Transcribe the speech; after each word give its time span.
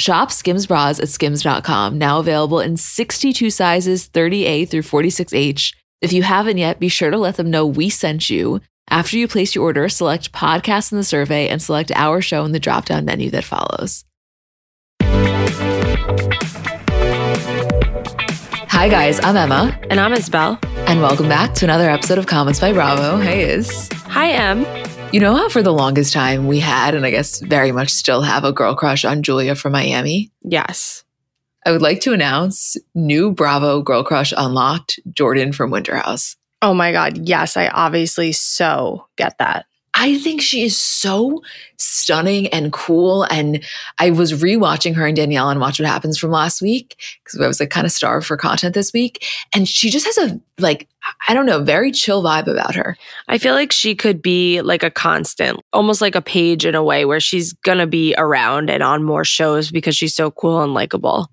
Shop 0.00 0.32
Skims 0.32 0.66
bras 0.66 0.98
at 0.98 1.10
skims.com, 1.10 1.98
now 1.98 2.20
available 2.20 2.58
in 2.58 2.78
62 2.78 3.50
sizes 3.50 4.08
30A 4.08 4.66
through 4.66 4.80
46H. 4.82 5.74
If 6.00 6.14
you 6.14 6.22
haven't 6.22 6.56
yet, 6.56 6.80
be 6.80 6.88
sure 6.88 7.10
to 7.10 7.18
let 7.18 7.36
them 7.36 7.50
know 7.50 7.66
we 7.66 7.90
sent 7.90 8.30
you. 8.30 8.62
After 8.88 9.18
you 9.18 9.28
place 9.28 9.54
your 9.54 9.64
order, 9.64 9.90
select 9.90 10.32
podcast 10.32 10.90
in 10.90 10.96
the 10.96 11.04
survey 11.04 11.48
and 11.48 11.60
select 11.60 11.92
our 11.94 12.22
show 12.22 12.46
in 12.46 12.52
the 12.52 12.58
drop 12.58 12.86
down 12.86 13.04
menu 13.04 13.30
that 13.30 13.44
follows. 13.44 14.06
Hi, 18.70 18.88
guys, 18.88 19.20
I'm 19.20 19.36
Emma. 19.36 19.78
And 19.90 20.00
I'm 20.00 20.14
Isabel. 20.14 20.58
And 20.86 21.02
welcome 21.02 21.28
back 21.28 21.52
to 21.56 21.66
another 21.66 21.90
episode 21.90 22.16
of 22.16 22.26
Comments 22.26 22.58
by 22.58 22.72
Bravo. 22.72 23.18
Hey, 23.18 23.42
Is. 23.42 23.90
Hi, 24.06 24.30
Em. 24.30 24.64
You 25.12 25.18
know 25.18 25.34
how 25.34 25.48
for 25.48 25.60
the 25.60 25.72
longest 25.72 26.12
time 26.12 26.46
we 26.46 26.60
had, 26.60 26.94
and 26.94 27.04
I 27.04 27.10
guess 27.10 27.40
very 27.40 27.72
much 27.72 27.90
still 27.90 28.22
have, 28.22 28.44
a 28.44 28.52
girl 28.52 28.76
crush 28.76 29.04
on 29.04 29.24
Julia 29.24 29.56
from 29.56 29.72
Miami? 29.72 30.30
Yes. 30.42 31.02
I 31.66 31.72
would 31.72 31.82
like 31.82 32.00
to 32.02 32.12
announce 32.12 32.76
new 32.94 33.32
Bravo 33.32 33.82
girl 33.82 34.04
crush 34.04 34.32
unlocked, 34.36 35.00
Jordan 35.12 35.52
from 35.52 35.72
Winter 35.72 35.96
House. 35.96 36.36
Oh 36.62 36.74
my 36.74 36.92
God. 36.92 37.26
Yes, 37.26 37.56
I 37.56 37.66
obviously 37.66 38.30
so 38.30 39.08
get 39.16 39.36
that. 39.38 39.66
I 40.00 40.16
think 40.16 40.40
she 40.40 40.62
is 40.62 40.80
so 40.80 41.42
stunning 41.76 42.46
and 42.48 42.72
cool. 42.72 43.24
And 43.24 43.62
I 43.98 44.10
was 44.10 44.32
rewatching 44.32 44.94
her 44.94 45.06
and 45.06 45.14
Danielle 45.14 45.50
and 45.50 45.60
Watch 45.60 45.78
What 45.78 45.86
Happens 45.86 46.16
from 46.16 46.30
last 46.30 46.62
week 46.62 46.96
because 47.22 47.38
I 47.38 47.46
was 47.46 47.60
like 47.60 47.68
kind 47.68 47.84
of 47.84 47.92
starved 47.92 48.26
for 48.26 48.38
content 48.38 48.74
this 48.74 48.94
week. 48.94 49.26
And 49.54 49.68
she 49.68 49.90
just 49.90 50.06
has 50.06 50.16
a, 50.16 50.40
like, 50.58 50.88
I 51.28 51.34
don't 51.34 51.44
know, 51.44 51.62
very 51.62 51.92
chill 51.92 52.22
vibe 52.22 52.46
about 52.46 52.74
her. 52.76 52.96
I 53.28 53.36
feel 53.36 53.52
like 53.52 53.72
she 53.72 53.94
could 53.94 54.22
be 54.22 54.62
like 54.62 54.82
a 54.82 54.90
constant, 54.90 55.60
almost 55.70 56.00
like 56.00 56.14
a 56.14 56.22
page 56.22 56.64
in 56.64 56.74
a 56.74 56.82
way 56.82 57.04
where 57.04 57.20
she's 57.20 57.52
going 57.52 57.78
to 57.78 57.86
be 57.86 58.14
around 58.16 58.70
and 58.70 58.82
on 58.82 59.04
more 59.04 59.26
shows 59.26 59.70
because 59.70 59.94
she's 59.94 60.14
so 60.14 60.30
cool 60.30 60.62
and 60.62 60.72
likable. 60.72 61.30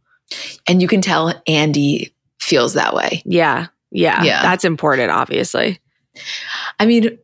And 0.68 0.82
you 0.82 0.90
can 0.90 1.00
tell 1.00 1.34
Andy 1.48 2.14
feels 2.42 2.74
that 2.74 2.94
way. 2.94 3.22
Yeah. 3.24 3.68
Yeah. 3.92 4.24
Yeah. 4.24 4.42
That's 4.42 4.66
important, 4.66 5.10
obviously. 5.10 5.80
I 6.82 6.86
mean, 6.86 7.18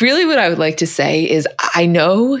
really, 0.00 0.24
what 0.24 0.38
I 0.38 0.48
would 0.48 0.58
like 0.58 0.78
to 0.78 0.86
say 0.86 1.28
is 1.28 1.46
I 1.74 1.86
know 1.86 2.38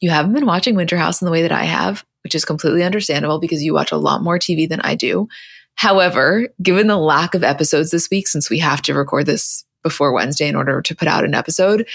you 0.00 0.10
haven't 0.10 0.32
been 0.32 0.46
watching 0.46 0.74
Winter 0.74 0.96
House 0.96 1.20
in 1.20 1.26
the 1.26 1.32
way 1.32 1.42
that 1.42 1.52
I 1.52 1.64
have, 1.64 2.04
which 2.24 2.34
is 2.34 2.44
completely 2.44 2.82
understandable 2.82 3.38
because 3.38 3.62
you 3.62 3.74
watch 3.74 3.92
a 3.92 3.96
lot 3.96 4.22
more 4.22 4.38
TV 4.38 4.68
than 4.68 4.80
I 4.80 4.94
do. 4.94 5.28
However, 5.74 6.48
given 6.62 6.86
the 6.86 6.96
lack 6.96 7.34
of 7.34 7.44
episodes 7.44 7.90
this 7.90 8.10
week, 8.10 8.28
since 8.28 8.50
we 8.50 8.58
have 8.58 8.82
to 8.82 8.94
record 8.94 9.26
this 9.26 9.64
before 9.82 10.12
Wednesday 10.12 10.48
in 10.48 10.56
order 10.56 10.82
to 10.82 10.94
put 10.94 11.08
out 11.08 11.24
an 11.24 11.34
episode, 11.34 11.86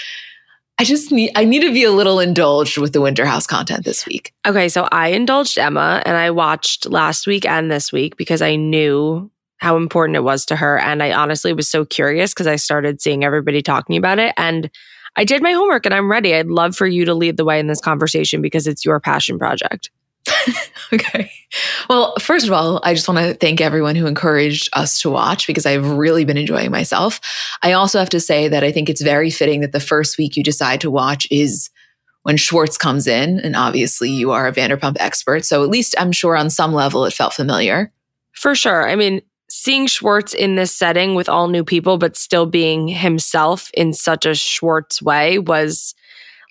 I 0.78 0.84
just 0.84 1.10
need 1.10 1.30
I 1.34 1.44
need 1.44 1.60
to 1.60 1.72
be 1.72 1.84
a 1.84 1.90
little 1.90 2.20
indulged 2.20 2.78
with 2.78 2.92
the 2.92 3.00
Winter 3.00 3.24
House 3.24 3.46
content 3.46 3.84
this 3.84 4.04
week. 4.04 4.34
Okay, 4.46 4.68
so 4.68 4.88
I 4.92 5.08
indulged 5.08 5.56
Emma 5.56 6.02
and 6.04 6.16
I 6.16 6.30
watched 6.30 6.86
last 6.86 7.26
week 7.26 7.46
and 7.46 7.70
this 7.70 7.92
week 7.92 8.16
because 8.16 8.42
I 8.42 8.56
knew 8.56 9.30
how 9.58 9.76
important 9.76 10.16
it 10.16 10.22
was 10.22 10.44
to 10.46 10.56
her 10.56 10.78
and 10.78 11.02
I 11.02 11.12
honestly 11.12 11.52
was 11.52 11.68
so 11.68 11.84
curious 11.84 12.32
because 12.32 12.46
I 12.46 12.56
started 12.56 13.00
seeing 13.00 13.24
everybody 13.24 13.62
talking 13.62 13.96
about 13.96 14.18
it 14.18 14.34
and 14.36 14.70
I 15.16 15.24
did 15.24 15.42
my 15.42 15.52
homework 15.52 15.86
and 15.86 15.94
I'm 15.94 16.10
ready. 16.10 16.34
I'd 16.34 16.48
love 16.48 16.76
for 16.76 16.86
you 16.86 17.06
to 17.06 17.14
lead 17.14 17.38
the 17.38 17.44
way 17.44 17.58
in 17.58 17.68
this 17.68 17.80
conversation 17.80 18.42
because 18.42 18.66
it's 18.66 18.84
your 18.84 19.00
passion 19.00 19.38
project. 19.38 19.90
okay. 20.92 21.30
Well, 21.88 22.14
first 22.20 22.46
of 22.46 22.52
all, 22.52 22.80
I 22.84 22.94
just 22.94 23.08
want 23.08 23.20
to 23.20 23.34
thank 23.34 23.60
everyone 23.60 23.96
who 23.96 24.06
encouraged 24.06 24.68
us 24.72 25.00
to 25.00 25.10
watch 25.10 25.46
because 25.46 25.66
I've 25.66 25.88
really 25.88 26.24
been 26.24 26.36
enjoying 26.36 26.70
myself. 26.70 27.20
I 27.62 27.72
also 27.72 27.98
have 27.98 28.10
to 28.10 28.20
say 28.20 28.48
that 28.48 28.64
I 28.64 28.72
think 28.72 28.88
it's 28.88 29.02
very 29.02 29.30
fitting 29.30 29.60
that 29.60 29.72
the 29.72 29.80
first 29.80 30.18
week 30.18 30.36
you 30.36 30.42
decide 30.42 30.80
to 30.82 30.90
watch 30.90 31.26
is 31.30 31.70
when 32.22 32.36
Schwartz 32.36 32.76
comes 32.76 33.06
in. 33.06 33.40
And 33.40 33.56
obviously, 33.56 34.10
you 34.10 34.32
are 34.32 34.46
a 34.46 34.52
Vanderpump 34.52 34.96
expert. 34.98 35.44
So 35.44 35.62
at 35.62 35.70
least 35.70 35.94
I'm 35.98 36.12
sure 36.12 36.36
on 36.36 36.50
some 36.50 36.74
level 36.74 37.04
it 37.04 37.12
felt 37.12 37.32
familiar. 37.32 37.92
For 38.32 38.54
sure. 38.54 38.88
I 38.88 38.96
mean, 38.96 39.22
seeing 39.66 39.88
Schwartz 39.88 40.32
in 40.32 40.54
this 40.54 40.72
setting 40.72 41.16
with 41.16 41.28
all 41.28 41.48
new 41.48 41.64
people, 41.64 41.98
but 41.98 42.16
still 42.16 42.46
being 42.46 42.86
himself 42.86 43.68
in 43.74 43.92
such 43.92 44.24
a 44.24 44.32
Schwartz 44.32 45.02
way 45.02 45.40
was 45.40 45.92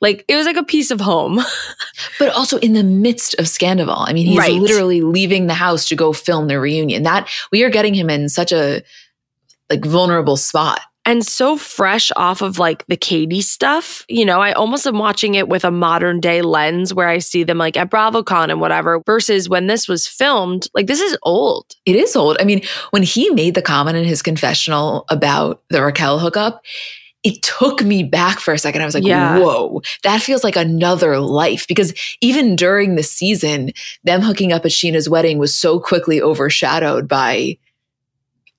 like 0.02 0.26
it 0.28 0.36
was 0.36 0.46
like 0.46 0.58
a 0.58 0.64
piece 0.64 0.92
of 0.92 1.00
home. 1.00 1.40
but 2.20 2.28
also 2.36 2.58
in 2.58 2.74
the 2.74 2.84
midst 2.84 3.34
of 3.36 3.46
Scandoval. 3.46 4.04
I 4.06 4.12
mean, 4.12 4.28
he's 4.28 4.38
right. 4.38 4.52
literally 4.52 5.00
leaving 5.00 5.48
the 5.48 5.54
house 5.54 5.88
to 5.88 5.96
go 5.96 6.12
film 6.12 6.48
the 6.48 6.60
reunion. 6.60 7.04
That 7.04 7.30
we 7.54 7.64
are 7.64 7.70
getting 7.70 7.94
him 7.94 8.10
in 8.10 8.28
such 8.28 8.52
a 8.52 8.84
like 9.70 9.86
vulnerable 9.86 10.36
spot. 10.36 10.82
And 11.06 11.24
so 11.26 11.56
fresh 11.56 12.12
off 12.16 12.42
of 12.42 12.58
like 12.58 12.86
the 12.88 12.98
Katie 12.98 13.42
stuff, 13.42 14.04
you 14.10 14.26
know, 14.26 14.42
I 14.42 14.54
almost 14.54 14.88
am 14.88 14.98
watching 14.98 15.36
it 15.36 15.48
with 15.48 15.64
a 15.64 15.70
modern 15.70 16.20
day 16.20 16.42
lens 16.42 16.94
where 16.94 17.08
I 17.08 17.20
see 17.20 17.44
them 17.44 17.60
like 17.60 17.78
at 17.78 17.92
BravoCon 17.92 18.50
and 18.50 18.60
whatever, 18.60 19.00
versus 19.06 19.48
when 19.48 19.68
this 19.68 19.88
was 19.88 20.08
filmed, 20.08 20.68
like 20.74 20.88
this 20.88 21.02
is 21.02 21.16
old. 21.22 21.68
It 21.86 21.96
is 21.96 22.16
old. 22.16 22.38
I 22.40 22.44
mean, 22.44 22.62
when 22.90 23.04
he 23.04 23.30
made 23.30 23.54
the 23.54 23.62
comment 23.62 23.98
in 23.98 24.04
his 24.04 24.24
confessional 24.24 25.06
about 25.10 25.62
the 25.70 25.84
Raquel 25.84 26.18
hookup, 26.18 26.64
it 27.26 27.42
took 27.42 27.84
me 27.84 28.04
back 28.04 28.40
for 28.40 28.54
a 28.54 28.58
second. 28.58 28.84
I 28.84 28.86
was 28.86 28.94
like, 28.94 29.04
yeah. 29.04 29.40
whoa, 29.40 29.82
that 30.04 30.22
feels 30.22 30.44
like 30.44 30.56
another 30.56 31.20
life. 31.20 31.68
Because 31.68 31.94
even 32.22 32.56
during 32.56 32.96
the 32.96 33.04
season, 33.04 33.72
them 34.04 34.22
hooking 34.22 34.54
up 34.54 34.64
at 34.64 34.72
Scheana's 34.72 35.10
wedding 35.10 35.40
was 35.40 35.56
so 35.56 35.80
quickly 35.80 36.22
overshadowed 36.22 37.08
by 37.08 37.58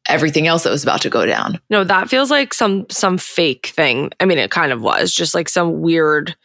everything 0.09 0.47
else 0.47 0.65
that 0.65 0.71
was 0.71 0.83
about 0.83 1.03
to 1.03 1.11
go 1.11 1.27
down. 1.27 1.61
No, 1.71 1.85
that 1.85 2.09
feels 2.09 2.31
like 2.31 2.55
some 2.55 2.87
some 2.91 3.19
fake 3.19 3.67
thing. 3.69 4.11
I 4.21 4.25
mean, 4.25 4.39
it 4.39 4.51
kind 4.51 4.73
of 4.73 4.81
was 4.81 5.13
just 5.13 5.35
like 5.35 5.49
some 5.49 5.81
weird 5.81 6.37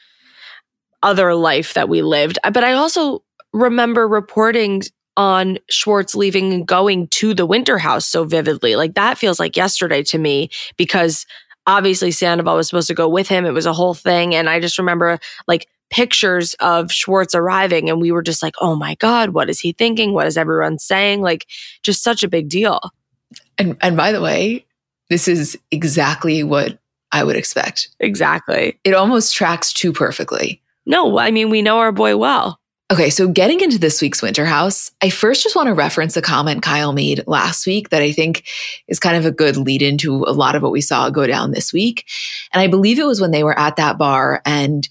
other 1.03 1.33
life 1.33 1.74
that 1.74 1.89
we 1.89 2.01
lived. 2.01 2.39
But 2.44 2.63
I 2.63 2.74
also 2.74 3.24
remember 3.53 4.07
reporting 4.07 4.83
on 5.18 5.57
Schwartz 5.69 6.15
leaving 6.15 6.53
and 6.53 6.65
going 6.65 7.07
to 7.07 7.33
the 7.33 7.45
winter 7.45 7.77
house 7.77 8.07
so 8.07 8.24
vividly. 8.24 8.75
Like 8.75 8.95
that 8.95 9.18
feels 9.18 9.39
like 9.39 9.57
yesterday 9.57 10.03
to 10.03 10.18
me 10.18 10.50
because 10.77 11.25
obviously 11.68 12.12
Sandoval 12.12 12.56
was 12.56 12.68
supposed 12.68 12.88
to 12.88 12.94
go 12.94 13.09
with 13.09 13.27
him. 13.27 13.45
It 13.45 13.51
was 13.51 13.65
a 13.65 13.74
whole 13.74 13.94
thing. 13.94 14.33
And 14.33 14.50
I 14.50 14.59
just 14.59 14.77
remember 14.77 15.19
like 15.47 15.68
pictures 15.89 16.53
of 16.56 16.91
Schwartz 16.91 17.35
arriving 17.35 17.89
and 17.89 18.00
we 18.00 18.12
were 18.12 18.24
just 18.24 18.41
like, 18.41 18.56
oh 18.62 18.75
my 18.75 18.95
God, 18.95 19.31
what 19.31 19.50
is 19.50 19.59
he 19.59 19.74
thinking? 19.74 20.13
What 20.13 20.27
is 20.27 20.38
everyone 20.38 20.80
saying? 20.80 21.21
Like 21.21 21.45
just 21.83 22.01
such 22.01 22.24
a 22.24 22.30
big 22.30 22.47
deal. 22.47 22.80
And 23.61 23.77
and 23.81 23.95
by 23.95 24.11
the 24.11 24.21
way, 24.21 24.65
this 25.09 25.27
is 25.27 25.57
exactly 25.69 26.43
what 26.43 26.79
I 27.11 27.23
would 27.23 27.35
expect. 27.35 27.89
Exactly. 27.99 28.79
It 28.83 28.95
almost 28.95 29.35
tracks 29.35 29.71
too 29.71 29.93
perfectly. 29.93 30.61
No, 30.87 31.19
I 31.19 31.29
mean 31.29 31.51
we 31.51 31.61
know 31.61 31.77
our 31.77 31.91
boy 31.91 32.17
well. 32.17 32.59
Okay, 32.91 33.09
so 33.09 33.27
getting 33.27 33.61
into 33.61 33.77
this 33.77 34.01
week's 34.01 34.21
Winter 34.21 34.45
House, 34.45 34.91
I 35.01 35.09
first 35.11 35.43
just 35.43 35.55
want 35.55 35.67
to 35.67 35.73
reference 35.73 36.17
a 36.17 36.21
comment 36.21 36.63
Kyle 36.63 36.91
made 36.91 37.23
last 37.25 37.65
week 37.67 37.89
that 37.89 38.01
I 38.01 38.11
think 38.11 38.49
is 38.87 38.99
kind 38.99 39.15
of 39.15 39.25
a 39.25 39.31
good 39.31 39.55
lead 39.55 39.81
into 39.81 40.23
a 40.25 40.33
lot 40.33 40.55
of 40.55 40.63
what 40.63 40.73
we 40.73 40.81
saw 40.81 41.09
go 41.09 41.27
down 41.27 41.51
this 41.51 41.71
week. 41.71 42.05
And 42.51 42.61
I 42.61 42.67
believe 42.67 42.99
it 42.99 43.05
was 43.05 43.21
when 43.21 43.31
they 43.31 43.43
were 43.43 43.57
at 43.57 43.77
that 43.77 43.97
bar 43.97 44.41
and 44.45 44.89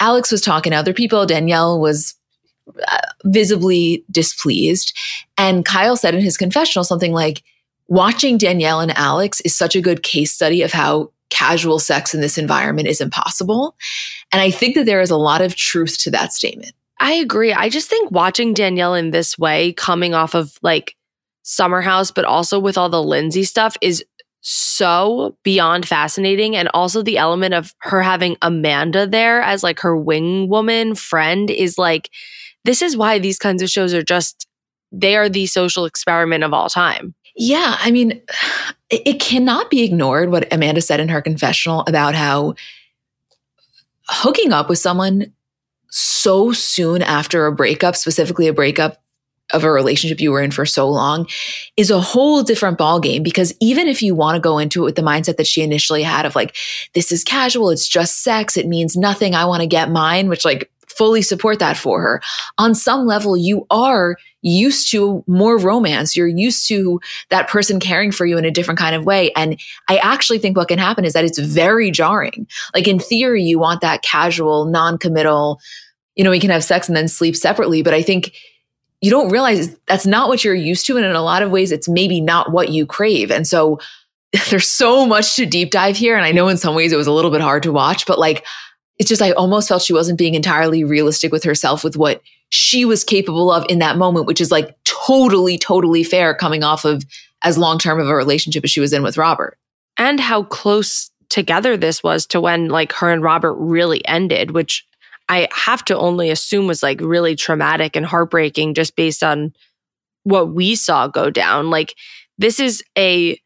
Alex 0.00 0.30
was 0.30 0.40
talking 0.40 0.70
to 0.70 0.76
other 0.76 0.94
people. 0.94 1.26
Danielle 1.26 1.78
was 1.80 2.14
uh, 2.88 2.98
visibly 3.24 4.04
displeased. 4.10 4.96
And 5.36 5.64
Kyle 5.64 5.96
said 5.96 6.14
in 6.14 6.22
his 6.22 6.36
confessional 6.36 6.84
something 6.84 7.12
like, 7.12 7.42
watching 7.88 8.38
Danielle 8.38 8.80
and 8.80 8.96
Alex 8.96 9.40
is 9.42 9.56
such 9.56 9.76
a 9.76 9.80
good 9.80 10.02
case 10.02 10.32
study 10.32 10.62
of 10.62 10.72
how 10.72 11.12
casual 11.30 11.78
sex 11.78 12.14
in 12.14 12.20
this 12.20 12.38
environment 12.38 12.88
is 12.88 13.00
impossible. 13.00 13.76
And 14.32 14.40
I 14.40 14.50
think 14.50 14.74
that 14.74 14.86
there 14.86 15.00
is 15.00 15.10
a 15.10 15.16
lot 15.16 15.40
of 15.40 15.56
truth 15.56 15.98
to 15.98 16.10
that 16.12 16.32
statement. 16.32 16.72
I 17.00 17.12
agree. 17.12 17.52
I 17.52 17.68
just 17.68 17.90
think 17.90 18.10
watching 18.10 18.54
Danielle 18.54 18.94
in 18.94 19.10
this 19.10 19.38
way, 19.38 19.72
coming 19.72 20.14
off 20.14 20.34
of 20.34 20.56
like 20.62 20.96
Summer 21.42 21.80
House, 21.80 22.10
but 22.10 22.24
also 22.24 22.58
with 22.58 22.78
all 22.78 22.88
the 22.88 23.02
Lindsay 23.02 23.44
stuff, 23.44 23.76
is 23.80 24.04
so 24.40 25.36
beyond 25.42 25.86
fascinating. 25.86 26.56
And 26.56 26.68
also 26.72 27.02
the 27.02 27.18
element 27.18 27.54
of 27.54 27.74
her 27.80 28.00
having 28.02 28.36
Amanda 28.40 29.06
there 29.06 29.42
as 29.42 29.62
like 29.62 29.80
her 29.80 29.96
wing 29.96 30.48
woman 30.48 30.94
friend 30.94 31.50
is 31.50 31.76
like, 31.76 32.08
this 32.64 32.80
is 32.82 32.96
why 32.96 33.18
these 33.18 33.38
kinds 33.38 33.62
of 33.62 33.68
shows 33.68 33.92
are 33.92 34.02
just, 34.02 34.46
they 34.92 35.16
are 35.16 35.28
the 35.28 35.46
social 35.46 35.84
experiment 35.84 36.44
of 36.44 36.52
all 36.52 36.70
time. 36.70 37.14
Yeah. 37.36 37.76
I 37.78 37.90
mean, 37.90 38.20
it 38.90 39.20
cannot 39.20 39.70
be 39.70 39.82
ignored 39.82 40.30
what 40.30 40.52
Amanda 40.52 40.80
said 40.80 41.00
in 41.00 41.08
her 41.08 41.20
confessional 41.20 41.84
about 41.86 42.14
how 42.14 42.54
hooking 44.08 44.52
up 44.52 44.68
with 44.68 44.78
someone 44.78 45.32
so 45.90 46.52
soon 46.52 47.02
after 47.02 47.46
a 47.46 47.52
breakup, 47.52 47.96
specifically 47.96 48.46
a 48.46 48.52
breakup 48.52 49.02
of 49.52 49.64
a 49.64 49.70
relationship 49.70 50.20
you 50.20 50.32
were 50.32 50.42
in 50.42 50.50
for 50.50 50.66
so 50.66 50.88
long 50.88 51.26
is 51.76 51.90
a 51.90 52.00
whole 52.00 52.42
different 52.42 52.78
ballgame 52.78 53.22
because 53.22 53.54
even 53.60 53.86
if 53.86 54.02
you 54.02 54.14
want 54.14 54.34
to 54.34 54.40
go 54.40 54.58
into 54.58 54.82
it 54.82 54.84
with 54.84 54.96
the 54.96 55.02
mindset 55.02 55.36
that 55.36 55.46
she 55.46 55.62
initially 55.62 56.02
had 56.02 56.26
of 56.26 56.34
like 56.34 56.56
this 56.94 57.12
is 57.12 57.22
casual 57.22 57.70
it's 57.70 57.86
just 57.86 58.24
sex 58.24 58.56
it 58.56 58.66
means 58.66 58.96
nothing 58.96 59.36
i 59.36 59.44
want 59.44 59.60
to 59.60 59.66
get 59.66 59.88
mine 59.88 60.28
which 60.28 60.44
like 60.44 60.68
fully 60.88 61.22
support 61.22 61.60
that 61.60 61.76
for 61.76 62.00
her 62.00 62.20
on 62.58 62.74
some 62.74 63.06
level 63.06 63.36
you 63.36 63.64
are 63.70 64.16
used 64.50 64.90
to 64.90 65.24
more 65.26 65.58
romance 65.58 66.16
you're 66.16 66.26
used 66.26 66.68
to 66.68 67.00
that 67.30 67.48
person 67.48 67.80
caring 67.80 68.12
for 68.12 68.26
you 68.26 68.38
in 68.38 68.44
a 68.44 68.50
different 68.50 68.78
kind 68.78 68.94
of 68.94 69.04
way 69.04 69.32
and 69.32 69.60
i 69.88 69.96
actually 69.98 70.38
think 70.38 70.56
what 70.56 70.68
can 70.68 70.78
happen 70.78 71.04
is 71.04 71.12
that 71.12 71.24
it's 71.24 71.38
very 71.38 71.90
jarring 71.90 72.46
like 72.74 72.86
in 72.86 72.98
theory 72.98 73.42
you 73.42 73.58
want 73.58 73.80
that 73.80 74.02
casual 74.02 74.66
non-committal 74.66 75.60
you 76.16 76.24
know, 76.24 76.30
we 76.30 76.40
can 76.40 76.50
have 76.50 76.64
sex 76.64 76.88
and 76.88 76.96
then 76.96 77.06
sleep 77.06 77.36
separately. 77.36 77.82
But 77.82 77.94
I 77.94 78.02
think 78.02 78.34
you 79.00 79.10
don't 79.10 79.30
realize 79.30 79.76
that's 79.86 80.06
not 80.06 80.28
what 80.28 80.42
you're 80.42 80.54
used 80.54 80.86
to. 80.86 80.96
And 80.96 81.04
in 81.06 81.14
a 81.14 81.22
lot 81.22 81.42
of 81.42 81.50
ways, 81.50 81.70
it's 81.70 81.88
maybe 81.88 82.20
not 82.20 82.50
what 82.50 82.70
you 82.70 82.86
crave. 82.86 83.30
And 83.30 83.46
so 83.46 83.78
there's 84.50 84.68
so 84.68 85.06
much 85.06 85.36
to 85.36 85.46
deep 85.46 85.70
dive 85.70 85.96
here. 85.96 86.16
And 86.16 86.24
I 86.24 86.32
know 86.32 86.48
in 86.48 86.56
some 86.56 86.74
ways 86.74 86.92
it 86.92 86.96
was 86.96 87.06
a 87.06 87.12
little 87.12 87.30
bit 87.30 87.42
hard 87.42 87.62
to 87.64 87.72
watch, 87.72 88.06
but 88.06 88.18
like, 88.18 88.44
it's 88.98 89.10
just, 89.10 89.20
I 89.20 89.32
almost 89.32 89.68
felt 89.68 89.82
she 89.82 89.92
wasn't 89.92 90.18
being 90.18 90.34
entirely 90.34 90.82
realistic 90.82 91.30
with 91.30 91.44
herself 91.44 91.84
with 91.84 91.98
what 91.98 92.22
she 92.50 92.84
was 92.84 93.04
capable 93.04 93.50
of 93.50 93.64
in 93.68 93.80
that 93.80 93.98
moment, 93.98 94.26
which 94.26 94.40
is 94.40 94.50
like 94.50 94.76
totally, 94.84 95.58
totally 95.58 96.04
fair 96.04 96.34
coming 96.34 96.62
off 96.62 96.84
of 96.84 97.04
as 97.42 97.58
long 97.58 97.78
term 97.78 98.00
of 98.00 98.08
a 98.08 98.14
relationship 98.14 98.64
as 98.64 98.70
she 98.70 98.80
was 98.80 98.92
in 98.92 99.02
with 99.02 99.18
Robert. 99.18 99.58
And 99.98 100.20
how 100.20 100.44
close 100.44 101.10
together 101.28 101.76
this 101.76 102.02
was 102.02 102.26
to 102.26 102.40
when 102.40 102.68
like 102.68 102.92
her 102.92 103.10
and 103.10 103.22
Robert 103.22 103.54
really 103.54 104.06
ended, 104.06 104.52
which 104.52 104.86
I 105.28 105.48
have 105.52 105.84
to 105.86 105.98
only 105.98 106.30
assume 106.30 106.66
was 106.66 106.82
like 106.82 107.00
really 107.00 107.34
traumatic 107.34 107.96
and 107.96 108.06
heartbreaking 108.06 108.74
just 108.74 108.94
based 108.94 109.24
on 109.24 109.52
what 110.22 110.52
we 110.52 110.74
saw 110.74 111.08
go 111.08 111.30
down. 111.30 111.70
Like, 111.70 111.94
this 112.38 112.60
is 112.60 112.82
a, 112.96 113.40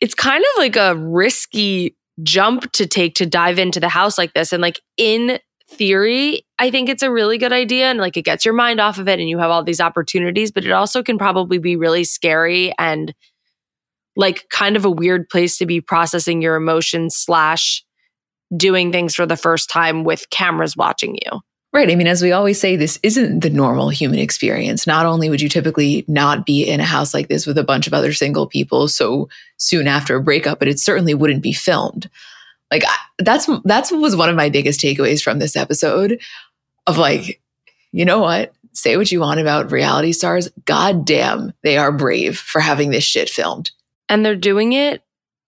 it's 0.00 0.14
kind 0.14 0.42
of 0.42 0.58
like 0.58 0.76
a 0.76 0.96
risky 0.96 1.96
jump 2.22 2.70
to 2.72 2.86
take 2.86 3.14
to 3.16 3.26
dive 3.26 3.58
into 3.58 3.80
the 3.80 3.88
house 3.88 4.16
like 4.16 4.32
this. 4.32 4.52
And 4.52 4.62
like, 4.62 4.80
in 4.96 5.38
theory, 5.76 6.46
I 6.58 6.70
think 6.70 6.88
it's 6.88 7.02
a 7.02 7.10
really 7.10 7.38
good 7.38 7.52
idea 7.52 7.86
and 7.86 7.98
like 7.98 8.16
it 8.16 8.22
gets 8.22 8.44
your 8.44 8.54
mind 8.54 8.80
off 8.80 8.98
of 8.98 9.08
it 9.08 9.20
and 9.20 9.28
you 9.28 9.38
have 9.38 9.50
all 9.50 9.62
these 9.62 9.80
opportunities, 9.80 10.50
but 10.50 10.64
it 10.64 10.72
also 10.72 11.02
can 11.02 11.18
probably 11.18 11.58
be 11.58 11.76
really 11.76 12.04
scary 12.04 12.72
and 12.78 13.14
like 14.16 14.48
kind 14.48 14.76
of 14.76 14.84
a 14.84 14.90
weird 14.90 15.28
place 15.28 15.58
to 15.58 15.66
be 15.66 15.80
processing 15.80 16.42
your 16.42 16.56
emotions 16.56 17.14
slash 17.16 17.84
doing 18.56 18.92
things 18.92 19.14
for 19.14 19.26
the 19.26 19.36
first 19.36 19.68
time 19.68 20.04
with 20.04 20.30
cameras 20.30 20.76
watching 20.76 21.18
you. 21.24 21.40
Right. 21.72 21.90
I 21.90 21.94
mean, 21.94 22.06
as 22.06 22.22
we 22.22 22.32
always 22.32 22.58
say, 22.58 22.76
this 22.76 22.98
isn't 23.02 23.40
the 23.40 23.50
normal 23.50 23.90
human 23.90 24.18
experience. 24.18 24.86
Not 24.86 25.04
only 25.04 25.28
would 25.28 25.42
you 25.42 25.48
typically 25.48 26.06
not 26.08 26.46
be 26.46 26.66
in 26.66 26.80
a 26.80 26.84
house 26.84 27.12
like 27.12 27.28
this 27.28 27.46
with 27.46 27.58
a 27.58 27.64
bunch 27.64 27.86
of 27.86 27.92
other 27.92 28.14
single 28.14 28.46
people 28.46 28.88
so 28.88 29.28
soon 29.58 29.86
after 29.86 30.16
a 30.16 30.22
breakup, 30.22 30.58
but 30.58 30.68
it 30.68 30.78
certainly 30.78 31.12
wouldn't 31.12 31.42
be 31.42 31.52
filmed. 31.52 32.08
Like 32.70 32.82
that's 33.18 33.48
that's 33.64 33.92
what 33.92 34.00
was 34.00 34.16
one 34.16 34.28
of 34.28 34.36
my 34.36 34.48
biggest 34.48 34.80
takeaways 34.80 35.22
from 35.22 35.38
this 35.38 35.56
episode 35.56 36.20
of 36.86 36.98
like, 36.98 37.40
you 37.92 38.04
know 38.04 38.18
what? 38.18 38.52
Say 38.72 38.96
what 38.96 39.10
you 39.10 39.20
want 39.20 39.40
about 39.40 39.72
reality 39.72 40.12
stars. 40.12 40.48
God 40.64 41.04
damn, 41.06 41.52
they 41.62 41.78
are 41.78 41.92
brave 41.92 42.38
for 42.38 42.60
having 42.60 42.90
this 42.90 43.04
shit 43.04 43.30
filmed. 43.30 43.70
And 44.08 44.24
they're 44.24 44.36
doing 44.36 44.72
it 44.72 45.02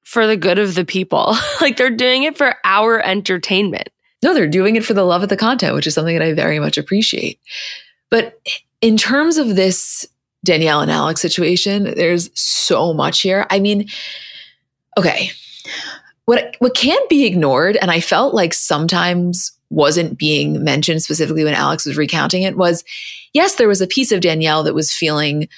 for 0.05 0.27
the 0.27 0.37
good 0.37 0.59
of 0.59 0.75
the 0.75 0.85
people. 0.85 1.37
like 1.61 1.77
they're 1.77 1.91
doing 1.91 2.23
it 2.23 2.39
for 2.39 2.55
our 2.65 3.01
entertainment. 3.01 3.89
No, 4.23 4.35
they're 4.35 4.49
doing 4.49 4.77
it 4.77 4.85
for 4.85 4.95
the 4.95 5.05
love 5.05 5.23
of 5.23 5.29
the 5.29 5.37
content, 5.37 5.75
which 5.75 5.87
is 5.87 5.95
something 5.95 6.19
that 6.19 6.25
I 6.25 6.33
very 6.33 6.59
much 6.59 6.79
appreciate. 6.79 7.39
But 8.11 8.41
in 8.81 8.97
terms 8.97 9.37
of 9.37 9.55
this 9.55 10.07
Danielle 10.45 10.81
and 10.81 10.91
Alex 10.91 11.21
situation, 11.21 11.85
there's 11.85 12.31
so 12.39 12.95
much 12.95 13.21
here. 13.21 13.47
I 13.51 13.61
mean, 13.61 13.89
okay. 14.97 15.31
What 16.29 16.57
what 16.59 16.75
can't 16.75 17.09
be 17.09 17.25
ignored 17.25 17.79
and 17.81 17.91
I 17.91 18.01
felt 18.01 18.35
like 18.35 18.53
sometimes 18.53 19.53
wasn't 19.71 20.19
being 20.19 20.63
mentioned 20.63 21.03
specifically 21.03 21.43
when 21.43 21.55
Alex 21.55 21.87
was 21.87 21.97
recounting 21.97 22.43
it 22.43 22.55
was 22.55 22.85
yes, 23.33 23.55
there 23.55 23.67
was 23.67 23.81
a 23.81 23.87
piece 23.87 24.13
of 24.13 24.21
Danielle 24.21 24.63
that 24.65 24.75
was 24.75 24.93
feeling 24.93 25.49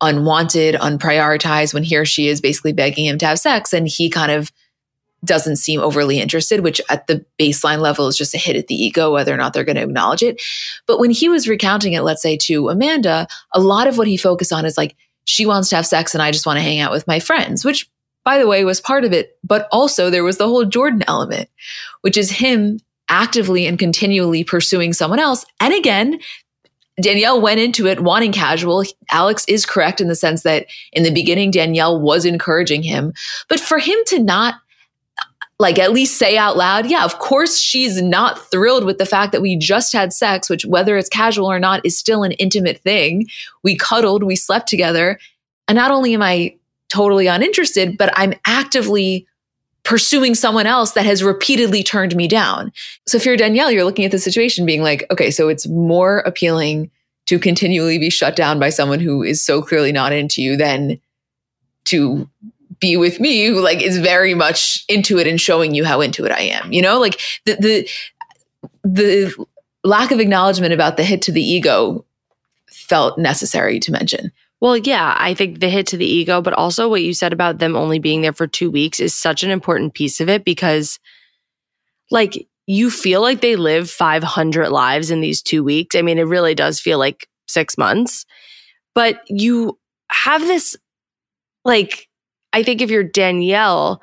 unwanted, 0.00 0.74
unprioritized 0.74 1.72
when 1.72 1.84
he 1.84 1.96
or 1.96 2.04
she 2.04 2.26
is 2.26 2.40
basically 2.40 2.72
begging 2.72 3.04
him 3.04 3.16
to 3.18 3.26
have 3.26 3.38
sex 3.38 3.72
and 3.72 3.86
he 3.86 4.10
kind 4.10 4.32
of 4.32 4.50
doesn't 5.24 5.54
seem 5.54 5.80
overly 5.80 6.18
interested, 6.18 6.64
which 6.64 6.80
at 6.88 7.06
the 7.06 7.24
baseline 7.38 7.78
level 7.78 8.08
is 8.08 8.16
just 8.16 8.34
a 8.34 8.38
hit 8.38 8.56
at 8.56 8.66
the 8.66 8.74
ego, 8.74 9.12
whether 9.12 9.32
or 9.32 9.36
not 9.36 9.52
they're 9.52 9.62
going 9.62 9.76
to 9.76 9.82
acknowledge 9.82 10.24
it. 10.24 10.42
But 10.88 10.98
when 10.98 11.12
he 11.12 11.28
was 11.28 11.46
recounting 11.46 11.92
it, 11.92 12.02
let's 12.02 12.22
say 12.22 12.36
to 12.38 12.70
Amanda, 12.70 13.28
a 13.52 13.60
lot 13.60 13.86
of 13.86 13.98
what 13.98 14.08
he 14.08 14.16
focused 14.16 14.52
on 14.52 14.64
is 14.64 14.76
like, 14.76 14.96
she 15.26 15.46
wants 15.46 15.68
to 15.68 15.76
have 15.76 15.86
sex 15.86 16.12
and 16.12 16.20
I 16.20 16.32
just 16.32 16.44
want 16.44 16.56
to 16.56 16.62
hang 16.62 16.80
out 16.80 16.90
with 16.90 17.06
my 17.06 17.20
friends, 17.20 17.64
which 17.64 17.88
by 18.24 18.38
the 18.38 18.46
way 18.46 18.64
was 18.64 18.80
part 18.80 19.04
of 19.04 19.12
it. 19.12 19.38
But 19.44 19.68
also 19.72 20.10
there 20.10 20.24
was 20.24 20.38
the 20.38 20.48
whole 20.48 20.64
Jordan 20.64 21.04
element, 21.06 21.48
which 22.02 22.16
is 22.16 22.30
him 22.30 22.78
actively 23.08 23.66
and 23.66 23.78
continually 23.78 24.44
pursuing 24.44 24.92
someone 24.92 25.18
else. 25.18 25.44
And 25.60 25.74
again, 25.74 26.20
Danielle 27.00 27.40
went 27.40 27.60
into 27.60 27.86
it 27.86 28.00
wanting 28.00 28.32
casual. 28.32 28.84
Alex 29.10 29.44
is 29.48 29.66
correct 29.66 30.00
in 30.00 30.08
the 30.08 30.14
sense 30.14 30.42
that 30.42 30.66
in 30.92 31.02
the 31.02 31.10
beginning, 31.10 31.50
Danielle 31.50 32.00
was 32.00 32.24
encouraging 32.24 32.82
him. 32.82 33.12
But 33.48 33.60
for 33.60 33.78
him 33.78 33.98
to 34.08 34.18
not 34.18 34.54
like 35.58 35.78
at 35.78 35.92
least 35.92 36.18
say 36.18 36.36
out 36.36 36.56
loud, 36.56 36.86
yeah, 36.86 37.04
of 37.04 37.18
course 37.18 37.58
she's 37.58 38.02
not 38.02 38.50
thrilled 38.50 38.84
with 38.84 38.98
the 38.98 39.06
fact 39.06 39.30
that 39.32 39.42
we 39.42 39.56
just 39.56 39.92
had 39.92 40.12
sex, 40.12 40.50
which 40.50 40.64
whether 40.64 40.96
it's 40.96 41.08
casual 41.08 41.50
or 41.50 41.60
not 41.60 41.84
is 41.86 41.96
still 41.96 42.24
an 42.24 42.32
intimate 42.32 42.78
thing. 42.78 43.26
We 43.62 43.76
cuddled, 43.76 44.24
we 44.24 44.34
slept 44.34 44.68
together. 44.68 45.20
And 45.68 45.76
not 45.76 45.92
only 45.92 46.14
am 46.14 46.22
I 46.22 46.56
totally 46.92 47.26
uninterested, 47.26 47.96
but 47.96 48.12
I'm 48.14 48.34
actively 48.46 49.26
pursuing 49.82 50.34
someone 50.34 50.66
else 50.66 50.92
that 50.92 51.06
has 51.06 51.24
repeatedly 51.24 51.82
turned 51.82 52.14
me 52.14 52.28
down. 52.28 52.70
So 53.08 53.16
if 53.16 53.24
you're 53.24 53.36
Danielle, 53.36 53.70
you're 53.70 53.84
looking 53.84 54.04
at 54.04 54.10
the 54.10 54.18
situation 54.18 54.66
being 54.66 54.82
like, 54.82 55.04
okay, 55.10 55.30
so 55.30 55.48
it's 55.48 55.66
more 55.66 56.18
appealing 56.18 56.90
to 57.26 57.38
continually 57.38 57.98
be 57.98 58.10
shut 58.10 58.36
down 58.36 58.60
by 58.60 58.68
someone 58.68 59.00
who 59.00 59.22
is 59.22 59.42
so 59.42 59.62
clearly 59.62 59.90
not 59.90 60.12
into 60.12 60.42
you 60.42 60.56
than 60.56 61.00
to 61.84 62.28
be 62.78 62.96
with 62.96 63.20
me 63.20 63.46
who 63.46 63.60
like 63.60 63.80
is 63.80 63.98
very 63.98 64.34
much 64.34 64.84
into 64.88 65.18
it 65.18 65.26
and 65.26 65.40
showing 65.40 65.74
you 65.74 65.84
how 65.84 66.00
into 66.00 66.24
it 66.26 66.32
I 66.32 66.40
am. 66.40 66.72
You 66.72 66.82
know, 66.82 67.00
like 67.00 67.20
the 67.46 67.54
the 67.54 67.88
the 68.84 69.46
lack 69.82 70.10
of 70.10 70.20
acknowledgement 70.20 70.74
about 70.74 70.96
the 70.96 71.04
hit 71.04 71.22
to 71.22 71.32
the 71.32 71.42
ego 71.42 72.04
felt 72.68 73.18
necessary 73.18 73.80
to 73.80 73.92
mention. 73.92 74.32
Well, 74.62 74.76
yeah, 74.76 75.16
I 75.18 75.34
think 75.34 75.58
the 75.58 75.68
hit 75.68 75.88
to 75.88 75.96
the 75.96 76.06
ego, 76.06 76.40
but 76.40 76.52
also 76.52 76.88
what 76.88 77.02
you 77.02 77.14
said 77.14 77.32
about 77.32 77.58
them 77.58 77.74
only 77.74 77.98
being 77.98 78.22
there 78.22 78.32
for 78.32 78.46
two 78.46 78.70
weeks 78.70 79.00
is 79.00 79.12
such 79.12 79.42
an 79.42 79.50
important 79.50 79.92
piece 79.92 80.20
of 80.20 80.28
it 80.28 80.44
because, 80.44 81.00
like, 82.12 82.46
you 82.68 82.88
feel 82.88 83.22
like 83.22 83.40
they 83.40 83.56
live 83.56 83.90
500 83.90 84.68
lives 84.68 85.10
in 85.10 85.20
these 85.20 85.42
two 85.42 85.64
weeks. 85.64 85.96
I 85.96 86.02
mean, 86.02 86.16
it 86.16 86.28
really 86.28 86.54
does 86.54 86.78
feel 86.78 87.00
like 87.00 87.26
six 87.48 87.76
months, 87.76 88.24
but 88.94 89.20
you 89.26 89.80
have 90.12 90.42
this, 90.42 90.76
like, 91.64 92.08
I 92.52 92.62
think 92.62 92.82
if 92.82 92.88
you're 92.88 93.02
Danielle, 93.02 94.00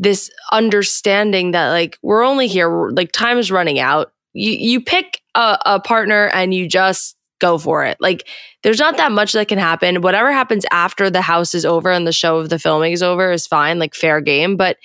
this 0.00 0.28
understanding 0.50 1.52
that, 1.52 1.68
like, 1.70 1.98
we're 2.02 2.24
only 2.24 2.48
here, 2.48 2.90
like, 2.90 3.12
time 3.12 3.38
is 3.38 3.52
running 3.52 3.78
out. 3.78 4.12
You, 4.32 4.50
you 4.54 4.80
pick 4.80 5.20
a, 5.36 5.56
a 5.64 5.78
partner 5.78 6.26
and 6.30 6.52
you 6.52 6.66
just 6.68 7.16
go 7.40 7.58
for 7.58 7.84
it. 7.84 7.96
Like 8.00 8.28
there's 8.62 8.78
not 8.78 8.96
that 8.96 9.12
much 9.12 9.32
that 9.32 9.48
can 9.48 9.58
happen. 9.58 10.00
Whatever 10.00 10.32
happens 10.32 10.64
after 10.70 11.10
the 11.10 11.22
house 11.22 11.54
is 11.54 11.64
over 11.64 11.90
and 11.90 12.06
the 12.06 12.12
show 12.12 12.38
of 12.38 12.48
the 12.48 12.58
filming 12.58 12.92
is 12.92 13.02
over 13.02 13.32
is 13.32 13.46
fine, 13.46 13.78
like 13.78 13.94
fair 13.94 14.20
game. 14.20 14.56
But 14.56 14.76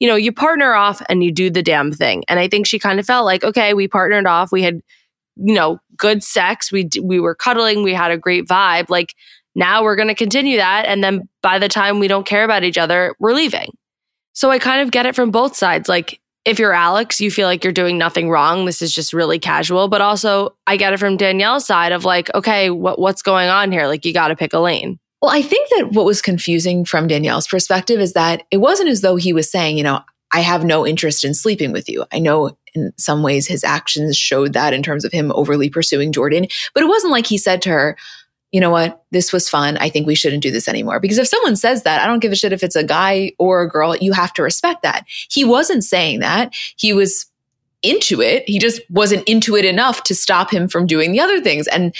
you 0.00 0.08
know, 0.08 0.16
you 0.16 0.32
partner 0.32 0.74
off 0.74 1.02
and 1.08 1.24
you 1.24 1.32
do 1.32 1.50
the 1.50 1.62
damn 1.62 1.92
thing. 1.92 2.22
And 2.28 2.38
I 2.38 2.48
think 2.48 2.66
she 2.66 2.78
kind 2.78 3.00
of 3.00 3.06
felt 3.06 3.24
like, 3.24 3.42
okay, 3.42 3.74
we 3.74 3.88
partnered 3.88 4.26
off. 4.26 4.52
We 4.52 4.62
had, 4.62 4.80
you 5.36 5.54
know, 5.54 5.80
good 5.96 6.22
sex. 6.22 6.70
We 6.70 6.88
we 7.02 7.20
were 7.20 7.34
cuddling. 7.34 7.82
We 7.82 7.94
had 7.94 8.10
a 8.10 8.18
great 8.18 8.46
vibe. 8.46 8.90
Like 8.90 9.14
now 9.54 9.82
we're 9.82 9.96
going 9.96 10.08
to 10.08 10.14
continue 10.14 10.58
that. 10.58 10.84
And 10.86 11.02
then 11.02 11.28
by 11.42 11.58
the 11.58 11.68
time 11.68 11.98
we 11.98 12.08
don't 12.08 12.26
care 12.26 12.44
about 12.44 12.62
each 12.62 12.78
other, 12.78 13.16
we're 13.18 13.32
leaving. 13.32 13.70
So 14.32 14.50
I 14.50 14.60
kind 14.60 14.82
of 14.82 14.92
get 14.92 15.06
it 15.06 15.16
from 15.16 15.32
both 15.32 15.56
sides. 15.56 15.88
Like 15.88 16.20
if 16.48 16.58
you're 16.58 16.72
Alex, 16.72 17.20
you 17.20 17.30
feel 17.30 17.46
like 17.46 17.62
you're 17.62 17.74
doing 17.74 17.98
nothing 17.98 18.30
wrong. 18.30 18.64
This 18.64 18.80
is 18.80 18.90
just 18.90 19.12
really 19.12 19.38
casual. 19.38 19.86
But 19.86 20.00
also, 20.00 20.56
I 20.66 20.78
get 20.78 20.94
it 20.94 20.98
from 20.98 21.18
Danielle's 21.18 21.66
side 21.66 21.92
of 21.92 22.06
like, 22.06 22.34
okay, 22.34 22.70
what, 22.70 22.98
what's 22.98 23.20
going 23.20 23.50
on 23.50 23.70
here? 23.70 23.86
Like, 23.86 24.06
you 24.06 24.14
got 24.14 24.28
to 24.28 24.36
pick 24.36 24.54
a 24.54 24.58
lane. 24.58 24.98
Well, 25.20 25.30
I 25.30 25.42
think 25.42 25.68
that 25.70 25.90
what 25.92 26.06
was 26.06 26.22
confusing 26.22 26.86
from 26.86 27.06
Danielle's 27.06 27.46
perspective 27.46 28.00
is 28.00 28.14
that 28.14 28.44
it 28.50 28.58
wasn't 28.58 28.88
as 28.88 29.02
though 29.02 29.16
he 29.16 29.34
was 29.34 29.50
saying, 29.50 29.76
you 29.76 29.82
know, 29.82 30.00
I 30.32 30.40
have 30.40 30.64
no 30.64 30.86
interest 30.86 31.22
in 31.22 31.34
sleeping 31.34 31.70
with 31.70 31.86
you. 31.86 32.06
I 32.12 32.18
know 32.18 32.56
in 32.74 32.92
some 32.96 33.22
ways 33.22 33.46
his 33.46 33.62
actions 33.62 34.16
showed 34.16 34.54
that 34.54 34.72
in 34.72 34.82
terms 34.82 35.04
of 35.04 35.12
him 35.12 35.32
overly 35.34 35.68
pursuing 35.68 36.12
Jordan, 36.12 36.46
but 36.72 36.82
it 36.82 36.88
wasn't 36.88 37.12
like 37.12 37.26
he 37.26 37.36
said 37.36 37.60
to 37.62 37.70
her, 37.70 37.96
you 38.52 38.60
know 38.60 38.70
what, 38.70 39.04
this 39.10 39.32
was 39.32 39.48
fun. 39.48 39.76
I 39.76 39.90
think 39.90 40.06
we 40.06 40.14
shouldn't 40.14 40.42
do 40.42 40.50
this 40.50 40.68
anymore. 40.68 41.00
Because 41.00 41.18
if 41.18 41.28
someone 41.28 41.56
says 41.56 41.82
that, 41.82 42.00
I 42.00 42.06
don't 42.06 42.20
give 42.20 42.32
a 42.32 42.36
shit 42.36 42.52
if 42.52 42.62
it's 42.62 42.76
a 42.76 42.84
guy 42.84 43.32
or 43.38 43.62
a 43.62 43.68
girl. 43.68 43.96
You 43.96 44.12
have 44.12 44.32
to 44.34 44.42
respect 44.42 44.82
that. 44.82 45.04
He 45.30 45.44
wasn't 45.44 45.84
saying 45.84 46.20
that. 46.20 46.54
He 46.76 46.92
was 46.92 47.26
into 47.82 48.20
it. 48.20 48.44
He 48.48 48.58
just 48.58 48.80
wasn't 48.90 49.28
into 49.28 49.54
it 49.56 49.64
enough 49.64 50.02
to 50.04 50.14
stop 50.14 50.50
him 50.50 50.68
from 50.68 50.86
doing 50.86 51.12
the 51.12 51.20
other 51.20 51.40
things. 51.40 51.66
And 51.68 51.94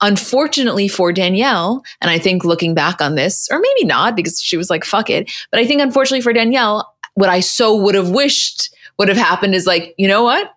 unfortunately 0.00 0.88
for 0.88 1.12
Danielle, 1.12 1.84
and 2.00 2.10
I 2.10 2.18
think 2.18 2.44
looking 2.44 2.74
back 2.74 3.00
on 3.00 3.14
this, 3.14 3.48
or 3.50 3.60
maybe 3.60 3.84
not 3.84 4.16
because 4.16 4.40
she 4.40 4.56
was 4.56 4.70
like, 4.70 4.84
fuck 4.84 5.10
it. 5.10 5.30
But 5.50 5.60
I 5.60 5.66
think 5.66 5.80
unfortunately 5.80 6.22
for 6.22 6.32
Danielle, 6.32 6.92
what 7.14 7.28
I 7.28 7.40
so 7.40 7.76
would 7.76 7.94
have 7.94 8.10
wished 8.10 8.74
would 8.98 9.08
have 9.08 9.16
happened 9.16 9.54
is 9.54 9.66
like, 9.66 9.94
you 9.96 10.08
know 10.08 10.22
what? 10.22 10.52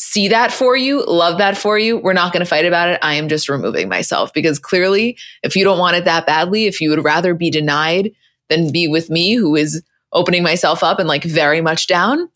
See 0.00 0.28
that 0.28 0.50
for 0.50 0.76
you, 0.76 1.04
love 1.04 1.36
that 1.38 1.58
for 1.58 1.78
you. 1.78 1.98
We're 1.98 2.14
not 2.14 2.32
going 2.32 2.40
to 2.40 2.48
fight 2.48 2.64
about 2.64 2.88
it. 2.88 2.98
I 3.02 3.14
am 3.14 3.28
just 3.28 3.50
removing 3.50 3.88
myself 3.88 4.32
because 4.32 4.58
clearly, 4.58 5.18
if 5.42 5.54
you 5.54 5.62
don't 5.62 5.78
want 5.78 5.96
it 5.96 6.06
that 6.06 6.26
badly, 6.26 6.64
if 6.64 6.80
you 6.80 6.88
would 6.88 7.04
rather 7.04 7.34
be 7.34 7.50
denied 7.50 8.12
than 8.48 8.72
be 8.72 8.88
with 8.88 9.10
me, 9.10 9.34
who 9.34 9.54
is 9.54 9.82
opening 10.12 10.42
myself 10.42 10.82
up 10.82 10.98
and 10.98 11.06
like 11.06 11.22
very 11.22 11.60
much 11.60 11.86
down, 11.86 12.30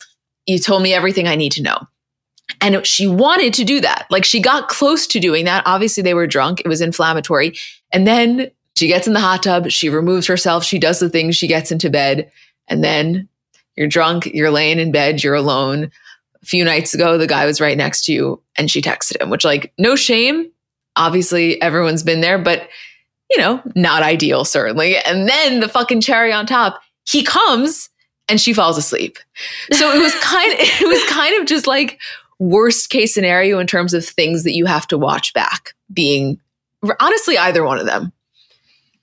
you 0.47 0.59
told 0.59 0.83
me 0.83 0.93
everything 0.93 1.27
I 1.27 1.37
need 1.37 1.53
to 1.53 1.63
know. 1.63 1.79
And 2.61 2.87
she 2.87 3.07
wanted 3.07 3.55
to 3.55 3.65
do 3.65 3.81
that. 3.81 4.07
Like 4.11 4.27
she 4.27 4.41
got 4.41 4.69
close 4.69 5.07
to 5.09 5.19
doing 5.19 5.47
that. 5.47 5.63
Obviously, 5.65 6.03
they 6.03 6.15
were 6.15 6.27
drunk, 6.27 6.61
it 6.61 6.69
was 6.69 6.83
inflammatory. 6.83 7.55
And 7.93 8.07
then 8.07 8.51
she 8.77 8.89
gets 8.89 9.07
in 9.07 9.15
the 9.15 9.21
hot 9.21 9.43
tub, 9.43 9.71
she 9.71 9.89
removes 9.89 10.27
herself, 10.27 10.65
she 10.65 10.79
does 10.79 11.01
the 11.01 11.09
things, 11.09 11.35
she 11.35 11.47
gets 11.47 11.73
into 11.73 11.89
bed. 11.89 12.31
And 12.69 12.85
then 12.85 13.27
you're 13.75 13.89
drunk, 13.89 14.27
you're 14.27 14.51
laying 14.51 14.79
in 14.79 14.93
bed, 14.93 15.25
you're 15.25 15.35
alone 15.35 15.91
a 16.45 16.47
few 16.47 16.65
nights 16.65 16.93
ago, 16.95 17.17
the 17.17 17.27
guy 17.27 17.47
was 17.47 17.61
right 17.61 17.77
next 17.77 18.05
to 18.05 18.13
you 18.13 18.43
and 18.57 18.71
she 18.71 18.83
texted 18.83 19.21
him, 19.21 19.31
which, 19.31 19.45
like, 19.45 19.73
no 19.79 19.97
shame. 19.97 20.51
Obviously, 20.95 21.61
everyone's 21.63 22.03
been 22.03 22.21
there, 22.21 22.39
but, 22.39 22.69
you 23.31 23.39
know, 23.39 23.63
not 23.75 24.03
ideal, 24.03 24.45
certainly. 24.45 24.97
And 24.99 25.29
then 25.29 25.61
the 25.61 25.69
fucking 25.69 26.03
cherry 26.03 26.33
on 26.33 26.47
top, 26.47 26.81
he 27.09 27.23
comes 27.23 27.89
and 28.29 28.41
she 28.41 28.53
falls 28.53 28.77
asleep. 28.77 29.19
So 29.73 29.91
it 29.91 30.01
was 30.01 30.15
kind 30.21 30.53
of, 30.53 30.59
it 30.61 30.87
was 30.87 31.05
kind 31.11 31.41
of 31.41 31.47
just 31.47 31.67
like 31.67 31.99
worst 32.39 32.91
case 32.91 33.15
scenario 33.15 33.59
in 33.59 33.67
terms 33.67 33.95
of 33.95 34.05
things 34.05 34.45
that 34.45 34.53
you 34.53 34.67
have 34.67 34.87
to 34.89 34.99
watch 34.99 35.33
back 35.33 35.75
being 35.93 36.39
honestly 37.01 37.39
either 37.39 37.65
one 37.65 37.79
of 37.79 37.87
them. 37.87 38.13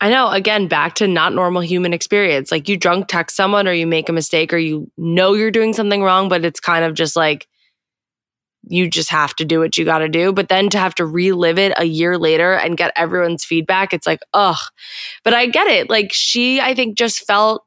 I 0.01 0.09
know, 0.09 0.29
again, 0.29 0.67
back 0.67 0.95
to 0.95 1.07
not 1.07 1.33
normal 1.33 1.61
human 1.61 1.93
experience. 1.93 2.51
Like 2.51 2.67
you 2.67 2.75
drunk 2.75 3.07
text 3.07 3.35
someone 3.35 3.67
or 3.67 3.71
you 3.71 3.85
make 3.85 4.09
a 4.09 4.13
mistake 4.13 4.51
or 4.51 4.57
you 4.57 4.91
know 4.97 5.33
you're 5.33 5.51
doing 5.51 5.73
something 5.73 6.01
wrong, 6.01 6.27
but 6.27 6.43
it's 6.43 6.59
kind 6.59 6.83
of 6.83 6.95
just 6.95 7.15
like 7.15 7.47
you 8.67 8.89
just 8.89 9.11
have 9.11 9.35
to 9.35 9.45
do 9.45 9.59
what 9.59 9.77
you 9.77 9.85
got 9.85 9.99
to 9.99 10.09
do. 10.09 10.33
But 10.33 10.49
then 10.49 10.69
to 10.71 10.79
have 10.79 10.95
to 10.95 11.05
relive 11.05 11.59
it 11.59 11.73
a 11.77 11.85
year 11.85 12.17
later 12.17 12.53
and 12.53 12.77
get 12.77 12.91
everyone's 12.95 13.45
feedback, 13.45 13.93
it's 13.93 14.07
like, 14.07 14.21
ugh. 14.33 14.57
But 15.23 15.35
I 15.35 15.45
get 15.45 15.67
it. 15.67 15.87
Like 15.87 16.11
she, 16.11 16.59
I 16.59 16.73
think, 16.73 16.97
just 16.97 17.25
felt 17.27 17.63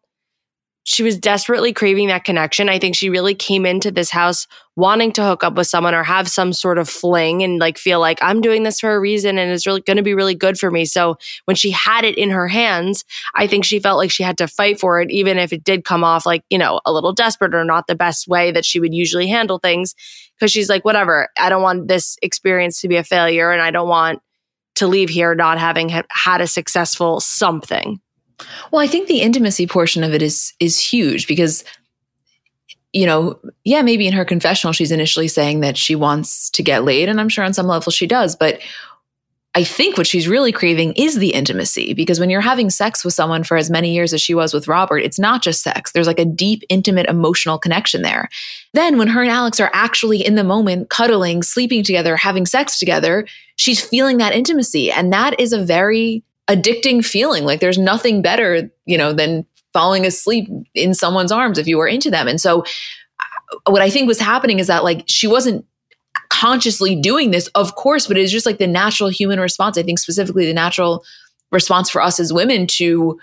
she 0.84 1.02
was 1.02 1.18
desperately 1.18 1.72
craving 1.72 2.08
that 2.08 2.24
connection. 2.24 2.68
I 2.68 2.78
think 2.78 2.94
she 2.94 3.08
really 3.08 3.34
came 3.34 3.64
into 3.64 3.90
this 3.90 4.10
house 4.10 4.46
wanting 4.76 5.12
to 5.12 5.24
hook 5.24 5.42
up 5.42 5.54
with 5.54 5.66
someone 5.66 5.94
or 5.94 6.02
have 6.02 6.28
some 6.28 6.52
sort 6.52 6.76
of 6.76 6.90
fling 6.90 7.42
and 7.42 7.58
like 7.58 7.78
feel 7.78 8.00
like 8.00 8.18
I'm 8.20 8.42
doing 8.42 8.64
this 8.64 8.80
for 8.80 8.94
a 8.94 9.00
reason 9.00 9.38
and 9.38 9.50
it's 9.50 9.66
really 9.66 9.80
going 9.80 9.96
to 9.96 10.02
be 10.02 10.14
really 10.14 10.34
good 10.34 10.58
for 10.58 10.70
me. 10.70 10.84
So 10.84 11.16
when 11.46 11.56
she 11.56 11.70
had 11.70 12.04
it 12.04 12.18
in 12.18 12.30
her 12.30 12.48
hands, 12.48 13.04
I 13.34 13.46
think 13.46 13.64
she 13.64 13.80
felt 13.80 13.96
like 13.96 14.10
she 14.10 14.22
had 14.22 14.36
to 14.38 14.46
fight 14.46 14.78
for 14.78 15.00
it, 15.00 15.10
even 15.10 15.38
if 15.38 15.54
it 15.54 15.64
did 15.64 15.84
come 15.84 16.04
off 16.04 16.26
like, 16.26 16.44
you 16.50 16.58
know, 16.58 16.80
a 16.84 16.92
little 16.92 17.12
desperate 17.12 17.54
or 17.54 17.64
not 17.64 17.86
the 17.86 17.94
best 17.94 18.28
way 18.28 18.50
that 18.52 18.66
she 18.66 18.78
would 18.78 18.92
usually 18.92 19.26
handle 19.26 19.58
things. 19.58 19.94
Cause 20.38 20.52
she's 20.52 20.68
like, 20.68 20.84
whatever, 20.84 21.28
I 21.38 21.48
don't 21.48 21.62
want 21.62 21.88
this 21.88 22.18
experience 22.20 22.82
to 22.82 22.88
be 22.88 22.96
a 22.96 23.04
failure 23.04 23.52
and 23.52 23.62
I 23.62 23.70
don't 23.70 23.88
want 23.88 24.20
to 24.74 24.86
leave 24.86 25.08
here 25.08 25.34
not 25.34 25.58
having 25.58 25.88
ha- 25.88 26.02
had 26.10 26.42
a 26.42 26.46
successful 26.46 27.20
something. 27.20 28.00
Well, 28.70 28.82
I 28.82 28.86
think 28.86 29.08
the 29.08 29.20
intimacy 29.20 29.66
portion 29.66 30.04
of 30.04 30.14
it 30.14 30.22
is 30.22 30.52
is 30.60 30.78
huge 30.78 31.26
because 31.26 31.64
you 32.92 33.06
know, 33.06 33.40
yeah, 33.64 33.82
maybe 33.82 34.06
in 34.06 34.12
her 34.12 34.24
confessional 34.24 34.72
she's 34.72 34.92
initially 34.92 35.26
saying 35.26 35.60
that 35.60 35.76
she 35.76 35.96
wants 35.96 36.48
to 36.50 36.62
get 36.62 36.84
laid 36.84 37.08
and 37.08 37.20
I'm 37.20 37.28
sure 37.28 37.44
on 37.44 37.52
some 37.52 37.66
level 37.66 37.90
she 37.90 38.06
does, 38.06 38.36
but 38.36 38.60
I 39.56 39.62
think 39.62 39.96
what 39.96 40.06
she's 40.06 40.26
really 40.26 40.50
craving 40.50 40.94
is 40.94 41.16
the 41.16 41.32
intimacy 41.32 41.94
because 41.94 42.18
when 42.18 42.28
you're 42.28 42.40
having 42.40 42.70
sex 42.70 43.04
with 43.04 43.14
someone 43.14 43.44
for 43.44 43.56
as 43.56 43.70
many 43.70 43.94
years 43.94 44.12
as 44.12 44.20
she 44.20 44.34
was 44.34 44.52
with 44.52 44.66
Robert, 44.66 44.98
it's 44.98 45.18
not 45.18 45.42
just 45.42 45.62
sex. 45.62 45.92
There's 45.92 46.08
like 46.08 46.18
a 46.18 46.24
deep, 46.24 46.64
intimate, 46.68 47.06
emotional 47.06 47.56
connection 47.56 48.02
there. 48.02 48.28
Then 48.72 48.98
when 48.98 49.06
her 49.08 49.22
and 49.22 49.30
Alex 49.30 49.60
are 49.60 49.70
actually 49.72 50.26
in 50.26 50.34
the 50.34 50.42
moment, 50.42 50.90
cuddling, 50.90 51.44
sleeping 51.44 51.84
together, 51.84 52.16
having 52.16 52.46
sex 52.46 52.80
together, 52.80 53.28
she's 53.54 53.80
feeling 53.80 54.18
that 54.18 54.34
intimacy. 54.34 54.90
And 54.90 55.12
that 55.12 55.38
is 55.38 55.52
a 55.52 55.64
very 55.64 56.24
addicting 56.48 57.04
feeling. 57.04 57.44
Like 57.44 57.60
there's 57.60 57.78
nothing 57.78 58.22
better, 58.22 58.70
you 58.86 58.98
know, 58.98 59.12
than 59.12 59.46
falling 59.72 60.06
asleep 60.06 60.48
in 60.74 60.94
someone's 60.94 61.32
arms 61.32 61.58
if 61.58 61.66
you 61.66 61.76
were 61.76 61.88
into 61.88 62.10
them. 62.10 62.28
And 62.28 62.40
so 62.40 62.60
uh, 62.62 63.70
what 63.70 63.82
I 63.82 63.90
think 63.90 64.06
was 64.06 64.20
happening 64.20 64.58
is 64.58 64.68
that 64.68 64.84
like 64.84 65.04
she 65.06 65.26
wasn't 65.26 65.64
consciously 66.28 66.96
doing 66.96 67.30
this, 67.30 67.48
of 67.48 67.74
course, 67.74 68.06
but 68.06 68.16
it's 68.16 68.32
just 68.32 68.46
like 68.46 68.58
the 68.58 68.66
natural 68.66 69.08
human 69.08 69.40
response. 69.40 69.78
I 69.78 69.82
think 69.82 69.98
specifically 69.98 70.46
the 70.46 70.54
natural 70.54 71.04
response 71.50 71.90
for 71.90 72.02
us 72.02 72.18
as 72.20 72.32
women 72.32 72.66
to 72.66 73.18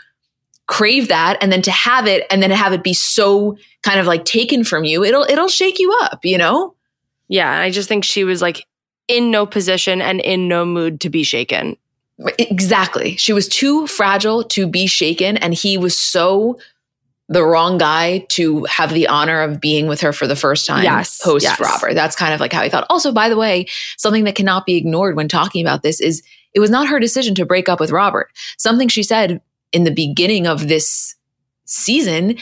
crave 0.68 1.10
that 1.10 1.38
and 1.42 1.52
then 1.52 1.62
to 1.62 1.72
have 1.72 2.08
it 2.08 2.26
and 2.32 2.42
then 2.42 2.50
to 2.50 2.56
have 2.56 2.72
it 2.72 2.84
be 2.84 2.94
so 2.94 3.58
kind 3.84 4.00
of 4.00 4.06
like 4.06 4.26
taken 4.26 4.64
from 4.64 4.84
you, 4.84 5.04
it'll 5.04 5.24
it'll 5.24 5.50
shake 5.50 5.80
you 5.80 5.98
up, 6.02 6.20
you 6.24 6.38
know? 6.38 6.76
Yeah, 7.28 7.52
I 7.52 7.70
just 7.70 7.88
think 7.88 8.04
she 8.04 8.24
was 8.24 8.42
like 8.42 8.66
in 9.08 9.32
no 9.32 9.46
position 9.46 10.02
and 10.02 10.22
in 10.22 10.48
no 10.48 10.66
mood 10.66 11.02
to 11.02 11.10
be 11.10 11.24
shaken. 11.24 11.76
Exactly. 12.38 13.16
She 13.18 13.34
was 13.34 13.48
too 13.48 13.88
fragile 13.88 14.44
to 14.46 14.68
be 14.68 14.88
shaken. 14.88 15.38
And 15.38 15.54
he 15.54 15.78
was 15.78 15.98
so 15.98 16.60
the 17.32 17.44
wrong 17.44 17.78
guy 17.78 18.26
to 18.30 18.66
have 18.66 18.94
the 18.94 19.08
honor 19.08 19.42
of 19.42 19.62
being 19.62 19.88
with 19.88 20.02
her 20.02 20.12
for 20.12 20.28
the 20.28 20.36
first 20.36 20.66
time 20.66 20.84
yes, 20.84 21.22
post 21.24 21.44
yes. 21.44 21.60
Robert. 21.62 21.94
That's 21.94 22.16
kind 22.16 22.34
of 22.34 22.42
like 22.42 22.52
how 22.52 22.62
he 22.62 22.70
thought. 22.70 22.86
Also, 22.90 23.14
by 23.14 23.30
the 23.30 23.38
way, 23.38 23.68
something 23.98 24.26
that 24.26 24.36
cannot 24.36 24.66
be 24.66 24.76
ignored 24.76 25.16
when 25.16 25.30
talking 25.30 25.66
about 25.66 25.82
this 25.82 26.02
is 26.02 26.22
it 26.54 26.60
was 26.60 26.70
not 26.70 26.90
her 26.90 27.00
decision 27.00 27.34
to 27.36 27.46
break 27.46 27.70
up 27.70 27.80
with 27.80 27.90
Robert. 27.90 28.30
Something 28.58 28.90
she 28.90 29.02
said 29.02 29.42
in 29.72 29.86
the 29.86 29.94
beginning 29.94 30.46
of 30.46 30.68
this 30.68 31.16
season 31.64 32.36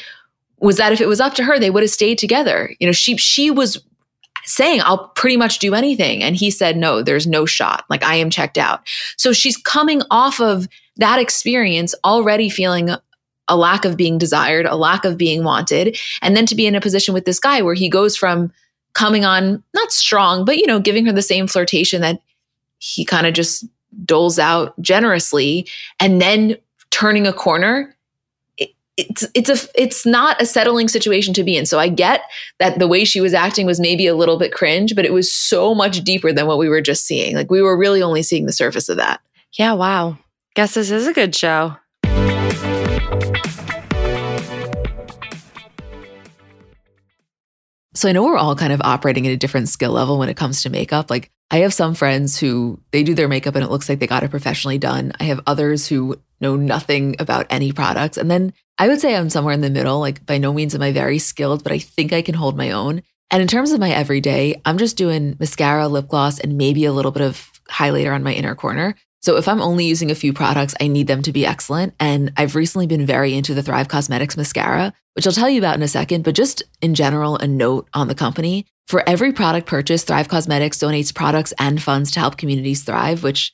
was 0.59 0.77
that 0.77 0.91
if 0.91 1.01
it 1.01 1.07
was 1.07 1.21
up 1.21 1.35
to 1.35 1.43
her, 1.43 1.59
they 1.59 1.69
would 1.69 1.83
have 1.83 1.91
stayed 1.91 2.17
together. 2.17 2.75
You 2.79 2.87
know, 2.87 2.91
she 2.91 3.15
she 3.17 3.51
was 3.51 3.83
saying, 4.49 4.81
I'll 4.83 5.09
pretty 5.09 5.37
much 5.37 5.59
do 5.59 5.73
anything. 5.73 6.23
And 6.23 6.35
he 6.35 6.49
said, 6.51 6.75
No, 6.75 7.01
there's 7.01 7.27
no 7.27 7.45
shot. 7.45 7.85
Like, 7.89 8.03
I 8.03 8.15
am 8.15 8.29
checked 8.29 8.57
out. 8.57 8.81
So 9.17 9.31
she's 9.31 9.57
coming 9.57 10.01
off 10.09 10.39
of 10.41 10.67
that 10.97 11.19
experience 11.19 11.95
already 12.03 12.49
feeling 12.49 12.89
a 13.47 13.55
lack 13.55 13.85
of 13.85 13.97
being 13.97 14.17
desired, 14.17 14.65
a 14.65 14.75
lack 14.75 15.05
of 15.05 15.17
being 15.17 15.43
wanted. 15.43 15.97
And 16.21 16.35
then 16.35 16.45
to 16.47 16.55
be 16.55 16.67
in 16.67 16.75
a 16.75 16.81
position 16.81 17.13
with 17.13 17.25
this 17.25 17.39
guy 17.39 17.61
where 17.61 17.73
he 17.73 17.89
goes 17.89 18.15
from 18.15 18.51
coming 18.93 19.25
on, 19.25 19.63
not 19.73 19.91
strong, 19.91 20.45
but, 20.45 20.57
you 20.57 20.67
know, 20.67 20.79
giving 20.79 21.05
her 21.05 21.11
the 21.11 21.21
same 21.21 21.47
flirtation 21.47 22.01
that 22.01 22.21
he 22.79 23.05
kind 23.05 23.27
of 23.27 23.33
just 23.33 23.65
doles 24.05 24.39
out 24.39 24.79
generously 24.81 25.67
and 25.99 26.21
then 26.21 26.55
turning 26.91 27.27
a 27.27 27.33
corner 27.33 27.95
it's 28.99 29.25
it's 29.33 29.49
a 29.49 29.81
it's 29.81 30.05
not 30.05 30.41
a 30.41 30.45
settling 30.45 30.87
situation 30.87 31.33
to 31.35 31.43
be 31.43 31.55
in. 31.55 31.65
So 31.65 31.79
I 31.79 31.87
get 31.87 32.21
that 32.59 32.79
the 32.79 32.87
way 32.87 33.05
she 33.05 33.21
was 33.21 33.33
acting 33.33 33.65
was 33.65 33.79
maybe 33.79 34.07
a 34.07 34.15
little 34.15 34.37
bit 34.37 34.51
cringe, 34.51 34.95
but 34.95 35.05
it 35.05 35.13
was 35.13 35.31
so 35.31 35.73
much 35.73 36.03
deeper 36.03 36.33
than 36.33 36.47
what 36.47 36.57
we 36.57 36.67
were 36.67 36.81
just 36.81 37.05
seeing. 37.05 37.35
Like 37.35 37.49
we 37.49 37.61
were 37.61 37.77
really 37.77 38.01
only 38.01 38.23
seeing 38.23 38.45
the 38.45 38.51
surface 38.51 38.89
of 38.89 38.97
that. 38.97 39.21
Yeah, 39.57 39.73
wow. 39.73 40.17
Guess 40.55 40.73
this 40.73 40.91
is 40.91 41.07
a 41.07 41.13
good 41.13 41.35
show. 41.35 41.75
So 47.95 48.07
I 48.07 48.13
know 48.13 48.23
we're 48.23 48.37
all 48.37 48.55
kind 48.55 48.71
of 48.71 48.81
operating 48.81 49.27
at 49.27 49.33
a 49.33 49.37
different 49.37 49.67
skill 49.67 49.91
level 49.91 50.17
when 50.19 50.29
it 50.29 50.37
comes 50.37 50.63
to 50.63 50.69
makeup. 50.69 51.09
Like 51.09 51.31
I 51.51 51.59
have 51.59 51.73
some 51.73 51.95
friends 51.95 52.37
who 52.37 52.79
they 52.91 53.03
do 53.03 53.13
their 53.13 53.27
makeup 53.27 53.55
and 53.55 53.63
it 53.63 53.69
looks 53.69 53.89
like 53.89 53.99
they 53.99 54.07
got 54.07 54.23
it 54.23 54.31
professionally 54.31 54.77
done. 54.77 55.11
I 55.19 55.25
have 55.25 55.41
others 55.45 55.87
who 55.87 56.17
know 56.41 56.55
nothing 56.55 57.15
about 57.19 57.47
any 57.49 57.71
products. 57.71 58.17
And 58.17 58.29
then 58.29 58.53
I 58.77 58.87
would 58.87 59.01
say 59.01 59.15
I'm 59.15 59.29
somewhere 59.29 59.53
in 59.53 59.61
the 59.61 59.69
middle. 59.69 59.99
Like 59.99 60.25
by 60.25 60.37
no 60.37 60.53
means 60.53 60.75
am 60.75 60.81
I 60.81 60.91
very 60.91 61.19
skilled, 61.19 61.63
but 61.63 61.71
I 61.71 61.79
think 61.79 62.13
I 62.13 62.21
can 62.21 62.35
hold 62.35 62.57
my 62.57 62.71
own. 62.71 63.01
And 63.31 63.41
in 63.41 63.47
terms 63.47 63.71
of 63.71 63.79
my 63.79 63.91
everyday, 63.91 64.59
I'm 64.65 64.77
just 64.77 64.97
doing 64.97 65.35
mascara, 65.39 65.87
lip 65.87 66.07
gloss, 66.07 66.39
and 66.39 66.57
maybe 66.57 66.85
a 66.85 66.93
little 66.93 67.11
bit 67.11 67.21
of 67.21 67.49
highlighter 67.69 68.13
on 68.13 68.23
my 68.23 68.33
inner 68.33 68.55
corner. 68.55 68.95
So 69.21 69.35
if 69.35 69.47
I'm 69.47 69.61
only 69.61 69.85
using 69.85 70.09
a 70.09 70.15
few 70.15 70.31
products, 70.31 70.73
I 70.79 70.87
need 70.87 71.07
them 71.07 71.21
to 71.23 71.33
be 71.33 71.45
excellent. 71.45 71.93
And 71.99 72.31
I've 72.37 72.55
recently 72.55 72.87
been 72.87 73.05
very 73.05 73.35
into 73.35 73.53
the 73.53 73.61
Thrive 73.61 73.89
Causemetics 73.89 74.37
mascara, 74.37 74.93
which 75.13 75.27
I'll 75.27 75.33
tell 75.33 75.49
you 75.49 75.59
about 75.59 75.75
in 75.75 75.83
a 75.83 75.89
second, 75.89 76.23
but 76.23 76.35
just 76.35 76.63
in 76.81 76.95
general, 76.95 77.35
a 77.35 77.45
note 77.45 77.89
on 77.93 78.07
the 78.07 78.15
company. 78.15 78.65
For 78.87 79.07
every 79.07 79.33
product 79.33 79.67
purchase, 79.67 80.03
Thrive 80.03 80.29
Causemetics 80.29 80.79
donates 80.79 81.13
products 81.13 81.53
and 81.59 81.81
funds 81.81 82.11
to 82.11 82.21
help 82.21 82.37
communities 82.37 82.83
thrive, 82.83 83.21
which 83.21 83.53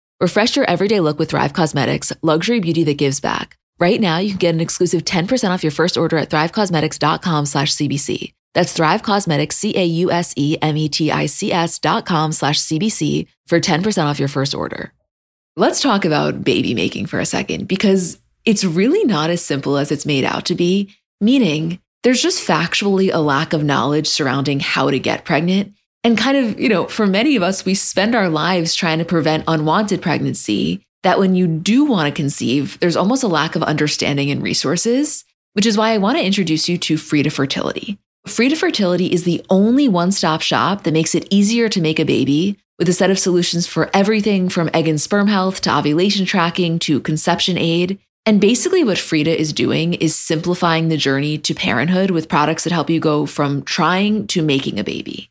Refresh 0.21 0.55
your 0.55 0.65
everyday 0.65 0.99
look 0.99 1.17
with 1.17 1.31
Thrive 1.31 1.51
Causemetics, 1.51 2.15
luxury 2.21 2.59
beauty 2.59 2.83
that 2.83 2.99
gives 2.99 3.19
back. 3.19 3.57
Right 3.79 3.99
now, 3.99 4.19
you 4.19 4.29
can 4.29 4.37
get 4.37 4.53
an 4.53 4.61
exclusive 4.61 5.03
10% 5.03 5.49
off 5.49 5.63
your 5.63 5.71
first 5.71 5.97
order 5.97 6.15
at 6.19 6.29
thrivecausemetics.com 6.29 7.47
slash 7.47 7.73
CBC. 7.73 8.31
That's 8.53 8.71
Thrive 8.71 9.01
Causemetics, 9.01 9.53
C-A-U-S-E-M-E-T-I-C-S 9.53 10.19
dot 11.79 12.05
com 12.05 12.33
slash 12.33 12.59
CBC 12.59 13.25
for 13.47 13.59
10% 13.59 14.05
off 14.05 14.19
your 14.19 14.27
first 14.27 14.53
order. 14.53 14.93
Let's 15.55 15.81
talk 15.81 16.05
about 16.05 16.43
baby 16.43 16.75
making 16.75 17.07
for 17.07 17.19
a 17.19 17.25
second 17.25 17.67
because 17.67 18.19
it's 18.45 18.63
really 18.63 19.03
not 19.03 19.31
as 19.31 19.43
simple 19.43 19.75
as 19.77 19.91
it's 19.91 20.05
made 20.05 20.23
out 20.23 20.45
to 20.45 20.53
be, 20.53 20.95
meaning 21.19 21.79
there's 22.03 22.21
just 22.21 22.47
factually 22.47 23.11
a 23.11 23.17
lack 23.17 23.53
of 23.53 23.63
knowledge 23.63 24.05
surrounding 24.05 24.59
how 24.59 24.91
to 24.91 24.99
get 24.99 25.25
pregnant. 25.25 25.73
And 26.03 26.17
kind 26.17 26.37
of, 26.37 26.59
you 26.59 26.67
know, 26.67 26.87
for 26.87 27.05
many 27.05 27.35
of 27.35 27.43
us, 27.43 27.63
we 27.63 27.75
spend 27.75 28.15
our 28.15 28.29
lives 28.29 28.73
trying 28.73 28.99
to 28.99 29.05
prevent 29.05 29.43
unwanted 29.47 30.01
pregnancy 30.01 30.83
that 31.03 31.19
when 31.19 31.35
you 31.35 31.47
do 31.47 31.85
want 31.85 32.07
to 32.07 32.21
conceive, 32.21 32.79
there's 32.79 32.95
almost 32.95 33.23
a 33.23 33.27
lack 33.27 33.55
of 33.55 33.63
understanding 33.63 34.31
and 34.31 34.41
resources, 34.41 35.25
which 35.53 35.65
is 35.65 35.77
why 35.77 35.91
I 35.91 35.99
want 35.99 36.17
to 36.17 36.25
introduce 36.25 36.67
you 36.69 36.77
to 36.79 36.97
Frida 36.97 37.29
Fertility. 37.29 37.99
Frida 38.27 38.55
Fertility 38.55 39.11
is 39.11 39.23
the 39.23 39.43
only 39.49 39.87
one 39.87 40.11
stop 40.11 40.41
shop 40.41 40.83
that 40.83 40.93
makes 40.93 41.15
it 41.15 41.27
easier 41.31 41.69
to 41.69 41.81
make 41.81 41.99
a 41.99 42.05
baby 42.05 42.57
with 42.77 42.87
a 42.87 42.93
set 42.93 43.09
of 43.09 43.19
solutions 43.19 43.65
for 43.67 43.89
everything 43.93 44.49
from 44.49 44.69
egg 44.73 44.87
and 44.87 45.01
sperm 45.01 45.27
health 45.27 45.61
to 45.61 45.75
ovulation 45.75 46.25
tracking 46.25 46.77
to 46.79 46.99
conception 46.99 47.57
aid. 47.57 47.99
And 48.25 48.39
basically, 48.39 48.83
what 48.83 48.99
Frida 48.99 49.39
is 49.39 49.53
doing 49.53 49.95
is 49.95 50.15
simplifying 50.15 50.89
the 50.89 50.97
journey 50.97 51.39
to 51.39 51.55
parenthood 51.55 52.11
with 52.11 52.29
products 52.29 52.63
that 52.63 52.73
help 52.73 52.89
you 52.89 52.99
go 52.99 53.25
from 53.25 53.63
trying 53.63 54.27
to 54.27 54.43
making 54.43 54.79
a 54.79 54.83
baby. 54.83 55.30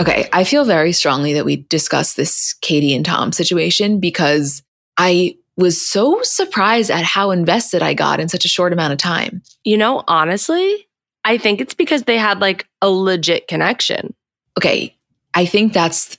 Okay, 0.00 0.28
I 0.32 0.44
feel 0.44 0.64
very 0.64 0.92
strongly 0.92 1.34
that 1.34 1.44
we 1.44 1.56
discuss 1.56 2.14
this 2.14 2.54
Katie 2.60 2.94
and 2.94 3.04
Tom 3.04 3.32
situation 3.32 4.00
because 4.00 4.62
I 4.96 5.36
was 5.56 5.80
so 5.80 6.20
surprised 6.22 6.90
at 6.90 7.04
how 7.04 7.30
invested 7.30 7.82
I 7.82 7.94
got 7.94 8.18
in 8.18 8.28
such 8.28 8.44
a 8.44 8.48
short 8.48 8.72
amount 8.72 8.92
of 8.92 8.98
time. 8.98 9.42
You 9.62 9.76
know, 9.76 10.02
honestly, 10.08 10.88
I 11.24 11.38
think 11.38 11.60
it's 11.60 11.74
because 11.74 12.04
they 12.04 12.18
had 12.18 12.40
like 12.40 12.66
a 12.82 12.90
legit 12.90 13.46
connection. 13.46 14.14
Okay, 14.58 14.96
I 15.32 15.46
think 15.46 15.72
that's 15.72 16.18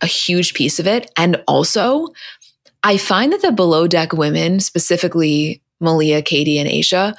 a 0.00 0.06
huge 0.06 0.54
piece 0.54 0.78
of 0.78 0.86
it. 0.86 1.10
And 1.16 1.42
also, 1.46 2.08
I 2.82 2.96
find 2.96 3.32
that 3.32 3.42
the 3.42 3.52
below 3.52 3.86
deck 3.86 4.12
women, 4.12 4.60
specifically 4.60 5.62
Malia, 5.80 6.22
Katie, 6.22 6.58
and 6.58 6.68
Aesha, 6.68 7.14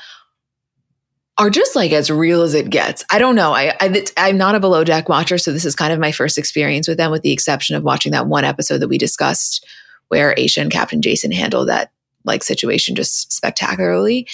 are 1.37 1.49
just 1.49 1.75
like 1.75 1.91
as 1.91 2.11
real 2.11 2.41
as 2.43 2.53
it 2.53 2.69
gets. 2.69 3.03
I 3.11 3.17
don't 3.17 3.35
know. 3.35 3.53
I, 3.53 3.75
I 3.79 4.05
I'm 4.17 4.37
not 4.37 4.55
a 4.55 4.59
below 4.59 4.83
deck 4.83 5.09
watcher, 5.09 5.37
so 5.37 5.51
this 5.51 5.65
is 5.65 5.75
kind 5.75 5.91
of 5.91 5.99
my 5.99 6.11
first 6.11 6.37
experience 6.37 6.87
with 6.87 6.97
them, 6.97 7.11
with 7.11 7.23
the 7.23 7.31
exception 7.31 7.75
of 7.75 7.83
watching 7.83 8.11
that 8.11 8.27
one 8.27 8.43
episode 8.43 8.79
that 8.79 8.87
we 8.87 8.97
discussed 8.97 9.65
where 10.09 10.35
Aesha 10.35 10.61
and 10.61 10.71
Captain 10.71 11.01
Jason 11.01 11.31
handle 11.31 11.65
that 11.65 11.91
like 12.23 12.43
situation 12.43 12.95
just 12.95 13.33
spectacularly. 13.33 14.27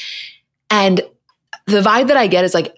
And 0.70 1.02
the 1.68 1.82
vibe 1.82 2.08
that 2.08 2.18
I 2.18 2.28
get 2.28 2.44
is 2.44 2.54
like, 2.54 2.76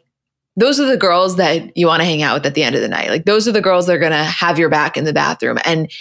those 0.56 0.80
are 0.80 0.86
the 0.86 0.98
girls 0.98 1.38
that 1.38 1.76
you 1.76 1.88
want 1.88 2.02
to 2.02 2.06
hang 2.06 2.22
out 2.22 2.36
with 2.36 2.46
at 2.46 2.54
the 2.54 2.64
end 2.64 2.76
of 2.76 2.82
the 2.82 2.88
night. 2.88 3.10
Like 3.10 3.26
those 3.26 3.48
are 3.48 3.52
the 3.52 3.62
girls 3.62 3.88
that 3.88 3.96
are 3.96 4.00
going 4.00 4.12
to 4.12 4.18
have 4.18 4.60
your 4.60 4.70
back 4.70 4.98
in 4.98 5.04
the 5.04 5.14
bathroom. 5.14 5.58
And 5.66 5.92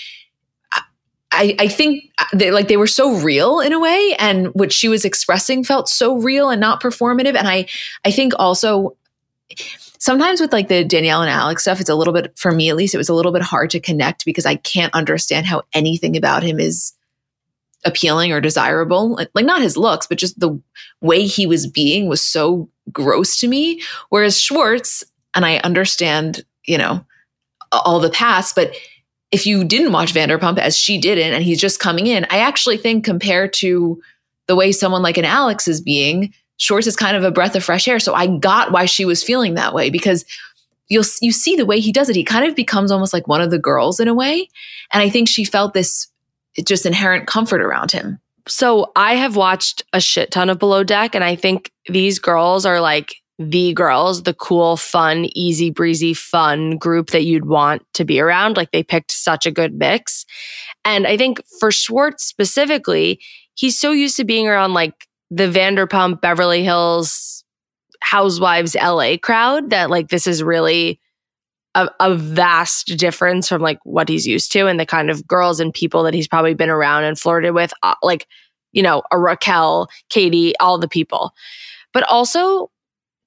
I, 1.41 1.57
I 1.59 1.69
think 1.69 2.05
uh, 2.19 2.27
they 2.35 2.51
like 2.51 2.69
they 2.69 2.77
were 2.77 2.87
so 2.87 3.15
real 3.21 3.61
in 3.61 3.73
a 3.73 3.81
way, 3.81 4.15
and 4.19 4.49
what 4.49 4.75
she 4.75 4.89
was 4.89 5.07
expressing 5.07 5.65
felt 5.65 5.89
so 5.89 6.19
real 6.19 6.51
and 6.51 6.61
not 6.61 6.83
performative. 6.83 7.35
And 7.35 7.49
I, 7.49 7.67
I 8.05 8.11
think 8.11 8.35
also 8.39 8.95
sometimes 9.99 10.41
with 10.41 10.53
like 10.53 10.69
the 10.69 10.85
Danielle 10.85 11.23
and 11.23 11.31
Alex 11.31 11.63
stuff, 11.63 11.81
it's 11.81 11.89
a 11.89 11.95
little 11.95 12.13
bit, 12.13 12.39
for 12.39 12.53
me 12.53 12.69
at 12.69 12.77
least, 12.77 12.95
it 12.95 12.99
was 12.99 13.09
a 13.09 13.15
little 13.15 13.33
bit 13.33 13.43
hard 13.43 13.71
to 13.71 13.81
connect 13.81 14.27
because 14.27 14.45
I 14.45 14.57
can't 14.57 14.95
understand 14.95 15.47
how 15.47 15.63
anything 15.73 16.15
about 16.15 16.43
him 16.43 16.61
is 16.61 16.93
appealing 17.87 18.33
or 18.33 18.41
desirable. 18.43 19.15
Like, 19.15 19.47
not 19.47 19.63
his 19.63 19.79
looks, 19.79 20.07
but 20.07 20.19
just 20.19 20.39
the 20.39 20.61
way 21.01 21.27
he 21.27 21.47
was 21.47 21.67
being 21.67 22.07
was 22.07 22.21
so 22.21 22.69
gross 22.93 23.41
to 23.41 23.49
me. 23.49 23.81
Whereas 24.11 24.39
Schwartz, 24.39 25.05
and 25.35 25.47
I 25.47 25.57
understand, 25.59 26.45
you 26.67 26.77
know, 26.77 27.05
all 27.73 28.01
the 28.01 28.11
past, 28.11 28.55
but 28.55 28.75
if 29.33 29.47
you 29.47 29.65
didn't 29.65 29.93
watch 29.93 30.13
Vanderpump 30.13 30.59
as 30.59 30.77
she 30.77 30.99
didn't, 30.99 31.35
and 31.35 31.45
he's 31.45 31.61
just 31.61 31.81
coming 31.81 32.07
in, 32.07 32.27
I 32.31 32.39
actually 32.39 32.77
think 32.77 33.05
compared 33.05 33.53
to 33.55 34.01
the 34.47 34.57
way 34.57 34.73
someone 34.73 35.03
like 35.03 35.19
an 35.19 35.25
Alex 35.25 35.69
is 35.69 35.81
being, 35.81 36.35
Schwartz 36.57 36.87
is 36.87 36.97
kind 36.97 37.17
of 37.17 37.25
a 37.25 37.31
breath 37.31 37.55
of 37.55 37.65
fresh 37.65 37.89
air. 37.89 38.01
So 38.01 38.15
I 38.15 38.27
got 38.27 38.73
why 38.73 38.85
she 38.85 39.05
was 39.05 39.23
feeling 39.23 39.55
that 39.55 39.73
way 39.73 39.89
because 39.89 40.25
you'll 40.89 41.05
you 41.23 41.33
see 41.33 41.57
the 41.57 41.65
way 41.65 41.81
he 41.81 41.93
does 41.93 42.09
it. 42.09 42.17
He 42.17 42.25
kind 42.25 42.45
of 42.45 42.55
becomes 42.55 42.91
almost 42.91 43.13
like 43.13 43.29
one 43.29 43.41
of 43.41 43.51
the 43.51 43.59
girls 43.59 44.01
in 44.01 44.09
a 44.09 44.15
way, 44.15 44.49
and 44.93 45.03
I 45.03 45.09
think 45.09 45.29
she 45.29 45.45
felt 45.45 45.73
this 45.73 46.09
just 46.65 46.85
inherent 46.85 47.27
comfort 47.27 47.63
around 47.63 47.93
him. 47.93 48.19
So 48.49 48.91
I 48.97 49.15
have 49.15 49.37
watched 49.37 49.85
a 49.93 50.01
shit 50.01 50.31
ton 50.31 50.51
of 50.51 50.59
Below 50.59 50.83
Deck, 50.83 51.15
and 51.15 51.23
I 51.23 51.37
think 51.37 51.71
these 51.89 52.19
girls 52.19 52.67
are 52.67 52.81
like 52.81 53.20
the 53.41 53.73
girls, 53.73 54.25
the 54.25 54.35
cool, 54.35 54.77
fun, 54.77 55.27
easy 55.35 55.71
breezy, 55.71 56.13
fun 56.13 56.77
group 56.77 57.09
that 57.11 57.25
you'd 57.25 57.47
want 57.47 57.83
to 57.95 58.05
be 58.05 58.21
around. 58.21 58.59
Like 58.59 58.71
they 58.71 58.83
picked 58.83 59.11
such 59.11 59.47
a 59.47 59.51
good 59.51 59.73
mix. 59.73 60.27
And 60.85 61.07
I 61.07 61.17
think 61.17 61.41
for 61.59 61.73
Schwartz 61.73 62.23
specifically, 62.23 63.19
he's 63.55 63.79
so 63.79 63.93
used 63.93 64.19
to 64.19 64.25
being 64.25 64.47
around 64.47 64.75
like 64.75 65.07
the 65.31 65.49
Vanderpump 65.49 66.21
Beverly 66.21 66.63
Hills 66.63 67.43
Housewives 68.03 68.75
LA 68.75 69.17
crowd 69.17 69.71
that 69.71 69.89
like 69.89 70.09
this 70.09 70.27
is 70.27 70.43
really 70.43 71.01
a, 71.75 71.89
a, 71.99 72.15
vast 72.15 72.99
difference 72.99 73.49
from 73.49 73.63
like 73.63 73.79
what 73.85 74.09
he's 74.09 74.27
used 74.27 74.53
to 74.53 74.67
and 74.67 74.79
the 74.79 74.87
kind 74.87 75.09
of 75.09 75.27
girls 75.27 75.61
and 75.61 75.73
people 75.73 76.03
that 76.03 76.15
he's 76.15 76.29
probably 76.29 76.55
been 76.55 76.69
around 76.69 77.05
and 77.05 77.19
flirted 77.19 77.55
with, 77.55 77.73
uh, 77.83 77.95
like, 78.03 78.27
you 78.73 78.83
know, 78.83 79.03
a 79.11 79.19
Raquel, 79.19 79.89
Katie, 80.11 80.53
all 80.59 80.79
the 80.79 80.89
people. 80.89 81.33
But 81.93 82.03
also 82.05 82.71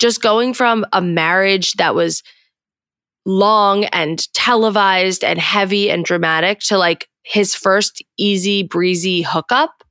just 0.03 0.21
going 0.21 0.53
from 0.53 0.85
a 0.91 1.01
marriage 1.01 1.71
that 1.75 1.95
was 1.95 2.23
long 3.25 3.85
and 3.85 4.31
televised 4.33 5.23
and 5.23 5.39
heavy 5.39 5.89
and 5.89 6.03
dramatic 6.03 6.59
to 6.59 6.77
like 6.77 7.07
his 7.23 7.55
first 7.55 8.03
easy 8.17 8.63
breezy 8.63 9.21
hookup 9.21 9.81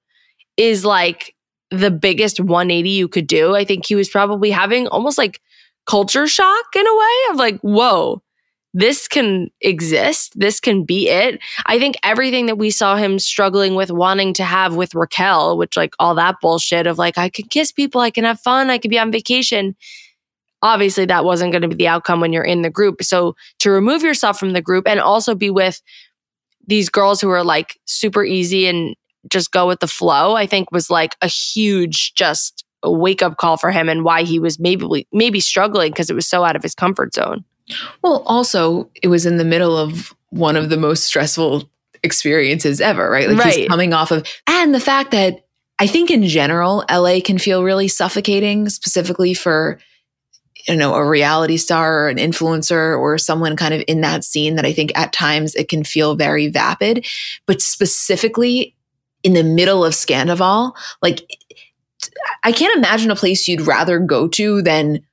is 0.58 0.84
like 0.84 1.34
the 1.70 1.90
biggest 1.90 2.38
180 2.38 2.90
you 2.90 3.08
could 3.08 3.26
do. 3.26 3.56
I 3.56 3.64
think 3.64 3.86
he 3.86 3.94
was 3.94 4.10
probably 4.10 4.50
having 4.50 4.86
almost 4.88 5.16
like 5.16 5.40
culture 5.86 6.26
shock 6.26 6.66
in 6.76 6.86
a 6.86 6.94
way 6.94 7.30
of 7.30 7.36
like, 7.36 7.58
whoa, 7.60 8.20
this 8.74 9.08
can 9.08 9.48
exist. 9.62 10.32
This 10.38 10.60
can 10.60 10.84
be 10.84 11.08
it. 11.08 11.40
I 11.64 11.78
think 11.78 11.96
everything 12.02 12.46
that 12.46 12.58
we 12.58 12.70
saw 12.70 12.96
him 12.96 13.18
struggling 13.18 13.74
with 13.74 13.90
wanting 13.90 14.34
to 14.34 14.44
have 14.44 14.74
with 14.74 14.94
Raquel, 14.94 15.56
which 15.56 15.76
like 15.76 15.94
all 15.98 16.14
that 16.16 16.36
bullshit 16.42 16.86
of 16.86 16.98
like, 16.98 17.16
I 17.16 17.30
can 17.30 17.46
kiss 17.48 17.72
people, 17.72 18.02
I 18.02 18.10
can 18.10 18.24
have 18.24 18.40
fun, 18.40 18.68
I 18.68 18.76
can 18.76 18.90
be 18.90 18.98
on 18.98 19.10
vacation. 19.10 19.74
Obviously, 20.62 21.04
that 21.06 21.24
wasn't 21.24 21.52
going 21.52 21.62
to 21.62 21.68
be 21.68 21.74
the 21.74 21.88
outcome 21.88 22.20
when 22.20 22.32
you're 22.32 22.44
in 22.44 22.62
the 22.62 22.70
group. 22.70 23.02
So 23.02 23.34
to 23.58 23.70
remove 23.70 24.02
yourself 24.02 24.38
from 24.38 24.52
the 24.52 24.62
group 24.62 24.86
and 24.86 25.00
also 25.00 25.34
be 25.34 25.50
with 25.50 25.82
these 26.66 26.88
girls 26.88 27.20
who 27.20 27.30
are 27.30 27.42
like 27.42 27.78
super 27.84 28.24
easy 28.24 28.66
and 28.68 28.94
just 29.28 29.50
go 29.50 29.66
with 29.66 29.80
the 29.80 29.88
flow, 29.88 30.34
I 30.36 30.46
think 30.46 30.70
was 30.70 30.88
like 30.90 31.16
a 31.20 31.26
huge 31.26 32.14
just 32.14 32.64
wake 32.84 33.22
up 33.22 33.36
call 33.36 33.56
for 33.56 33.70
him 33.70 33.88
and 33.88 34.04
why 34.04 34.22
he 34.22 34.38
was 34.38 34.58
maybe 34.58 35.06
maybe 35.12 35.40
struggling 35.40 35.90
because 35.90 36.10
it 36.10 36.14
was 36.14 36.26
so 36.26 36.44
out 36.44 36.56
of 36.56 36.62
his 36.62 36.74
comfort 36.74 37.14
zone. 37.14 37.44
Well, 38.02 38.22
also, 38.26 38.90
it 39.02 39.08
was 39.08 39.24
in 39.26 39.36
the 39.36 39.44
middle 39.44 39.76
of 39.76 40.14
one 40.30 40.56
of 40.56 40.68
the 40.68 40.76
most 40.76 41.04
stressful 41.04 41.70
experiences 42.02 42.80
ever, 42.80 43.08
right? 43.10 43.28
Like 43.28 43.38
Right. 43.38 43.54
he's 43.54 43.68
coming 43.68 43.92
off 43.92 44.10
of, 44.10 44.26
and 44.46 44.74
the 44.74 44.80
fact 44.80 45.12
that 45.12 45.44
I 45.78 45.86
think 45.86 46.10
in 46.10 46.26
general, 46.26 46.84
LA 46.90 47.20
can 47.24 47.38
feel 47.38 47.62
really 47.62 47.88
suffocating, 47.88 48.68
specifically 48.68 49.34
for, 49.34 49.78
you 50.66 50.76
know, 50.76 50.94
a 50.94 51.08
reality 51.08 51.56
star 51.56 52.04
or 52.04 52.08
an 52.08 52.18
influencer 52.18 52.98
or 52.98 53.18
someone 53.18 53.56
kind 53.56 53.74
of 53.74 53.82
in 53.88 54.00
that 54.02 54.24
scene 54.24 54.56
that 54.56 54.64
I 54.64 54.72
think 54.72 54.92
at 54.96 55.12
times 55.12 55.54
it 55.54 55.68
can 55.68 55.84
feel 55.84 56.14
very 56.14 56.48
vapid. 56.48 57.06
But 57.46 57.60
specifically 57.60 58.76
in 59.22 59.34
the 59.34 59.44
middle 59.44 59.84
of 59.84 59.94
Scandoval, 59.94 60.72
like 61.00 61.20
I 62.44 62.52
can't 62.52 62.76
imagine 62.76 63.10
a 63.10 63.16
place 63.16 63.46
you'd 63.46 63.62
rather 63.62 63.98
go 63.98 64.28
to 64.28 64.62
than 64.62 65.04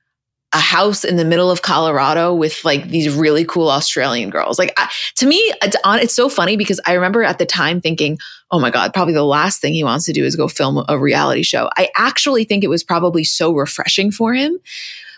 a 0.52 0.58
house 0.58 1.04
in 1.04 1.14
the 1.14 1.24
middle 1.24 1.50
of 1.50 1.62
Colorado 1.62 2.34
with 2.34 2.64
like 2.64 2.88
these 2.88 3.14
really 3.14 3.44
cool 3.44 3.70
Australian 3.70 4.30
girls. 4.30 4.58
Like 4.58 4.72
I, 4.76 4.90
to 5.16 5.26
me, 5.26 5.36
it's, 5.62 5.76
on, 5.84 6.00
it's 6.00 6.14
so 6.14 6.28
funny 6.28 6.56
because 6.56 6.80
I 6.86 6.94
remember 6.94 7.22
at 7.22 7.38
the 7.38 7.46
time 7.46 7.80
thinking, 7.80 8.18
"Oh 8.50 8.58
my 8.58 8.70
god, 8.70 8.92
probably 8.92 9.14
the 9.14 9.24
last 9.24 9.60
thing 9.60 9.74
he 9.74 9.84
wants 9.84 10.06
to 10.06 10.12
do 10.12 10.24
is 10.24 10.34
go 10.34 10.48
film 10.48 10.84
a 10.88 10.98
reality 10.98 11.44
show." 11.44 11.70
I 11.76 11.88
actually 11.96 12.42
think 12.42 12.64
it 12.64 12.68
was 12.68 12.82
probably 12.82 13.22
so 13.22 13.52
refreshing 13.52 14.10
for 14.10 14.34
him. 14.34 14.58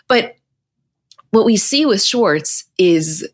But 0.07 0.35
what 1.31 1.45
we 1.45 1.57
see 1.57 1.85
with 1.85 2.03
Schwartz 2.03 2.65
is 2.77 3.27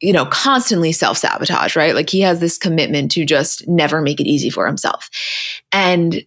you 0.00 0.12
know 0.12 0.24
constantly 0.26 0.90
self-sabotage 0.90 1.76
right 1.76 1.94
like 1.94 2.08
he 2.08 2.20
has 2.20 2.40
this 2.40 2.56
commitment 2.58 3.10
to 3.10 3.24
just 3.24 3.68
never 3.68 4.00
make 4.00 4.20
it 4.20 4.26
easy 4.26 4.50
for 4.50 4.66
himself 4.66 5.10
and 5.70 6.24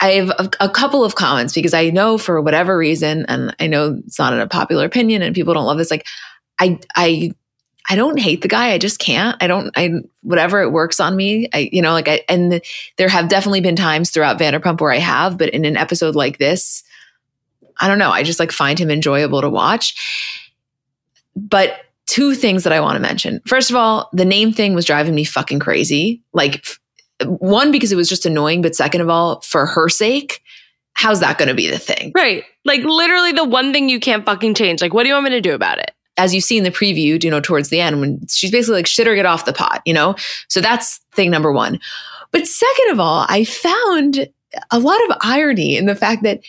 I 0.00 0.12
have 0.12 0.30
a, 0.30 0.50
a, 0.60 0.68
couple 0.68 1.04
of 1.04 1.14
comments 1.14 1.52
because 1.52 1.74
I 1.74 1.90
know 1.90 2.16
for 2.16 2.40
whatever 2.40 2.76
reason, 2.76 3.26
and 3.28 3.54
I 3.60 3.66
know 3.66 4.00
it's 4.06 4.18
not 4.18 4.38
a 4.38 4.46
popular 4.46 4.86
opinion 4.86 5.20
and 5.20 5.34
people 5.34 5.52
don't 5.52 5.66
love 5.66 5.76
this. 5.76 5.90
Like, 5.90 6.06
I, 6.58 6.78
I, 6.96 7.32
I 7.88 7.96
don't 7.96 8.18
hate 8.18 8.40
the 8.40 8.48
guy. 8.48 8.72
I 8.72 8.78
just 8.78 8.98
can't. 8.98 9.36
I 9.42 9.46
don't, 9.46 9.70
I, 9.76 9.90
whatever 10.22 10.62
it 10.62 10.70
works 10.72 11.00
on 11.00 11.16
me. 11.16 11.50
I, 11.52 11.68
you 11.70 11.82
know, 11.82 11.92
like 11.92 12.08
I, 12.08 12.22
and 12.30 12.62
there 12.96 13.08
have 13.08 13.28
definitely 13.28 13.60
been 13.60 13.76
times 13.76 14.10
throughout 14.10 14.38
Vanderpump 14.38 14.80
where 14.80 14.92
I 14.92 14.98
have, 14.98 15.36
but 15.36 15.50
in 15.50 15.66
an 15.66 15.76
episode 15.76 16.14
like 16.14 16.38
this, 16.38 16.82
I 17.80 17.88
don't 17.88 17.98
know. 17.98 18.10
I 18.10 18.22
just 18.22 18.38
like 18.38 18.52
find 18.52 18.78
him 18.78 18.90
enjoyable 18.90 19.40
to 19.40 19.50
watch. 19.50 20.38
But 21.34 21.80
two 22.06 22.34
things 22.34 22.64
that 22.64 22.72
I 22.72 22.80
want 22.80 22.96
to 22.96 23.00
mention. 23.00 23.40
First 23.46 23.70
of 23.70 23.76
all, 23.76 24.08
the 24.12 24.24
name 24.24 24.52
thing 24.52 24.74
was 24.74 24.84
driving 24.84 25.14
me 25.14 25.24
fucking 25.24 25.60
crazy. 25.60 26.22
Like, 26.32 26.64
one 27.24 27.70
because 27.70 27.92
it 27.92 27.96
was 27.96 28.08
just 28.08 28.26
annoying 28.26 28.62
but 28.62 28.74
second 28.74 29.00
of 29.00 29.08
all 29.08 29.40
for 29.42 29.66
her 29.66 29.88
sake 29.88 30.42
how's 30.94 31.20
that 31.20 31.38
going 31.38 31.48
to 31.48 31.54
be 31.54 31.68
the 31.68 31.78
thing 31.78 32.12
right 32.14 32.44
like 32.64 32.82
literally 32.82 33.32
the 33.32 33.44
one 33.44 33.72
thing 33.72 33.88
you 33.88 34.00
can't 34.00 34.24
fucking 34.24 34.54
change 34.54 34.80
like 34.80 34.94
what 34.94 35.02
do 35.02 35.08
you 35.08 35.14
want 35.14 35.24
me 35.24 35.30
to 35.30 35.40
do 35.40 35.54
about 35.54 35.78
it 35.78 35.92
as 36.16 36.34
you 36.34 36.40
see 36.40 36.58
in 36.58 36.64
the 36.64 36.70
preview 36.70 37.22
you 37.22 37.30
know 37.30 37.40
towards 37.40 37.68
the 37.68 37.80
end 37.80 38.00
when 38.00 38.26
she's 38.28 38.50
basically 38.50 38.76
like 38.76 38.86
shit 38.86 39.06
or 39.06 39.14
get 39.14 39.26
off 39.26 39.44
the 39.44 39.52
pot 39.52 39.82
you 39.84 39.94
know 39.94 40.14
so 40.48 40.60
that's 40.60 41.00
thing 41.12 41.30
number 41.30 41.52
one 41.52 41.78
but 42.32 42.46
second 42.46 42.90
of 42.90 43.00
all 43.00 43.26
i 43.28 43.44
found 43.44 44.28
a 44.70 44.78
lot 44.78 45.00
of 45.08 45.16
irony 45.20 45.76
in 45.76 45.86
the 45.86 45.94
fact 45.94 46.22
that 46.22 46.40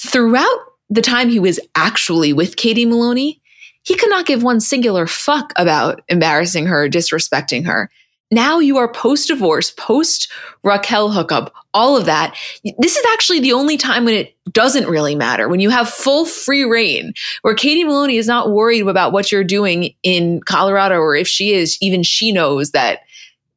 throughout 0.00 0.58
the 0.88 1.02
time 1.02 1.28
he 1.28 1.40
was 1.40 1.60
actually 1.74 2.32
with 2.32 2.56
katie 2.56 2.86
maloney 2.86 3.40
he 3.82 3.96
could 3.96 4.10
not 4.10 4.26
give 4.26 4.42
one 4.42 4.60
singular 4.60 5.06
fuck 5.06 5.52
about 5.56 6.02
embarrassing 6.08 6.66
her 6.66 6.88
disrespecting 6.88 7.66
her 7.66 7.90
now 8.30 8.60
you 8.60 8.78
are 8.78 8.90
post 8.90 9.28
divorce, 9.28 9.72
post 9.72 10.30
Raquel 10.62 11.10
hookup, 11.10 11.52
all 11.74 11.96
of 11.96 12.04
that. 12.04 12.36
This 12.78 12.96
is 12.96 13.04
actually 13.12 13.40
the 13.40 13.52
only 13.52 13.76
time 13.76 14.04
when 14.04 14.14
it 14.14 14.36
doesn't 14.52 14.88
really 14.88 15.16
matter. 15.16 15.48
When 15.48 15.58
you 15.58 15.70
have 15.70 15.88
full 15.88 16.24
free 16.24 16.64
reign, 16.64 17.12
where 17.42 17.54
Katie 17.54 17.82
Maloney 17.82 18.16
is 18.16 18.28
not 18.28 18.52
worried 18.52 18.86
about 18.86 19.12
what 19.12 19.32
you're 19.32 19.42
doing 19.42 19.94
in 20.04 20.40
Colorado, 20.42 20.96
or 20.96 21.16
if 21.16 21.26
she 21.26 21.52
is, 21.54 21.76
even 21.80 22.04
she 22.04 22.30
knows 22.30 22.70
that, 22.70 23.00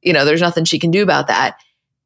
you 0.01 0.11
know, 0.11 0.25
there's 0.25 0.41
nothing 0.41 0.65
she 0.65 0.79
can 0.79 0.89
do 0.89 1.03
about 1.03 1.27
that. 1.27 1.57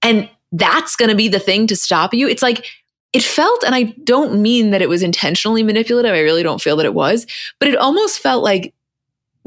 And 0.02 0.30
that's 0.52 0.98
going 0.98 1.10
to 1.10 1.16
be 1.16 1.30
the 1.30 1.40
thing 1.40 1.68
to 1.68 1.76
stop 1.76 2.14
you. 2.14 2.28
It's 2.28 2.44
like, 2.44 2.66
it 3.14 3.24
felt, 3.24 3.64
and 3.64 3.74
I 3.74 3.84
don't 4.04 4.42
mean 4.42 4.72
that 4.72 4.82
it 4.82 4.90
was 4.90 5.02
intentionally 5.02 5.64
manipulative. 5.64 6.14
I 6.14 6.20
really 6.20 6.44
don't 6.44 6.62
feel 6.62 6.76
that 6.78 6.86
it 6.86 6.94
was, 6.94 7.26
but 7.60 7.68
it 7.68 7.78
almost 7.78 8.20
felt 8.20 8.44
like 8.44 8.74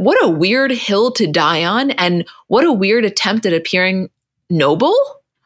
what 0.00 0.22
a 0.24 0.28
weird 0.28 0.70
hill 0.70 1.10
to 1.12 1.26
die 1.26 1.62
on 1.62 1.90
and 1.90 2.26
what 2.48 2.64
a 2.64 2.72
weird 2.72 3.04
attempt 3.04 3.44
at 3.44 3.52
appearing 3.52 4.08
noble? 4.48 4.96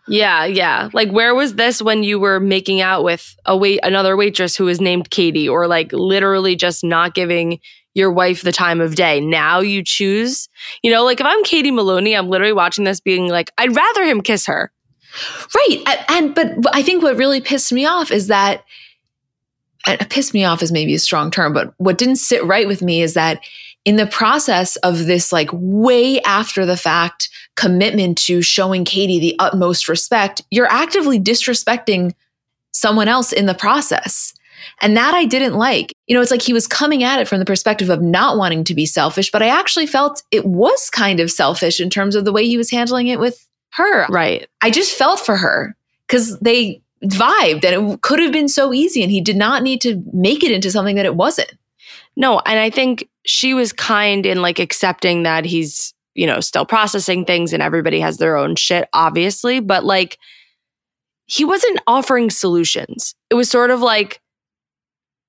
Yeah 0.07 0.45
yeah. 0.45 0.91
Like 0.93 1.11
where 1.11 1.35
was 1.35 1.57
this 1.57 1.83
when 1.83 2.05
you 2.05 2.21
were 2.21 2.39
making 2.39 2.81
out 2.81 3.03
with 3.03 3.37
a 3.47 3.57
wait 3.57 3.81
another 3.83 4.17
waitress 4.17 4.55
who 4.55 4.67
was 4.67 4.81
named 4.81 5.11
katie 5.11 5.49
or 5.49 5.67
like 5.67 5.93
literally 5.93 6.55
just 6.55 6.85
not 6.85 7.15
giving 7.15 7.59
your 7.95 8.13
wife 8.13 8.43
the 8.43 8.53
time 8.53 8.81
of 8.81 8.95
day? 8.95 9.19
Now 9.19 9.59
you 9.59 9.83
choose 9.83 10.49
you 10.83 10.91
know 10.91 11.05
like 11.05 11.21
if 11.21 11.27
i'm 11.27 11.43
katie 11.43 11.71
maloney 11.71 12.15
i'm 12.15 12.29
literally 12.29 12.53
watching 12.53 12.85
this 12.85 13.01
being 13.01 13.29
like 13.29 13.51
i'd 13.59 13.75
rather 13.75 14.05
him 14.05 14.21
kiss 14.21 14.47
her 14.47 14.71
right 15.55 16.05
and 16.09 16.35
but 16.35 16.53
i 16.73 16.83
think 16.83 17.03
what 17.03 17.17
really 17.17 17.41
pissed 17.41 17.73
me 17.73 17.87
off 17.87 18.11
is 18.11 18.29
that 18.29 18.65
pissed 20.09 20.35
me 20.35 20.45
off 20.45 20.63
is 20.63 20.73
maybe 20.73 20.95
a 20.95 20.99
strong 20.99 21.31
term 21.31 21.53
but 21.53 21.75
what 21.77 21.99
didn't 21.99 22.17
sit 22.17 22.45
right 22.45 22.67
with 22.67 22.83
me 22.83 23.03
is 23.03 23.15
that 23.15 23.41
in 23.85 23.97
the 23.97 24.07
process 24.07 24.77
of 24.77 25.07
this 25.07 25.33
like 25.33 25.51
way 25.53 26.21
after 26.23 26.65
the 26.65 26.77
fact 26.77 27.29
commitment 27.57 28.19
to 28.19 28.43
showing 28.43 28.85
Katie 28.85 29.21
the 29.21 29.37
utmost 29.39 29.89
respect, 29.89 30.43
you're 30.51 30.71
actively 30.71 31.21
disrespecting 31.21 32.15
someone 32.73 33.09
else 33.09 33.33
in 33.33 33.47
the 33.47 33.55
process. 33.55 34.35
And 34.81 34.97
that 34.97 35.15
I 35.15 35.27
didn't 35.27 35.55
like. 35.55 35.93
You 36.07 36.17
know, 36.17 36.23
it's 36.23 36.31
like 36.31 36.43
he 36.43 36.55
was 36.55 36.67
coming 36.67 37.05
at 37.05 37.21
it 37.21 37.29
from 37.29 37.39
the 37.39 37.45
perspective 37.45 37.91
of 37.91 38.01
not 38.01 38.39
wanting 38.39 38.65
to 38.65 38.75
be 38.75 38.87
selfish, 38.87 39.31
but 39.31 39.43
I 39.43 39.49
actually 39.49 39.87
felt 39.87 40.23
it 40.31 40.47
was 40.47 40.89
kind 40.91 41.21
of 41.21 41.31
selfish 41.31 41.81
in 41.81 41.91
terms 41.91 42.17
of 42.17 42.25
the 42.25 42.33
way 42.33 42.47
he 42.47 42.57
was 42.57 42.71
handling 42.71 43.09
it 43.09 43.21
with 43.21 43.47
her. 43.75 44.07
right 44.09 44.49
I 44.63 44.71
just 44.71 44.97
felt 44.97 45.21
for 45.21 45.37
her 45.37 45.77
because 46.07 46.39
they 46.41 46.83
vibed 47.05 47.65
and 47.65 47.93
it 47.93 48.03
could 48.03 48.19
have 48.19 48.33
been 48.33 48.49
so 48.49 48.73
easy 48.73 49.03
and 49.03 49.11
he 49.11 49.21
did 49.21 49.37
not 49.37 49.63
need 49.63 49.81
to 49.83 50.03
make 50.13 50.43
it 50.43 50.53
into 50.53 50.71
something 50.71 50.97
that 50.97 51.05
it 51.05 51.17
wasn't. 51.17 51.53
No, 52.17 52.41
and 52.41 52.59
I 52.59 52.71
think 52.71 53.09
she 53.27 53.55
was 53.55 53.73
kind 53.73 54.25
in 54.25 54.41
like 54.41 54.59
accepting 54.59 55.25
that 55.25 55.45
he's, 55.45 55.93
you 56.15 56.27
know, 56.27 56.41
still 56.41 56.65
processing 56.65 57.25
things 57.25 57.53
and 57.53 57.63
everybody 57.63 58.01
has 58.01 58.19
their 58.19 58.37
own 58.37 58.57
shit, 58.57 58.89
obviously, 58.93 59.61
but 59.61 59.85
like 59.85 60.19
he 61.27 61.45
wasn't 61.45 61.81
offering 61.87 62.31
solutions. 62.31 63.15
It 63.31 63.35
was 63.35 63.51
sort 63.51 63.71
of 63.71 63.81
like, 63.81 64.21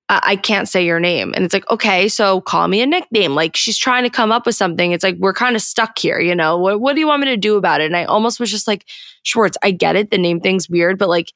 I, 0.09 0.21
I 0.23 0.35
can't 0.35 0.67
say 0.67 0.85
your 0.85 0.99
name. 0.99 1.33
And 1.35 1.43
it's 1.43 1.53
like, 1.53 1.69
okay, 1.69 2.07
so 2.07 2.41
call 2.41 2.67
me 2.67 2.81
a 2.81 2.85
nickname. 2.85 3.35
Like 3.35 3.55
she's 3.55 3.77
trying 3.77 4.03
to 4.03 4.09
come 4.09 4.31
up 4.31 4.45
with 4.45 4.55
something. 4.55 4.91
It's 4.91 5.03
like, 5.03 5.17
we're 5.17 5.33
kind 5.33 5.55
of 5.55 5.61
stuck 5.61 5.97
here, 5.97 6.19
you 6.19 6.35
know? 6.35 6.57
What, 6.57 6.79
what 6.81 6.93
do 6.93 6.99
you 6.99 7.07
want 7.07 7.21
me 7.21 7.27
to 7.27 7.37
do 7.37 7.55
about 7.57 7.81
it? 7.81 7.85
And 7.85 7.97
I 7.97 8.05
almost 8.05 8.39
was 8.39 8.51
just 8.51 8.67
like, 8.67 8.85
Schwartz, 9.23 9.57
I 9.63 9.71
get 9.71 9.95
it. 9.95 10.11
The 10.11 10.17
name 10.17 10.39
thing's 10.39 10.69
weird, 10.69 10.99
but 10.99 11.09
like, 11.09 11.31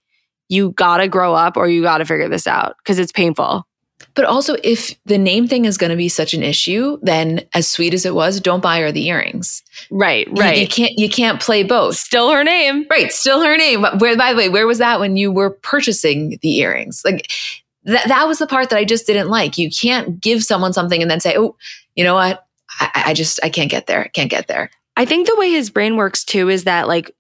you 0.48 0.72
gotta 0.72 1.08
grow 1.08 1.36
up 1.36 1.58
or 1.58 1.68
you 1.68 1.84
gotta 1.84 2.06
figure 2.06 2.28
this 2.30 2.48
out 2.48 2.76
because 2.78 2.98
it's 2.98 3.12
painful. 3.12 3.66
But 4.16 4.26
also, 4.26 4.56
if 4.64 4.98
the 5.06 5.18
name 5.18 5.48
thing 5.48 5.66
is 5.66 5.78
going 5.78 5.90
to 5.90 5.98
be 5.98 6.08
such 6.10 6.34
an 6.34 6.42
issue, 6.42 6.98
then 7.02 7.42
as 7.54 7.68
sweet 7.68 7.94
as 7.94 8.06
it 8.06 8.16
was, 8.16 8.40
don't 8.40 8.62
buy 8.62 8.80
her 8.80 8.92
the 8.92 9.06
earrings. 9.08 9.62
Right, 9.92 10.26
You- 10.28 10.34
right. 10.34 10.58
You, 10.58 10.68
can't. 10.68 10.94
You 10.98 11.10
can't 11.10 11.42
play 11.42 11.64
both. 11.64 11.98
Still 11.98 12.32
her 12.32 12.44
name. 12.44 12.86
Right. 12.90 13.12
Still 13.12 13.42
her 13.44 13.58
name. 13.58 13.82
But 13.82 14.00
Where, 14.00 14.16
by 14.18 14.32
the 14.32 14.38
way, 14.38 14.50
where 14.50 14.66
was 14.66 14.78
that 14.78 15.00
when 15.00 15.18
you 15.18 15.32
were 15.32 15.50
purchasing 15.50 16.40
the 16.42 16.58
earrings? 16.60 17.02
Like 17.04 17.30
that. 17.84 18.08
That 18.08 18.28
was 18.28 18.40
the 18.40 18.48
part 18.48 18.70
that 18.70 18.78
I 18.78 18.86
just 18.86 19.08
didn't 19.08 19.30
like. 19.30 19.58
You 19.58 19.70
can't 19.70 20.20
give 20.20 20.44
someone 20.44 20.74
something 20.74 21.02
and 21.02 21.10
then 21.10 21.20
say, 21.20 21.36
"Oh, 21.38 21.56
you 21.96 22.04
know 22.04 22.16
what? 22.16 22.46
I, 22.80 23.04
I 23.08 23.14
just 23.14 23.40
I 23.44 23.50
can't 23.50 23.72
get 23.72 23.88
there. 23.88 24.10
Can't 24.14 24.30
get 24.30 24.48
there." 24.48 24.70
I 24.98 25.06
think 25.06 25.28
the 25.28 25.36
way 25.38 25.50
his 25.52 25.70
brain 25.70 25.96
works 25.96 26.26
too 26.26 26.50
is 26.50 26.66
that 26.66 26.88
like 26.88 27.12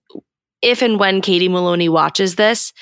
if 0.61 0.81
and 0.81 0.99
when 0.99 1.21
Katie 1.21 1.47
Maloney 1.47 1.87
watches 1.89 2.35
this, 2.35 2.73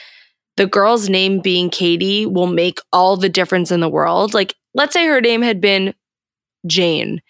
the 0.56 0.66
girl's 0.66 1.08
name 1.08 1.40
being 1.40 1.70
Katie 1.70 2.26
will 2.26 2.48
make 2.48 2.80
all 2.92 3.16
the 3.16 3.30
difference 3.30 3.72
in 3.72 3.80
the 3.80 3.90
world. 3.90 4.34
Like 4.34 4.56
let's 4.74 4.94
say 4.94 5.06
her 5.06 5.22
name 5.22 5.42
had 5.42 5.62
been 5.62 5.94
Jane. 6.66 7.22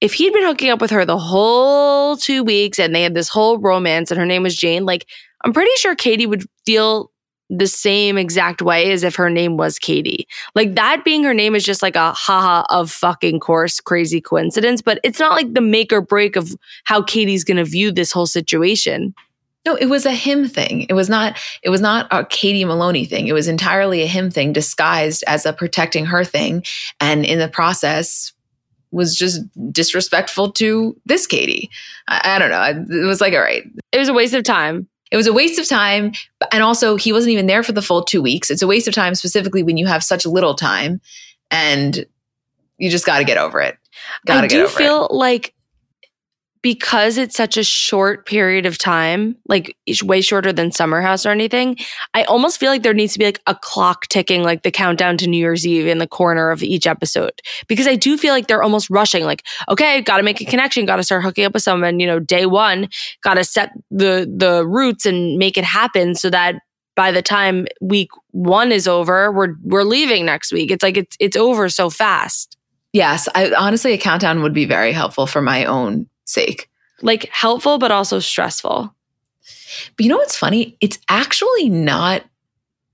If 0.00 0.14
he'd 0.14 0.32
been 0.32 0.44
hooking 0.44 0.70
up 0.70 0.80
with 0.80 0.90
her 0.90 1.04
the 1.04 1.18
whole 1.18 2.16
2 2.16 2.42
weeks 2.42 2.78
and 2.78 2.94
they 2.94 3.02
had 3.02 3.14
this 3.14 3.28
whole 3.28 3.58
romance 3.58 4.10
and 4.10 4.20
her 4.20 4.26
name 4.26 4.42
was 4.42 4.56
Jane, 4.56 4.84
like 4.84 5.06
I'm 5.44 5.52
pretty 5.52 5.72
sure 5.76 5.94
Katie 5.94 6.26
would 6.26 6.44
feel 6.66 7.10
the 7.50 7.66
same 7.66 8.16
exact 8.16 8.62
way 8.62 8.92
as 8.92 9.02
if 9.02 9.16
her 9.16 9.28
name 9.28 9.56
was 9.56 9.78
Katie. 9.78 10.26
Like 10.54 10.76
that 10.76 11.04
being 11.04 11.24
her 11.24 11.34
name 11.34 11.56
is 11.56 11.64
just 11.64 11.82
like 11.82 11.96
a 11.96 12.12
haha 12.12 12.64
of 12.70 12.90
fucking 12.90 13.40
course 13.40 13.80
crazy 13.80 14.20
coincidence, 14.20 14.80
but 14.80 15.00
it's 15.02 15.18
not 15.18 15.32
like 15.32 15.52
the 15.52 15.60
make 15.60 15.92
or 15.92 16.00
break 16.00 16.36
of 16.36 16.54
how 16.84 17.02
Katie's 17.02 17.44
going 17.44 17.56
to 17.56 17.64
view 17.64 17.90
this 17.90 18.12
whole 18.12 18.26
situation. 18.26 19.14
No, 19.66 19.74
it 19.74 19.86
was 19.86 20.06
a 20.06 20.12
him 20.12 20.48
thing. 20.48 20.86
It 20.88 20.94
was 20.94 21.10
not 21.10 21.36
it 21.62 21.70
was 21.70 21.80
not 21.80 22.06
a 22.10 22.24
Katie 22.24 22.64
Maloney 22.64 23.04
thing. 23.04 23.26
It 23.26 23.34
was 23.34 23.48
entirely 23.48 24.00
a 24.02 24.06
him 24.06 24.30
thing 24.30 24.52
disguised 24.52 25.24
as 25.26 25.44
a 25.44 25.52
protecting 25.52 26.06
her 26.06 26.24
thing 26.24 26.64
and 27.00 27.26
in 27.26 27.38
the 27.40 27.48
process 27.48 28.32
was 28.92 29.14
just 29.14 29.42
disrespectful 29.70 30.52
to 30.52 30.96
this 31.04 31.26
Katie. 31.26 31.68
I, 32.08 32.36
I 32.36 32.38
don't 32.38 32.50
know. 32.50 32.96
It 33.02 33.06
was 33.06 33.20
like 33.20 33.34
all 33.34 33.40
right. 33.40 33.64
It 33.92 33.98
was 33.98 34.08
a 34.08 34.14
waste 34.14 34.34
of 34.34 34.44
time. 34.44 34.88
It 35.10 35.16
was 35.16 35.26
a 35.26 35.32
waste 35.32 35.58
of 35.58 35.68
time. 35.68 36.12
And 36.52 36.62
also, 36.62 36.96
he 36.96 37.12
wasn't 37.12 37.32
even 37.32 37.46
there 37.46 37.62
for 37.62 37.72
the 37.72 37.82
full 37.82 38.04
two 38.04 38.22
weeks. 38.22 38.50
It's 38.50 38.62
a 38.62 38.66
waste 38.66 38.88
of 38.88 38.94
time, 38.94 39.14
specifically 39.14 39.62
when 39.62 39.76
you 39.76 39.86
have 39.86 40.02
such 40.02 40.26
little 40.26 40.54
time 40.54 41.00
and 41.50 42.04
you 42.78 42.90
just 42.90 43.06
got 43.06 43.18
to 43.18 43.24
get 43.24 43.36
over 43.36 43.60
it. 43.60 43.76
Got 44.26 44.42
to 44.42 44.48
get 44.48 44.60
over 44.60 44.64
it. 44.64 44.68
I 44.68 44.68
do 44.68 44.84
feel 44.84 45.08
like 45.10 45.54
because 46.62 47.16
it's 47.16 47.36
such 47.36 47.56
a 47.56 47.64
short 47.64 48.26
period 48.26 48.66
of 48.66 48.76
time, 48.76 49.36
like 49.48 49.76
way 50.02 50.20
shorter 50.20 50.52
than 50.52 50.72
Summer 50.72 51.00
House 51.00 51.24
or 51.24 51.30
anything, 51.30 51.76
I 52.12 52.24
almost 52.24 52.60
feel 52.60 52.70
like 52.70 52.82
there 52.82 52.92
needs 52.92 53.14
to 53.14 53.18
be 53.18 53.24
like 53.24 53.40
a 53.46 53.54
clock 53.54 54.08
ticking, 54.08 54.42
like 54.42 54.62
the 54.62 54.70
countdown 54.70 55.16
to 55.18 55.26
New 55.26 55.38
Year's 55.38 55.66
Eve 55.66 55.86
in 55.86 55.98
the 55.98 56.06
corner 56.06 56.50
of 56.50 56.62
each 56.62 56.86
episode. 56.86 57.40
Because 57.66 57.86
I 57.86 57.96
do 57.96 58.18
feel 58.18 58.34
like 58.34 58.46
they're 58.46 58.62
almost 58.62 58.90
rushing, 58.90 59.24
like, 59.24 59.44
okay, 59.70 60.02
got 60.02 60.18
to 60.18 60.22
make 60.22 60.40
a 60.40 60.44
connection, 60.44 60.84
got 60.84 60.96
to 60.96 61.02
start 61.02 61.22
hooking 61.22 61.46
up 61.46 61.54
with 61.54 61.62
someone, 61.62 61.98
you 61.98 62.06
know, 62.06 62.18
day 62.18 62.44
one, 62.44 62.88
got 63.22 63.34
to 63.34 63.44
set 63.44 63.72
the 63.90 64.30
the 64.30 64.66
roots 64.66 65.06
and 65.06 65.38
make 65.38 65.56
it 65.56 65.64
happen 65.64 66.14
so 66.14 66.28
that 66.28 66.56
by 66.94 67.10
the 67.10 67.22
time 67.22 67.66
week 67.80 68.10
one 68.32 68.70
is 68.70 68.86
over, 68.86 69.32
we're 69.32 69.54
we're 69.62 69.84
leaving 69.84 70.26
next 70.26 70.52
week. 70.52 70.70
It's 70.70 70.82
like 70.82 70.98
it's 70.98 71.16
it's 71.18 71.36
over 71.36 71.70
so 71.70 71.88
fast. 71.88 72.58
Yes, 72.92 73.28
I 73.34 73.52
honestly 73.52 73.92
a 73.94 73.98
countdown 73.98 74.42
would 74.42 74.52
be 74.52 74.66
very 74.66 74.92
helpful 74.92 75.26
for 75.26 75.40
my 75.40 75.64
own 75.64 76.10
sake. 76.30 76.68
Like 77.02 77.28
helpful, 77.30 77.78
but 77.78 77.90
also 77.90 78.18
stressful. 78.18 78.94
But 79.96 80.04
you 80.04 80.08
know 80.08 80.18
what's 80.18 80.36
funny? 80.36 80.76
It's 80.80 80.98
actually 81.08 81.68
not 81.68 82.22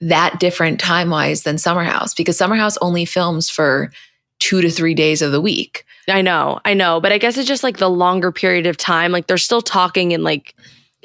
that 0.01 0.38
different 0.38 0.79
time 0.79 1.11
wise 1.11 1.42
than 1.42 1.59
Summer 1.59 1.85
House 1.85 2.14
because 2.14 2.37
Summer 2.37 2.57
House 2.57 2.77
only 2.79 3.05
films 3.05 3.49
for 3.49 3.90
two 4.38 4.61
to 4.61 4.70
three 4.70 4.94
days 4.94 5.22
of 5.22 5.33
the 5.33 5.40
week. 5.40 5.85
I 6.09 6.22
know, 6.22 6.61
I 6.64 6.75
know. 6.75 7.01
But 7.01 7.12
I 7.12 7.18
guess 7.18 7.37
it's 7.37 7.49
just 7.49 7.62
like 7.64 7.79
the 7.79 7.90
longer 7.90 8.31
period 8.31 8.66
of 8.66 8.77
time. 8.77 9.12
Like 9.12 9.27
they're 9.27 9.38
still 9.38 9.62
talking 9.62 10.12
and 10.12 10.22
like 10.22 10.55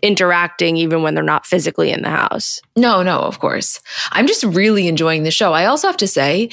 interacting 0.04 0.78
even 0.78 1.04
when 1.04 1.14
they're 1.14 1.24
not 1.24 1.46
physically 1.46 1.92
in 1.92 2.02
the 2.02 2.10
house. 2.10 2.62
No, 2.76 3.04
no, 3.04 3.20
of 3.20 3.40
course. 3.40 3.80
I'm 4.12 4.28
just 4.28 4.44
really 4.44 4.88
enjoying 4.88 5.24
the 5.24 5.32
show. 5.32 5.54
I 5.54 5.66
also 5.66 5.88
have 5.88 5.98
to 5.98 6.08
say, 6.08 6.50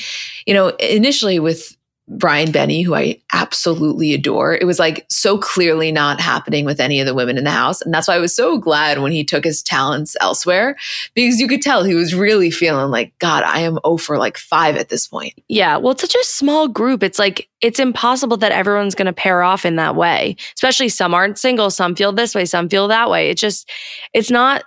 you 0.47 0.55
know, 0.55 0.69
initially 0.77 1.39
with 1.39 1.77
Brian 2.09 2.51
Benni, 2.51 2.83
who 2.83 2.95
I 2.95 3.21
absolutely 3.35 4.15
adore. 4.15 4.55
It 4.55 4.65
was 4.65 4.79
like 4.79 5.05
so 5.11 5.37
clearly 5.37 5.93
not 5.93 6.21
happening 6.21 6.65
with 6.65 6.81
any 6.81 7.01
of 7.01 7.07
the 7.07 7.15
women 7.15 7.37
in 7.37 7.45
the 7.45 7.51
house. 7.51 7.83
And 7.83 7.93
that's 7.93 8.09
why 8.09 8.15
I 8.15 8.19
was 8.19 8.35
so 8.35 8.57
glad 8.57 9.01
when 9.01 9.13
he 9.13 9.25
took 9.25 9.45
his 9.45 9.63
talents 9.63 10.17
elsewhere 10.21 10.77
because 11.15 11.39
you 11.39 11.47
could 11.47 11.61
tell 11.61 11.85
he 11.85 11.95
was 11.95 12.15
really 12.15 12.51
feeling 12.51 12.91
like, 12.91 13.13
God, 13.19 13.43
I 13.43 13.61
am 13.61 13.79
oh 13.85 13.99
over 13.99 14.17
like 14.17 14.39
five 14.39 14.77
at 14.77 14.91
this 14.91 15.09
point. 15.09 15.35
Yeah. 15.49 15.77
Well, 15.77 15.91
it's 15.91 16.03
such 16.03 16.15
a 16.15 16.25
small 16.25 16.69
group. 16.69 17.03
It's 17.03 17.19
like, 17.19 17.49
it's 17.61 17.81
impossible 17.81 18.37
that 18.37 18.53
everyone's 18.53 18.95
going 18.95 19.07
to 19.07 19.13
pair 19.13 19.43
off 19.43 19.67
in 19.67 19.75
that 19.77 19.97
way, 19.97 20.37
especially 20.55 20.89
some 20.89 21.15
aren't 21.15 21.37
single. 21.37 21.69
Some 21.71 21.97
feel 21.97 22.13
this 22.13 22.33
way, 22.33 22.45
some 22.45 22.69
feel 22.69 22.87
that 22.89 23.11
way. 23.11 23.31
It's 23.31 23.41
just, 23.41 23.69
it's 24.15 24.31
not 24.31 24.63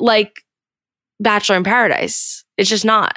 like 0.00 0.42
Bachelor 1.20 1.56
in 1.56 1.62
Paradise. 1.62 2.44
It's 2.56 2.68
just 2.68 2.84
not. 2.84 3.16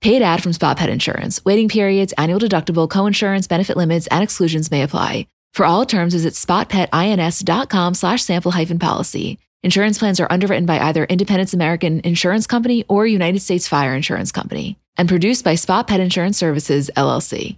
Paid 0.00 0.22
ad 0.22 0.42
from 0.42 0.52
Spot 0.52 0.76
Pet 0.76 0.90
Insurance. 0.90 1.44
Waiting 1.44 1.68
periods, 1.68 2.14
annual 2.16 2.38
deductible, 2.38 2.88
co-insurance, 2.88 3.48
benefit 3.48 3.76
limits, 3.76 4.06
and 4.08 4.22
exclusions 4.22 4.70
may 4.70 4.82
apply. 4.82 5.26
For 5.54 5.66
all 5.66 5.84
terms, 5.84 6.12
visit 6.12 6.34
spotpetins.com 6.34 7.94
slash 7.94 8.22
sample 8.22 8.52
hyphen 8.52 8.78
policy. 8.78 9.40
Insurance 9.64 9.98
plans 9.98 10.20
are 10.20 10.30
underwritten 10.30 10.66
by 10.66 10.78
either 10.78 11.04
Independence 11.04 11.52
American 11.52 12.00
Insurance 12.04 12.46
Company 12.46 12.84
or 12.88 13.08
United 13.08 13.40
States 13.40 13.66
Fire 13.66 13.92
Insurance 13.92 14.30
Company 14.30 14.78
and 14.96 15.08
produced 15.08 15.44
by 15.44 15.56
Spot 15.56 15.88
Pet 15.88 15.98
Insurance 15.98 16.38
Services, 16.38 16.90
LLC. 16.96 17.56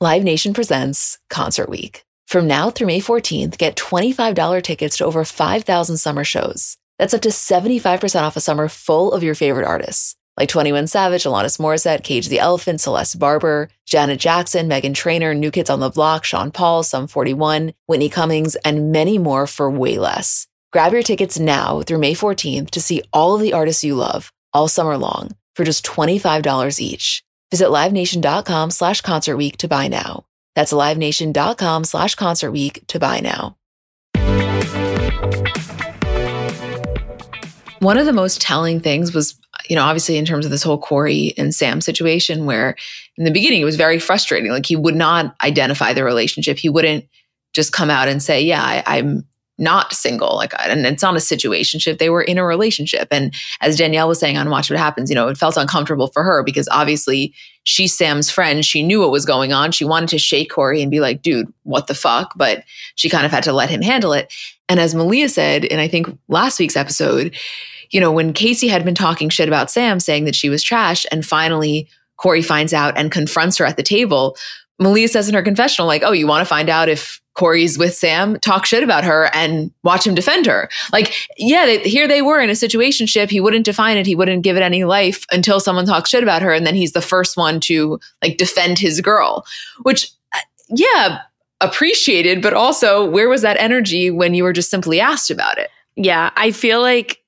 Live 0.00 0.22
Nation 0.22 0.54
presents 0.54 1.18
Concert 1.28 1.68
Week. 1.68 2.04
From 2.28 2.46
now 2.46 2.70
through 2.70 2.86
May 2.86 3.00
14th, 3.00 3.58
get 3.58 3.74
$25 3.74 4.62
tickets 4.62 4.98
to 4.98 5.06
over 5.06 5.24
5,000 5.24 5.96
summer 5.96 6.22
shows. 6.22 6.76
That's 7.00 7.14
up 7.14 7.22
to 7.22 7.30
75% 7.30 8.22
off 8.22 8.36
a 8.36 8.40
summer 8.40 8.68
full 8.68 9.12
of 9.12 9.24
your 9.24 9.34
favorite 9.34 9.66
artists 9.66 10.14
like 10.38 10.48
21 10.48 10.86
Savage, 10.86 11.24
Alanis 11.24 11.58
Morissette, 11.58 12.04
Cage 12.04 12.28
the 12.28 12.38
Elephant, 12.38 12.80
Celeste 12.80 13.18
Barber, 13.18 13.68
Janet 13.86 14.20
Jackson, 14.20 14.68
Meghan 14.68 14.94
Trainor, 14.94 15.34
New 15.34 15.50
Kids 15.50 15.68
on 15.68 15.80
the 15.80 15.90
Block, 15.90 16.24
Sean 16.24 16.50
Paul, 16.50 16.82
Sum 16.82 17.06
41, 17.06 17.74
Whitney 17.86 18.08
Cummings, 18.08 18.54
and 18.56 18.92
many 18.92 19.18
more 19.18 19.46
for 19.46 19.70
way 19.70 19.98
less. 19.98 20.46
Grab 20.72 20.92
your 20.92 21.02
tickets 21.02 21.38
now 21.38 21.82
through 21.82 21.98
May 21.98 22.14
14th 22.14 22.70
to 22.70 22.80
see 22.80 23.02
all 23.12 23.34
of 23.34 23.40
the 23.40 23.52
artists 23.52 23.82
you 23.84 23.94
love 23.94 24.32
all 24.52 24.68
summer 24.68 24.96
long 24.96 25.30
for 25.54 25.64
just 25.64 25.84
$25 25.84 26.80
each. 26.80 27.24
Visit 27.50 27.68
LiveNation.com 27.68 28.70
slash 28.70 29.00
Concert 29.00 29.36
Week 29.36 29.56
to 29.58 29.68
buy 29.68 29.88
now. 29.88 30.24
That's 30.54 30.72
LiveNation.com 30.72 31.84
slash 31.84 32.14
Concert 32.14 32.50
Week 32.50 32.84
to 32.88 32.98
buy 32.98 33.20
now. 33.20 33.56
One 37.80 37.96
of 37.96 38.06
the 38.06 38.12
most 38.12 38.40
telling 38.40 38.80
things 38.80 39.14
was 39.14 39.38
you 39.68 39.76
know, 39.76 39.84
obviously 39.84 40.16
in 40.16 40.24
terms 40.24 40.44
of 40.44 40.50
this 40.50 40.62
whole 40.62 40.78
Corey 40.78 41.34
and 41.36 41.54
Sam 41.54 41.80
situation, 41.80 42.46
where 42.46 42.74
in 43.16 43.24
the 43.24 43.30
beginning 43.30 43.60
it 43.60 43.66
was 43.66 43.76
very 43.76 43.98
frustrating. 43.98 44.50
Like 44.50 44.66
he 44.66 44.76
would 44.76 44.96
not 44.96 45.36
identify 45.42 45.92
the 45.92 46.04
relationship. 46.04 46.58
He 46.58 46.68
wouldn't 46.68 47.04
just 47.54 47.72
come 47.72 47.90
out 47.90 48.08
and 48.08 48.22
say, 48.22 48.40
"Yeah, 48.40 48.82
I, 48.86 48.98
am 48.98 49.26
not 49.58 49.92
single." 49.92 50.36
Like, 50.36 50.54
and 50.58 50.86
it's 50.86 51.02
not 51.02 51.14
a 51.14 51.18
situationship. 51.18 51.98
They 51.98 52.10
were 52.10 52.22
in 52.22 52.38
a 52.38 52.44
relationship. 52.44 53.08
And 53.10 53.34
as 53.60 53.76
Danielle 53.76 54.08
was 54.08 54.18
saying 54.18 54.38
on 54.38 54.48
Watch 54.48 54.70
What 54.70 54.78
Happens, 54.78 55.10
you 55.10 55.14
know, 55.14 55.28
it 55.28 55.36
felt 55.36 55.56
uncomfortable 55.56 56.06
for 56.08 56.22
her 56.22 56.42
because 56.42 56.68
obviously 56.70 57.34
she's 57.64 57.96
Sam's 57.96 58.30
friend. 58.30 58.64
She 58.64 58.82
knew 58.82 59.00
what 59.00 59.10
was 59.10 59.26
going 59.26 59.52
on. 59.52 59.72
She 59.72 59.84
wanted 59.84 60.08
to 60.10 60.18
shake 60.18 60.50
Corey 60.50 60.80
and 60.80 60.90
be 60.90 61.00
like, 61.00 61.20
"Dude, 61.20 61.52
what 61.64 61.88
the 61.88 61.94
fuck?" 61.94 62.32
But 62.36 62.64
she 62.94 63.10
kind 63.10 63.26
of 63.26 63.32
had 63.32 63.44
to 63.44 63.52
let 63.52 63.68
him 63.68 63.82
handle 63.82 64.14
it. 64.14 64.32
And 64.68 64.80
as 64.80 64.94
Malia 64.94 65.28
said, 65.28 65.64
and 65.64 65.80
I 65.80 65.88
think 65.88 66.08
last 66.28 66.58
week's 66.58 66.76
episode 66.76 67.34
you 67.90 68.00
know, 68.00 68.12
when 68.12 68.32
Casey 68.32 68.68
had 68.68 68.84
been 68.84 68.94
talking 68.94 69.28
shit 69.28 69.48
about 69.48 69.70
Sam, 69.70 70.00
saying 70.00 70.24
that 70.24 70.34
she 70.34 70.48
was 70.48 70.62
trash, 70.62 71.06
and 71.10 71.24
finally 71.24 71.88
Corey 72.16 72.42
finds 72.42 72.72
out 72.72 72.96
and 72.98 73.10
confronts 73.10 73.58
her 73.58 73.64
at 73.64 73.76
the 73.76 73.82
table, 73.82 74.36
Malia 74.78 75.08
says 75.08 75.28
in 75.28 75.34
her 75.34 75.42
confessional, 75.42 75.88
like, 75.88 76.02
oh, 76.04 76.12
you 76.12 76.26
want 76.26 76.40
to 76.40 76.48
find 76.48 76.68
out 76.68 76.88
if 76.88 77.20
Corey's 77.34 77.78
with 77.78 77.94
Sam, 77.94 78.38
talk 78.40 78.66
shit 78.66 78.82
about 78.82 79.04
her 79.04 79.30
and 79.32 79.70
watch 79.84 80.06
him 80.06 80.14
defend 80.14 80.46
her. 80.46 80.68
Like, 80.92 81.14
yeah, 81.36 81.66
they, 81.66 81.78
here 81.80 82.08
they 82.08 82.20
were 82.20 82.40
in 82.40 82.50
a 82.50 82.56
situation 82.56 83.06
ship. 83.06 83.30
He 83.30 83.40
wouldn't 83.40 83.64
define 83.64 83.96
it. 83.96 84.06
He 84.06 84.16
wouldn't 84.16 84.42
give 84.42 84.56
it 84.56 84.62
any 84.62 84.84
life 84.84 85.24
until 85.30 85.60
someone 85.60 85.86
talks 85.86 86.10
shit 86.10 86.22
about 86.22 86.42
her. 86.42 86.52
And 86.52 86.66
then 86.66 86.74
he's 86.74 86.92
the 86.92 87.00
first 87.00 87.36
one 87.36 87.60
to 87.60 88.00
like 88.22 88.38
defend 88.38 88.78
his 88.78 89.00
girl, 89.00 89.44
which, 89.82 90.10
uh, 90.34 90.38
yeah, 90.68 91.20
appreciated, 91.60 92.42
but 92.42 92.54
also 92.54 93.08
where 93.08 93.28
was 93.28 93.42
that 93.42 93.56
energy 93.58 94.10
when 94.10 94.34
you 94.34 94.42
were 94.42 94.52
just 94.52 94.70
simply 94.70 95.00
asked 95.00 95.30
about 95.30 95.58
it? 95.58 95.70
Yeah, 95.94 96.30
I 96.36 96.50
feel 96.50 96.80
like 96.80 97.22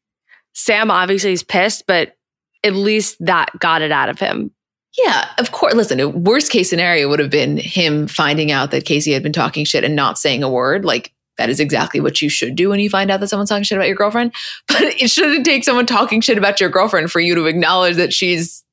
Sam 0.54 0.90
obviously 0.90 1.32
is 1.32 1.42
pissed, 1.42 1.86
but 1.86 2.16
at 2.64 2.74
least 2.74 3.16
that 3.20 3.50
got 3.58 3.82
it 3.82 3.92
out 3.92 4.08
of 4.08 4.18
him. 4.18 4.52
Yeah, 4.98 5.28
of 5.38 5.52
course. 5.52 5.74
Listen, 5.74 6.24
worst 6.24 6.50
case 6.50 6.68
scenario 6.68 7.08
would 7.08 7.20
have 7.20 7.30
been 7.30 7.56
him 7.56 8.08
finding 8.08 8.50
out 8.50 8.72
that 8.72 8.84
Casey 8.84 9.12
had 9.12 9.22
been 9.22 9.32
talking 9.32 9.64
shit 9.64 9.84
and 9.84 9.94
not 9.94 10.18
saying 10.18 10.42
a 10.42 10.50
word. 10.50 10.84
Like, 10.84 11.12
that 11.38 11.48
is 11.48 11.60
exactly 11.60 12.00
what 12.00 12.20
you 12.20 12.28
should 12.28 12.56
do 12.56 12.68
when 12.68 12.80
you 12.80 12.90
find 12.90 13.10
out 13.10 13.20
that 13.20 13.28
someone's 13.28 13.48
talking 13.48 13.62
shit 13.62 13.78
about 13.78 13.88
your 13.88 13.96
girlfriend. 13.96 14.34
But 14.68 14.82
it 14.82 15.10
shouldn't 15.10 15.46
take 15.46 15.64
someone 15.64 15.86
talking 15.86 16.20
shit 16.20 16.38
about 16.38 16.60
your 16.60 16.70
girlfriend 16.70 17.10
for 17.10 17.20
you 17.20 17.34
to 17.36 17.46
acknowledge 17.46 17.96
that 17.96 18.12
she's 18.12 18.64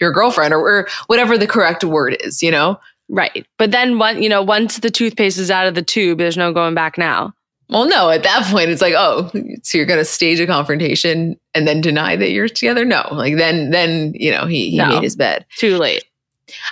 your 0.00 0.12
girlfriend 0.12 0.52
or, 0.52 0.60
or 0.60 0.88
whatever 1.06 1.38
the 1.38 1.46
correct 1.46 1.84
word 1.84 2.16
is, 2.20 2.42
you 2.42 2.50
know? 2.50 2.78
Right. 3.08 3.46
But 3.58 3.70
then 3.70 3.98
one, 3.98 4.22
you 4.22 4.28
know, 4.28 4.42
once 4.42 4.78
the 4.78 4.90
toothpaste 4.90 5.38
is 5.38 5.50
out 5.50 5.66
of 5.66 5.74
the 5.74 5.82
tube, 5.82 6.18
there's 6.18 6.36
no 6.36 6.52
going 6.52 6.74
back 6.74 6.98
now. 6.98 7.34
Well, 7.70 7.88
no, 7.88 8.10
at 8.10 8.22
that 8.24 8.46
point, 8.50 8.70
it's 8.70 8.82
like, 8.82 8.94
oh, 8.96 9.30
so 9.62 9.78
you're 9.78 9.86
going 9.86 9.98
to 10.00 10.04
stage 10.04 10.40
a 10.40 10.46
confrontation 10.46 11.38
and 11.54 11.66
then 11.68 11.80
deny 11.80 12.16
that 12.16 12.30
you're 12.30 12.48
together? 12.48 12.84
No, 12.84 13.06
like 13.12 13.36
then, 13.36 13.70
then, 13.70 14.12
you 14.14 14.30
know, 14.30 14.46
he, 14.46 14.70
he 14.70 14.76
No. 14.78 14.88
made 14.88 15.02
his 15.02 15.16
bed. 15.16 15.46
Too 15.56 15.78
late. 15.78 16.04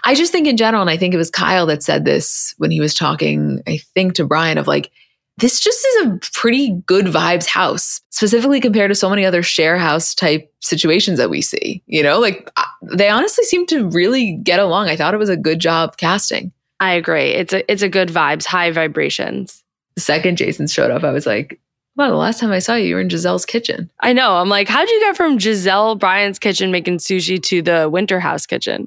I 0.04 0.14
just 0.14 0.32
think 0.32 0.48
in 0.48 0.56
general, 0.56 0.80
and 0.80 0.90
I 0.90 0.96
think 0.96 1.14
it 1.14 1.18
was 1.18 1.30
Kyle 1.30 1.66
that 1.66 1.84
said 1.84 2.04
this 2.04 2.52
when 2.58 2.70
he 2.72 2.80
was 2.80 2.94
talking, 2.94 3.62
I 3.66 3.78
think 3.94 4.14
to 4.14 4.24
Brian, 4.26 4.58
of 4.58 4.66
like, 4.66 4.90
this 5.36 5.60
just 5.60 5.78
is 5.86 6.06
a 6.06 6.18
pretty 6.34 6.70
good 6.86 7.06
vibes 7.06 7.46
house, 7.46 8.00
specifically 8.10 8.60
compared 8.60 8.90
to 8.90 8.96
so 8.96 9.08
many 9.08 9.24
other 9.24 9.40
share 9.44 9.78
house 9.78 10.16
type 10.16 10.52
situations 10.58 11.16
that 11.18 11.30
we 11.30 11.40
see. 11.40 11.80
You 11.86 12.02
know, 12.02 12.18
like 12.18 12.50
they 12.82 13.08
honestly 13.08 13.44
seem 13.44 13.64
to 13.66 13.88
really 13.88 14.32
get 14.42 14.58
along. 14.58 14.88
I 14.88 14.96
thought 14.96 15.14
it 15.14 15.18
was 15.18 15.28
a 15.28 15.36
good 15.36 15.60
job 15.60 15.96
casting. 15.96 16.50
I 16.80 16.94
agree. 16.94 17.30
It's 17.30 17.52
a 17.52 17.70
it's 17.70 17.82
a 17.82 17.88
good 17.88 18.08
vibes, 18.08 18.46
high 18.46 18.72
vibrations. 18.72 19.62
The 19.98 20.02
second 20.02 20.36
Jason 20.36 20.68
showed 20.68 20.92
up, 20.92 21.02
I 21.02 21.10
was 21.10 21.26
like, 21.26 21.58
well, 21.96 22.10
the 22.10 22.14
last 22.14 22.38
time 22.38 22.52
I 22.52 22.60
saw 22.60 22.76
you, 22.76 22.86
you 22.86 22.94
were 22.94 23.00
in 23.00 23.08
Gizelle's 23.08 23.44
kitchen. 23.44 23.90
I 23.98 24.12
know. 24.12 24.36
I'm 24.36 24.48
like, 24.48 24.68
how'd 24.68 24.88
you 24.88 25.00
get 25.00 25.16
from 25.16 25.38
Gizelle 25.38 25.98
Bryan's 25.98 26.38
kitchen 26.38 26.70
making 26.70 26.98
sushi 26.98 27.42
to 27.42 27.62
the 27.62 27.88
Winter 27.90 28.20
House 28.20 28.46
kitchen? 28.46 28.86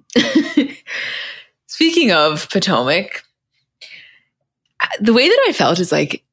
Speaking 1.67 2.13
of 2.13 2.49
Potomac, 2.49 3.25
the 5.01 5.11
way 5.11 5.27
that 5.27 5.45
I 5.49 5.51
felt 5.51 5.79
is 5.79 5.91
like 5.91 6.23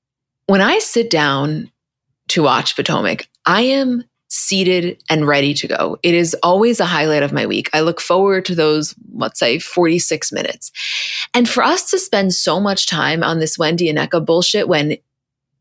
when 0.47 0.61
I 0.61 0.79
sit 0.79 1.11
down 1.11 1.73
to 2.29 2.45
watch 2.45 2.77
Potomac, 2.77 3.27
I 3.45 3.63
am 3.63 4.05
seated 4.29 5.03
and 5.09 5.27
ready 5.27 5.55
to 5.55 5.67
go. 5.67 5.99
It 6.03 6.15
is 6.15 6.35
always 6.43 6.81
a 6.81 6.85
highlight 6.85 7.23
of 7.23 7.33
my 7.33 7.47
week. 7.47 7.71
I 7.73 7.81
look 7.81 8.01
forward 8.01 8.45
to 8.47 8.55
those, 8.55 8.95
let's 9.13 9.39
say, 9.39 9.59
46 9.59 10.33
minutes. 10.33 10.71
And 11.35 11.49
for 11.49 11.63
us 11.63 11.91
to 11.91 11.99
spend 11.99 12.35
so 12.35 12.61
much 12.61 12.87
time 12.87 13.23
on 13.23 13.39
this 13.39 13.59
Wendy 13.59 13.89
and 13.89 13.99
Nneka 13.99 14.25
bullshit 14.25 14.69
when 14.69 14.99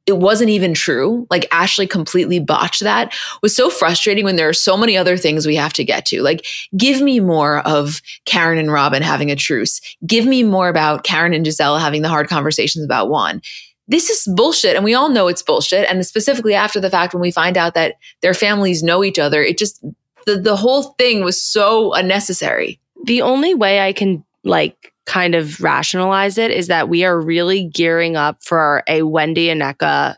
it 0.08 0.18
wasn't 0.18 0.50
even 0.50 0.74
true, 0.74 1.28
like 1.30 1.48
Ashley 1.52 1.86
completely 1.86 2.40
botched 2.40 2.82
that, 2.82 3.14
was 3.42 3.54
so 3.54 3.70
frustrating 3.70 4.24
when 4.24 4.38
there 4.38 4.48
are 4.48 4.54
so 4.54 4.78
many 4.78 4.96
other 4.96 5.18
things 5.18 5.46
we 5.46 5.58
have 5.58 5.74
to 5.74 5.84
get 5.84 6.06
to. 6.06 6.22
Like, 6.22 6.46
give 6.78 7.02
me 7.02 7.20
more 7.20 7.60
of 7.68 8.02
Karen 8.24 8.58
and 8.58 8.72
Robin 8.72 9.04
having 9.04 9.32
a 9.32 9.36
truce. 9.36 9.82
Give 10.06 10.26
me 10.26 10.44
more 10.44 10.70
about 10.70 11.04
Karen 11.04 11.34
and 11.34 11.46
Gizelle 11.46 11.80
having 11.80 12.04
the 12.04 12.10
hard 12.10 12.30
conversations 12.30 12.86
about 12.86 13.10
Juan. 13.10 13.42
This 13.88 14.10
is 14.10 14.32
bullshit, 14.36 14.76
and 14.76 14.84
we 14.84 14.94
all 14.94 15.10
know 15.10 15.28
it's 15.28 15.42
bullshit. 15.42 15.90
And 15.90 16.06
specifically 16.06 16.54
after 16.54 16.80
the 16.80 16.90
fact, 16.90 17.14
when 17.14 17.22
we 17.22 17.32
find 17.32 17.58
out 17.58 17.74
that 17.76 17.96
their 18.22 18.34
families 18.34 18.84
know 18.84 19.04
each 19.04 19.20
other, 19.20 19.42
it 19.42 19.58
just 19.58 19.84
the, 20.26 20.38
the 20.38 20.58
whole 20.58 20.84
thing 21.00 21.24
was 21.24 21.42
so 21.42 21.94
unnecessary. 21.94 22.80
The 23.06 23.22
only 23.22 23.56
way 23.56 23.80
I 23.80 23.94
can 23.94 24.26
like 24.44 24.94
kind 25.06 25.36
of 25.36 25.62
rationalize 25.62 26.38
it 26.38 26.52
is 26.52 26.68
that 26.68 26.90
we 26.90 27.06
are 27.06 27.20
really 27.20 27.64
gearing 27.64 28.18
up 28.18 28.44
for 28.44 28.84
a 28.88 29.04
Wendy 29.04 29.50
and 29.50 29.62
Nneka 29.62 30.18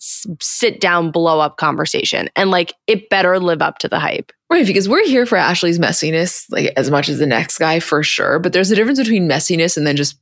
sit 0.00 0.80
down 0.80 1.10
blow 1.10 1.40
up 1.40 1.56
conversation 1.56 2.28
and 2.36 2.50
like 2.50 2.72
it 2.86 3.08
better 3.10 3.38
live 3.38 3.62
up 3.62 3.78
to 3.78 3.88
the 3.88 3.98
hype. 3.98 4.32
Right, 4.50 4.66
because 4.66 4.88
we're 4.88 5.06
here 5.06 5.26
for 5.26 5.36
Ashley's 5.36 5.78
messiness, 5.78 6.46
like 6.50 6.72
as 6.76 6.90
much 6.90 7.08
as 7.08 7.18
the 7.18 7.26
next 7.26 7.58
guy 7.58 7.80
for 7.80 8.02
sure. 8.02 8.38
But 8.38 8.52
there's 8.52 8.70
a 8.70 8.76
difference 8.76 8.98
between 8.98 9.28
messiness 9.28 9.76
and 9.76 9.86
then 9.86 9.96
just 9.96 10.18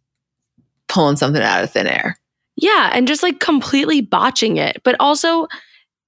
pulling 0.89 1.17
something 1.17 1.43
out 1.43 1.63
of 1.63 1.71
thin 1.71 1.87
air. 1.87 2.19
Yeah, 2.57 2.91
and 2.93 3.07
just 3.07 3.23
like 3.23 3.41
completely 3.41 4.01
botching 4.01 4.57
it. 4.57 4.81
But 4.85 4.97
also, 4.99 5.47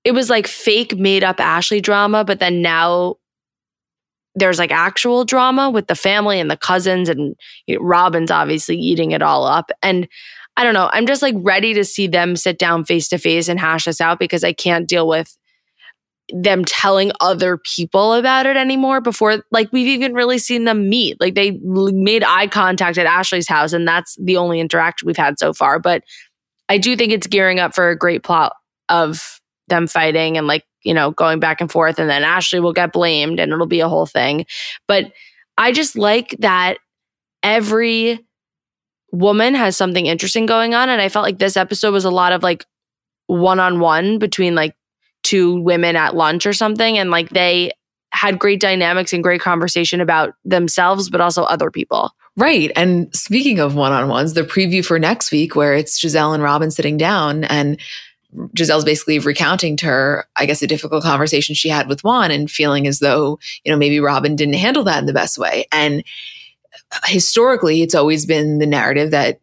it 0.04 0.12
was 0.12 0.30
like 0.30 0.46
fake 0.46 0.96
made 0.98 1.24
up 1.24 1.40
Ashley 1.40 1.80
drama, 1.80 2.24
but 2.24 2.40
then 2.40 2.62
now 2.62 3.16
there's 4.34 4.58
like 4.58 4.70
actual 4.70 5.24
drama 5.24 5.68
with 5.70 5.88
the 5.88 5.94
family 5.94 6.40
and 6.40 6.50
the 6.50 6.56
cousins, 6.56 7.08
and 7.08 7.34
Robin's 7.80 8.30
obviously 8.30 8.76
eating 8.76 9.10
it 9.10 9.22
all 9.22 9.46
up. 9.46 9.70
And 9.82 10.08
I 10.56 10.64
don't 10.64 10.74
know, 10.74 10.90
I'm 10.92 11.06
just 11.06 11.22
like 11.22 11.34
ready 11.38 11.74
to 11.74 11.84
see 11.84 12.06
them 12.06 12.36
sit 12.36 12.58
down 12.58 12.84
face 12.84 13.08
to 13.08 13.18
face 13.18 13.48
and 13.48 13.60
hash 13.60 13.84
this 13.84 14.00
out 14.00 14.18
because 14.18 14.44
I 14.44 14.52
can't 14.52 14.88
deal 14.88 15.06
with 15.06 15.36
them 16.32 16.64
telling 16.64 17.10
other 17.20 17.56
people 17.56 18.12
about 18.12 18.44
it 18.44 18.56
anymore 18.56 19.00
before 19.00 19.42
like 19.50 19.68
we've 19.72 19.86
even 19.86 20.12
really 20.12 20.36
seen 20.38 20.64
them 20.64 20.88
meet 20.88 21.18
like 21.20 21.34
they 21.34 21.52
made 21.62 22.22
eye 22.22 22.46
contact 22.46 22.98
at 22.98 23.06
ashley's 23.06 23.48
house 23.48 23.72
and 23.72 23.88
that's 23.88 24.14
the 24.22 24.36
only 24.36 24.60
interaction 24.60 25.06
we've 25.06 25.16
had 25.16 25.38
so 25.38 25.54
far 25.54 25.78
but 25.78 26.02
I 26.68 26.78
do 26.78 26.96
think 26.96 27.12
it's 27.12 27.26
gearing 27.26 27.58
up 27.58 27.74
for 27.74 27.90
a 27.90 27.96
great 27.96 28.22
plot 28.22 28.52
of 28.88 29.40
them 29.68 29.86
fighting 29.86 30.36
and 30.36 30.46
like, 30.46 30.64
you 30.82 30.94
know, 30.94 31.10
going 31.10 31.40
back 31.40 31.60
and 31.60 31.70
forth. 31.70 31.98
And 31.98 32.08
then 32.08 32.24
Ashley 32.24 32.60
will 32.60 32.72
get 32.72 32.92
blamed 32.92 33.40
and 33.40 33.52
it'll 33.52 33.66
be 33.66 33.80
a 33.80 33.88
whole 33.88 34.06
thing. 34.06 34.46
But 34.86 35.12
I 35.56 35.72
just 35.72 35.96
like 35.96 36.36
that 36.40 36.78
every 37.42 38.24
woman 39.12 39.54
has 39.54 39.76
something 39.76 40.06
interesting 40.06 40.46
going 40.46 40.74
on. 40.74 40.88
And 40.88 41.00
I 41.00 41.08
felt 41.08 41.24
like 41.24 41.38
this 41.38 41.56
episode 41.56 41.92
was 41.92 42.04
a 42.04 42.10
lot 42.10 42.32
of 42.32 42.42
like 42.42 42.64
one 43.26 43.60
on 43.60 43.80
one 43.80 44.18
between 44.18 44.54
like 44.54 44.74
two 45.22 45.60
women 45.60 45.96
at 45.96 46.14
lunch 46.14 46.46
or 46.46 46.52
something. 46.52 46.98
And 46.98 47.10
like 47.10 47.30
they 47.30 47.72
had 48.12 48.38
great 48.38 48.60
dynamics 48.60 49.12
and 49.12 49.22
great 49.22 49.40
conversation 49.40 50.00
about 50.00 50.34
themselves, 50.44 51.10
but 51.10 51.20
also 51.20 51.42
other 51.44 51.70
people. 51.70 52.10
Right. 52.38 52.70
And 52.76 53.12
speaking 53.16 53.58
of 53.58 53.74
one 53.74 53.90
on 53.90 54.06
ones, 54.06 54.34
the 54.34 54.42
preview 54.42 54.84
for 54.84 54.96
next 54.96 55.32
week, 55.32 55.56
where 55.56 55.74
it's 55.74 56.00
Gizelle 56.00 56.34
and 56.34 56.42
Robin 56.42 56.70
sitting 56.70 56.96
down, 56.96 57.42
and 57.42 57.80
Gizelle's 58.56 58.84
basically 58.84 59.18
recounting 59.18 59.76
to 59.78 59.86
her, 59.86 60.24
I 60.36 60.46
guess, 60.46 60.62
a 60.62 60.68
difficult 60.68 61.02
conversation 61.02 61.56
she 61.56 61.68
had 61.68 61.88
with 61.88 62.04
Juan 62.04 62.30
and 62.30 62.48
feeling 62.48 62.86
as 62.86 63.00
though, 63.00 63.40
you 63.64 63.72
know, 63.72 63.76
maybe 63.76 63.98
Robin 63.98 64.36
didn't 64.36 64.54
handle 64.54 64.84
that 64.84 65.00
in 65.00 65.06
the 65.06 65.12
best 65.12 65.36
way. 65.36 65.66
And 65.72 66.04
historically, 67.06 67.82
it's 67.82 67.96
always 67.96 68.24
been 68.24 68.60
the 68.60 68.66
narrative 68.66 69.10
that, 69.10 69.40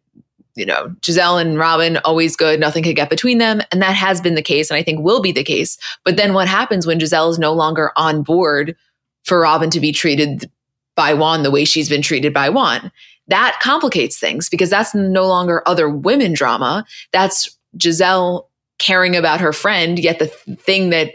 you 0.54 0.64
know, 0.64 0.88
Gizelle 1.02 1.38
and 1.38 1.58
Robin 1.58 1.98
always 1.98 2.34
good, 2.34 2.58
nothing 2.58 2.82
could 2.82 2.96
get 2.96 3.10
between 3.10 3.36
them. 3.36 3.60
And 3.72 3.82
that 3.82 3.94
has 3.94 4.22
been 4.22 4.36
the 4.36 4.42
case, 4.42 4.70
and 4.70 4.78
I 4.78 4.82
think 4.82 5.04
will 5.04 5.20
be 5.20 5.32
the 5.32 5.44
case. 5.44 5.76
But 6.02 6.16
then 6.16 6.32
what 6.32 6.48
happens 6.48 6.86
when 6.86 6.98
Gizelle 6.98 7.28
is 7.28 7.38
no 7.38 7.52
longer 7.52 7.92
on 7.94 8.22
board 8.22 8.74
for 9.24 9.40
Robin 9.40 9.68
to 9.68 9.80
be 9.80 9.92
treated 9.92 10.50
by 10.96 11.14
Juan 11.14 11.42
the 11.42 11.50
way 11.50 11.64
she's 11.64 11.88
been 11.88 12.02
treated 12.02 12.34
by 12.34 12.48
Juan. 12.48 12.90
That 13.28 13.58
complicates 13.60 14.18
things 14.18 14.48
because 14.48 14.70
that's 14.70 14.94
no 14.94 15.26
longer 15.26 15.62
other 15.66 15.88
women 15.88 16.32
drama. 16.32 16.84
That's 17.12 17.56
Gizelle 17.76 18.46
caring 18.78 19.16
about 19.16 19.40
her 19.40 19.52
friend, 19.52 19.98
yet 19.98 20.18
the 20.18 20.26
thing 20.26 20.90
that 20.90 21.14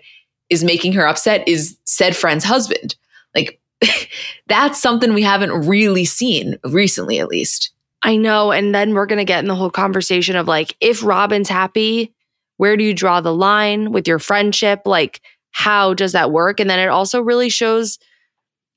is 0.50 0.64
making 0.64 0.94
her 0.94 1.08
upset 1.08 1.48
is 1.48 1.78
said 1.86 2.16
friend's 2.16 2.44
husband. 2.44 2.96
Like, 3.34 3.60
that's 4.48 4.82
something 4.82 5.14
we 5.14 5.24
haven't 5.24 5.68
really 5.68 6.06
seen 6.06 6.58
recently, 6.66 7.20
at 7.20 7.30
least. 7.30 7.72
I 8.04 8.18
know. 8.18 8.52
And 8.52 8.74
then 8.74 8.94
we're 8.94 9.06
going 9.06 9.20
to 9.20 9.26
get 9.26 9.40
in 9.40 9.48
the 9.48 9.56
whole 9.56 9.70
conversation 9.70 10.36
of 10.36 10.48
like, 10.48 10.76
if 10.82 11.04
Robin's 11.04 11.50
happy, 11.50 12.14
where 12.58 12.76
do 12.76 12.84
you 12.84 12.94
draw 12.94 13.22
the 13.22 13.34
line 13.34 13.92
with 13.92 14.08
your 14.08 14.20
friendship? 14.20 14.82
Like, 14.86 15.22
how 15.52 15.94
does 15.94 16.12
that 16.14 16.32
work? 16.32 16.60
And 16.60 16.70
then 16.70 16.80
it 16.80 16.90
also 16.90 17.22
really 17.22 17.50
shows, 17.50 18.00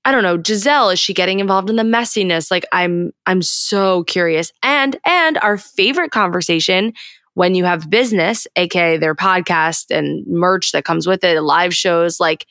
I 0.05 0.13
don't 0.13 0.23
know, 0.23 0.37
Gizelle, 0.37 0.93
is 0.93 1.01
she 1.01 1.15
getting 1.15 1.41
involved 1.41 1.71
in 1.71 1.77
the 1.77 1.83
messiness? 1.83 2.51
Like, 2.51 2.67
I'm, 2.73 3.13
I'm 3.27 3.41
so 3.41 4.05
curious. 4.05 4.53
And, 4.63 4.97
and 5.05 5.39
our 5.39 5.57
favorite 5.57 6.11
conversation 6.11 6.93
when 7.35 7.55
you 7.55 7.65
have 7.65 7.91
business, 7.91 8.47
aka 8.57 8.97
their 8.97 9.15
podcast 9.15 9.87
and 9.91 10.25
merch 10.27 10.73
that 10.73 10.85
comes 10.85 11.07
with 11.07 11.25
it, 11.25 11.41
live 11.41 11.75
shows, 11.75 12.21
like, 12.21 12.47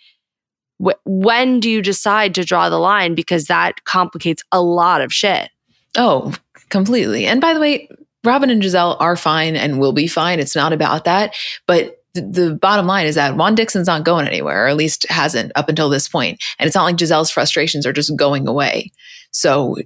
wh- 0.84 1.00
when 1.06 1.60
do 1.60 1.70
you 1.70 1.82
decide 1.82 2.36
to 2.36 2.44
draw 2.44 2.70
the 2.70 2.80
line? 2.80 3.16
Because 3.16 3.46
that 3.46 3.86
complicates 3.86 4.44
a 4.52 4.62
lot 4.62 5.02
of 5.02 5.13
shit. 5.13 5.50
Oh, 5.98 6.34
completely. 6.70 7.26
And 7.26 7.39
by 7.39 7.54
the 7.54 7.60
way, 7.60 7.88
Robin 8.24 8.50
and 8.50 8.62
Gizelle 8.62 8.98
are 9.00 9.16
fine 9.16 9.56
and 9.56 9.80
will 9.80 9.94
be 9.94 10.08
fine. 10.08 10.39
It's 10.39 10.56
not 10.56 10.74
about 10.74 11.06
that. 11.06 11.36
But 11.66 12.03
the 12.13 12.58
bottom 12.60 12.86
line 12.86 13.07
is 13.07 13.16
that 13.16 13.36
Juan 13.36 13.55
Dixon's 13.55 13.88
not 13.88 14.05
going 14.05 14.28
anywhere, 14.28 14.66
or 14.66 14.68
at 14.68 14.78
least 14.78 15.05
hasn't 15.09 15.51
up 15.55 15.70
until 15.70 15.89
this 15.89 16.07
point. 16.07 16.41
And 16.59 16.68
it's 16.68 16.76
not 16.76 16.84
like 16.84 16.97
Gizelle's 16.97 17.32
frustrations 17.32 17.86
are 17.86 17.93
just 17.93 18.16
going 18.16 18.47
away. 18.47 18.91
So, 19.32 19.78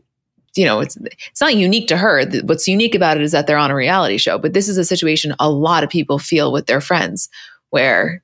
you 0.55 0.65
know, 0.65 0.81
it's 0.81 0.97
it's 0.97 1.41
not 1.41 1.55
unique 1.55 1.87
to 1.87 1.97
her. 1.97 2.25
What's 2.43 2.67
unique 2.67 2.95
about 2.95 3.17
it 3.17 3.23
is 3.23 3.31
that 3.31 3.47
they're 3.47 3.57
on 3.57 3.71
a 3.71 3.75
reality 3.75 4.17
show. 4.17 4.37
But 4.37 4.53
this 4.53 4.67
is 4.67 4.77
a 4.77 4.85
situation 4.85 5.35
a 5.39 5.49
lot 5.49 5.83
of 5.83 5.89
people 5.89 6.19
feel 6.19 6.51
with 6.51 6.65
their 6.65 6.81
friends, 6.81 7.29
where 7.69 8.21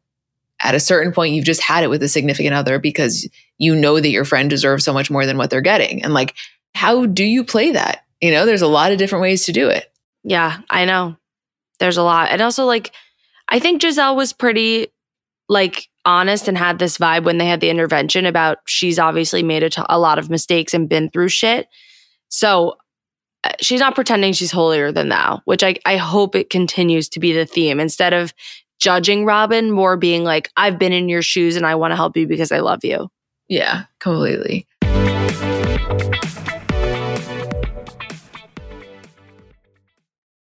at 0.60 0.76
a 0.76 0.80
certain 0.80 1.14
point 1.14 1.34
you've 1.34 1.45
just 1.45 1.62
had 1.62 1.84
it 1.84 1.89
with 1.89 2.04
a 2.04 2.10
significant 2.10 2.56
other 2.56 2.80
because 2.80 3.28
you 3.58 3.76
know 3.76 3.99
that 3.99 4.10
your 4.10 4.26
friend 4.26 4.49
deserves 4.49 4.84
so 4.84 4.93
much 4.93 5.10
more 5.10 5.26
than 5.26 5.38
what 5.38 5.49
they're 5.49 5.62
getting. 5.62 6.04
And 6.04 6.14
like, 6.14 6.34
how 6.76 7.06
do 7.06 7.24
you 7.24 7.43
play 7.43 7.72
that? 7.72 8.04
You 8.22 8.32
know, 8.32 8.45
there's 8.45 8.62
a 8.62 8.68
lot 8.68 8.91
of 8.91 8.97
different 8.97 9.22
ways 9.22 9.45
to 9.45 9.51
do 9.51 9.70
it. 9.70 9.91
Yeah, 10.24 10.60
I 10.70 10.86
know. 10.86 11.18
There's 11.80 11.97
a 11.97 12.04
lot. 12.04 12.30
And 12.30 12.41
also, 12.41 12.66
like, 12.66 12.91
I 13.50 13.60
think 13.60 13.82
Gizelle 13.82 14.16
was 14.16 14.34
pretty 14.34 14.88
like 15.50 15.88
honest 16.06 16.48
and 16.48 16.58
had 16.58 16.80
this 16.80 16.98
vibe 16.98 17.24
when 17.24 17.38
they 17.38 17.46
had 17.46 17.62
the 17.62 17.70
intervention 17.70 18.26
about 18.26 18.58
she's 18.66 19.00
obviously 19.00 19.44
made 19.44 19.64
a, 19.64 19.70
t- 19.70 19.82
a 19.89 20.00
lot 20.00 20.20
of 20.20 20.30
mistakes 20.30 20.74
and 20.74 20.89
been 20.89 21.10
through 21.10 21.30
shit. 21.30 21.68
So 22.30 22.76
uh, 23.44 23.52
she's 23.62 23.80
not 23.80 23.96
pretending 23.96 24.34
she's 24.34 24.52
holier 24.52 24.91
than 24.91 25.10
thou, 25.10 25.41
which 25.46 25.64
I, 25.64 25.76
I 25.86 25.98
hope 25.98 26.36
it 26.36 26.50
continues 26.50 27.10
to 27.10 27.20
be 27.20 27.34
the 27.34 27.46
theme 27.46 27.80
instead 27.80 28.14
of 28.14 28.34
judging 28.80 29.26
Robin, 29.26 29.72
more 29.72 29.96
being 29.96 30.24
like, 30.24 30.50
I've 30.58 30.80
been 30.80 30.94
in 30.94 31.08
your 31.10 31.22
shoes 31.22 31.56
and 31.56 31.66
I 31.66 31.76
want 31.76 31.91
to 31.91 31.96
help 31.96 32.18
you 32.18 32.28
because 32.28 32.52
I 32.52 32.60
love 32.60 32.84
you. 32.84 33.10
Yeah, 33.48 33.84
completely. 34.00 34.68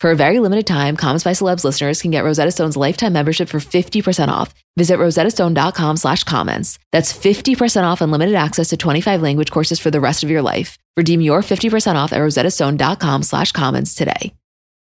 For 0.00 0.10
a 0.12 0.16
very 0.16 0.38
limited 0.38 0.66
time, 0.66 0.96
Comments 0.96 1.22
by 1.22 1.32
Celebs 1.32 1.62
listeners 1.62 2.00
can 2.00 2.10
get 2.10 2.24
Rosetta 2.24 2.50
Stone's 2.50 2.76
lifetime 2.76 3.12
membership 3.12 3.50
for 3.50 3.58
50% 3.58 4.28
off. 4.28 4.54
Visit 4.78 4.98
rosettastone.com 4.98 5.98
slash 5.98 6.24
comments. 6.24 6.78
That's 6.90 7.12
50% 7.12 7.82
off 7.82 8.00
unlimited 8.00 8.34
access 8.34 8.68
to 8.68 8.78
25 8.78 9.20
language 9.20 9.50
courses 9.50 9.78
for 9.78 9.90
the 9.90 10.00
rest 10.00 10.22
of 10.22 10.30
your 10.30 10.40
life. 10.40 10.78
Redeem 10.96 11.20
your 11.20 11.42
50% 11.42 11.96
off 11.96 12.14
at 12.14 12.18
rosettastone.com 12.18 13.22
slash 13.22 13.52
comments 13.52 13.94
today. 13.94 14.32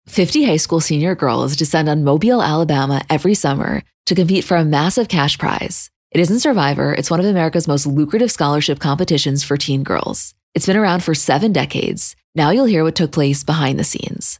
50 0.08 0.46
high 0.46 0.58
school 0.58 0.80
senior 0.80 1.16
girls 1.16 1.58
descend 1.58 1.90
on 1.90 2.06
Mobile, 2.06 2.42
Alabama 2.42 3.02
every 3.10 3.34
summer 3.34 3.84
to 4.06 4.16
compete 4.16 4.46
for 4.46 4.56
a 4.56 4.66
massive 4.66 5.10
cash 5.10 5.38
prize. 5.38 5.90
It 6.12 6.22
isn't 6.22 6.40
Survivor, 6.40 6.94
it's 6.94 7.12
one 7.12 7.20
of 7.20 7.26
America's 7.26 7.68
most 7.68 7.86
lucrative 7.86 8.32
scholarship 8.32 8.80
competitions 8.80 9.44
for 9.44 9.58
teen 9.58 9.84
girls. 9.84 10.34
It's 10.54 10.66
been 10.66 10.78
around 10.78 11.04
for 11.04 11.14
seven 11.14 11.52
decades. 11.52 12.16
Now 12.36 12.52
you'll 12.52 12.66
hear 12.66 12.86
what 12.86 12.96
took 12.96 13.12
place 13.12 13.44
behind 13.44 13.80
the 13.80 13.84
scenes. 13.84 14.40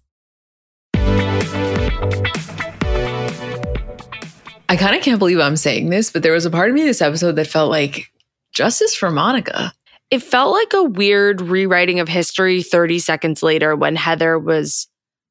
I 4.71 4.77
kind 4.77 4.95
of 4.95 5.01
can't 5.01 5.19
believe 5.19 5.37
I'm 5.37 5.57
saying 5.57 5.89
this, 5.89 6.09
but 6.09 6.23
there 6.23 6.31
was 6.31 6.45
a 6.45 6.49
part 6.49 6.69
of 6.69 6.75
me 6.75 6.85
this 6.85 7.01
episode 7.01 7.35
that 7.35 7.47
felt 7.47 7.69
like 7.69 8.09
justice 8.53 8.95
for 8.95 9.11
Monica. 9.11 9.73
It 10.09 10.23
felt 10.23 10.53
like 10.53 10.71
a 10.71 10.81
weird 10.81 11.41
rewriting 11.41 11.99
of 11.99 12.07
history 12.07 12.63
30 12.63 12.99
seconds 12.99 13.43
later 13.43 13.75
when 13.75 13.97
Heather 13.97 14.39
was 14.39 14.87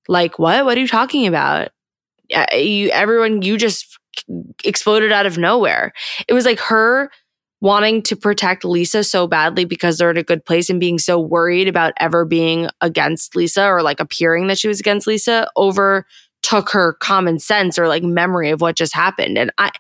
like, 0.09 0.39
What? 0.39 0.67
What 0.67 0.77
are 0.77 0.81
you 0.83 0.87
talking 0.87 1.27
about? 1.27 1.71
You, 2.53 2.91
everyone, 2.91 3.41
you 3.41 3.57
just 3.57 3.99
exploded 4.63 5.11
out 5.11 5.25
of 5.25 5.39
nowhere. 5.39 5.95
It 6.29 6.35
was 6.35 6.45
like 6.45 6.61
her 6.61 7.11
wanting 7.63 8.03
to 8.03 8.17
protect 8.17 8.63
Lisa 8.63 9.03
so 9.03 9.27
badly 9.27 9.65
because 9.65 9.97
they're 9.97 10.11
in 10.11 10.19
a 10.19 10.23
good 10.23 10.45
place 10.45 10.69
and 10.69 10.79
being 10.79 10.99
so 10.99 11.19
worried 11.19 11.67
about 11.67 11.95
ever 11.99 12.27
being 12.27 12.69
against 12.83 13.35
Lisa 13.35 13.67
or 13.67 13.83
like 13.83 14.01
appearing 14.01 14.49
that 14.49 14.59
she 14.59 14.69
was 14.69 14.81
against 14.81 15.07
Lisa 15.07 15.49
over 15.57 16.05
took 16.43 16.71
her 16.71 16.95
common 16.95 17.39
sense 17.39 17.79
or 17.79 17.89
like 17.89 18.03
memory 18.03 18.51
of 18.51 18.61
what 18.61 18.77
just 18.77 18.95
happened. 18.95 19.37
And 19.37 19.53
I 19.59 19.71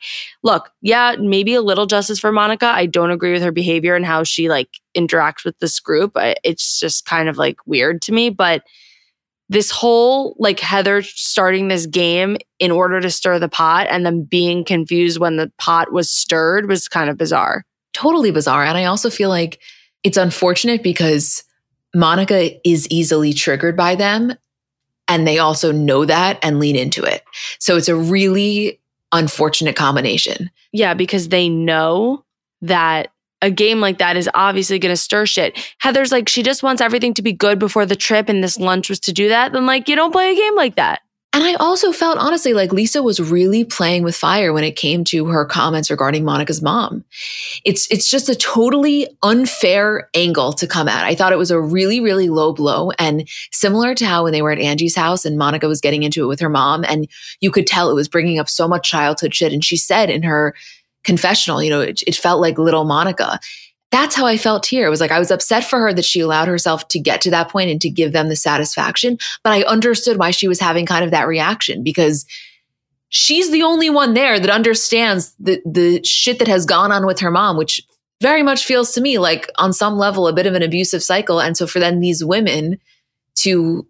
look, 0.42 0.70
yeah, 0.82 1.16
maybe 1.18 1.54
a 1.54 1.62
little 1.62 1.86
justice 1.86 2.18
for 2.18 2.32
Monica. 2.32 2.66
I 2.66 2.86
don't 2.86 3.10
agree 3.10 3.32
with 3.32 3.42
her 3.42 3.52
behavior 3.52 3.94
and 3.94 4.04
how 4.04 4.24
she 4.24 4.48
like 4.48 4.68
interacts 4.96 5.44
with 5.44 5.58
this 5.58 5.80
group. 5.80 6.12
It's 6.16 6.78
just 6.78 7.06
kind 7.06 7.28
of 7.28 7.38
like 7.38 7.56
weird 7.66 8.02
to 8.02 8.12
me, 8.12 8.30
but 8.30 8.62
this 9.48 9.70
whole 9.70 10.36
like 10.38 10.60
Heather 10.60 11.02
starting 11.02 11.68
this 11.68 11.86
game 11.86 12.36
in 12.58 12.70
order 12.70 13.00
to 13.00 13.10
stir 13.10 13.38
the 13.38 13.48
pot 13.48 13.88
and 13.90 14.06
then 14.06 14.22
being 14.22 14.64
confused 14.64 15.18
when 15.18 15.36
the 15.36 15.50
pot 15.58 15.92
was 15.92 16.08
stirred 16.08 16.68
was 16.68 16.88
kind 16.88 17.10
of 17.10 17.16
bizarre. 17.16 17.64
Totally 17.92 18.30
bizarre. 18.30 18.64
And 18.64 18.78
I 18.78 18.84
also 18.84 19.10
feel 19.10 19.28
like 19.28 19.60
it's 20.04 20.16
unfortunate 20.16 20.82
because 20.82 21.42
Monica 21.94 22.52
is 22.68 22.86
easily 22.90 23.32
triggered 23.32 23.76
by 23.76 23.96
them 23.96 24.34
and 25.10 25.26
they 25.26 25.38
also 25.38 25.72
know 25.72 26.06
that 26.06 26.38
and 26.42 26.60
lean 26.60 26.76
into 26.76 27.02
it. 27.02 27.22
So 27.58 27.76
it's 27.76 27.88
a 27.88 27.96
really 27.96 28.80
unfortunate 29.12 29.74
combination. 29.74 30.50
Yeah, 30.72 30.94
because 30.94 31.28
they 31.28 31.48
know 31.48 32.24
that 32.62 33.12
a 33.42 33.50
game 33.50 33.80
like 33.80 33.98
that 33.98 34.16
is 34.16 34.30
obviously 34.34 34.78
going 34.78 34.92
to 34.92 34.96
stir 34.96 35.26
shit. 35.26 35.58
Heather's 35.78 36.12
like, 36.12 36.28
she 36.28 36.44
just 36.44 36.62
wants 36.62 36.80
everything 36.80 37.12
to 37.14 37.22
be 37.22 37.32
good 37.32 37.58
before 37.58 37.86
the 37.86 37.96
trip, 37.96 38.28
and 38.28 38.44
this 38.44 38.58
lunch 38.58 38.88
was 38.88 39.00
to 39.00 39.12
do 39.12 39.28
that. 39.30 39.52
Then, 39.52 39.66
like, 39.66 39.88
you 39.88 39.96
don't 39.96 40.12
play 40.12 40.30
a 40.30 40.36
game 40.36 40.54
like 40.54 40.76
that. 40.76 41.00
And 41.32 41.44
I 41.44 41.54
also 41.54 41.92
felt 41.92 42.18
honestly 42.18 42.54
like 42.54 42.72
Lisa 42.72 43.04
was 43.04 43.20
really 43.20 43.64
playing 43.64 44.02
with 44.02 44.16
fire 44.16 44.52
when 44.52 44.64
it 44.64 44.74
came 44.74 45.04
to 45.04 45.26
her 45.26 45.44
comments 45.44 45.88
regarding 45.88 46.24
Monica's 46.24 46.60
mom. 46.60 47.04
It's 47.64 47.86
it's 47.88 48.10
just 48.10 48.28
a 48.28 48.34
totally 48.34 49.06
unfair 49.22 50.10
angle 50.14 50.52
to 50.54 50.66
come 50.66 50.88
at. 50.88 51.04
I 51.04 51.14
thought 51.14 51.32
it 51.32 51.38
was 51.38 51.52
a 51.52 51.60
really 51.60 52.00
really 52.00 52.28
low 52.28 52.52
blow 52.52 52.90
and 52.98 53.28
similar 53.52 53.94
to 53.94 54.06
how 54.06 54.24
when 54.24 54.32
they 54.32 54.42
were 54.42 54.50
at 54.50 54.58
Angie's 54.58 54.96
house 54.96 55.24
and 55.24 55.38
Monica 55.38 55.68
was 55.68 55.80
getting 55.80 56.02
into 56.02 56.24
it 56.24 56.26
with 56.26 56.40
her 56.40 56.48
mom 56.48 56.84
and 56.88 57.06
you 57.40 57.52
could 57.52 57.66
tell 57.66 57.90
it 57.90 57.94
was 57.94 58.08
bringing 58.08 58.40
up 58.40 58.48
so 58.48 58.66
much 58.66 58.88
childhood 58.88 59.32
shit 59.32 59.52
and 59.52 59.64
she 59.64 59.76
said 59.76 60.10
in 60.10 60.24
her 60.24 60.54
confessional, 61.04 61.62
you 61.62 61.70
know, 61.70 61.80
it, 61.80 62.02
it 62.06 62.16
felt 62.16 62.40
like 62.40 62.58
little 62.58 62.84
Monica 62.84 63.38
that's 63.90 64.14
how 64.14 64.26
I 64.26 64.36
felt 64.36 64.66
here. 64.66 64.86
It 64.86 64.90
was 64.90 65.00
like 65.00 65.10
I 65.10 65.18
was 65.18 65.30
upset 65.30 65.64
for 65.64 65.80
her 65.80 65.92
that 65.92 66.04
she 66.04 66.20
allowed 66.20 66.48
herself 66.48 66.86
to 66.88 67.00
get 67.00 67.20
to 67.22 67.30
that 67.30 67.48
point 67.48 67.70
and 67.70 67.80
to 67.80 67.90
give 67.90 68.12
them 68.12 68.28
the 68.28 68.36
satisfaction. 68.36 69.18
But 69.42 69.52
I 69.52 69.62
understood 69.62 70.16
why 70.16 70.30
she 70.30 70.48
was 70.48 70.60
having 70.60 70.86
kind 70.86 71.04
of 71.04 71.10
that 71.10 71.26
reaction 71.26 71.82
because 71.82 72.24
she's 73.08 73.50
the 73.50 73.62
only 73.62 73.90
one 73.90 74.14
there 74.14 74.38
that 74.38 74.50
understands 74.50 75.34
the 75.40 75.60
the 75.66 76.02
shit 76.04 76.38
that 76.38 76.48
has 76.48 76.64
gone 76.64 76.92
on 76.92 77.04
with 77.04 77.20
her 77.20 77.30
mom, 77.30 77.56
which 77.56 77.82
very 78.20 78.42
much 78.42 78.64
feels 78.64 78.92
to 78.92 79.00
me 79.00 79.18
like 79.18 79.50
on 79.58 79.72
some 79.72 79.96
level 79.96 80.28
a 80.28 80.32
bit 80.32 80.46
of 80.46 80.54
an 80.54 80.62
abusive 80.62 81.02
cycle. 81.02 81.40
And 81.40 81.56
so 81.56 81.66
for 81.66 81.80
then 81.80 82.00
these 82.00 82.24
women 82.24 82.78
to 83.36 83.86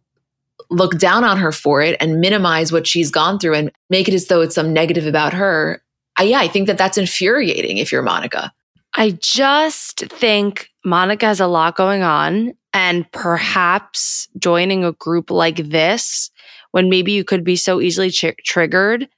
look 0.70 0.98
down 0.98 1.24
on 1.24 1.38
her 1.38 1.52
for 1.52 1.82
it 1.82 1.96
and 2.00 2.20
minimize 2.20 2.72
what 2.72 2.86
she's 2.86 3.10
gone 3.10 3.38
through 3.38 3.54
and 3.54 3.72
make 3.90 4.08
it 4.08 4.14
as 4.14 4.26
though 4.26 4.40
it's 4.40 4.54
some 4.54 4.72
negative 4.72 5.06
about 5.06 5.32
her. 5.34 5.82
I, 6.16 6.24
yeah, 6.24 6.38
I 6.38 6.48
think 6.48 6.68
that 6.68 6.78
that's 6.78 6.98
infuriating 6.98 7.78
if 7.78 7.90
you're 7.90 8.02
Monica. 8.02 8.52
I 8.94 9.10
just 9.20 10.00
think 10.06 10.68
Monica 10.84 11.26
has 11.26 11.40
a 11.40 11.46
lot 11.46 11.76
going 11.76 12.02
on 12.02 12.54
And 12.72 13.10
perhaps 13.10 14.28
joining 14.38 14.84
a 14.84 14.92
group 14.92 15.30
like 15.32 15.56
this, 15.56 16.30
when 16.70 16.88
maybe 16.88 17.10
you 17.10 17.24
could 17.24 17.42
be 17.42 17.56
so 17.56 17.80
easily 17.80 18.10
ch- 18.10 18.36
triggered, 18.44 19.08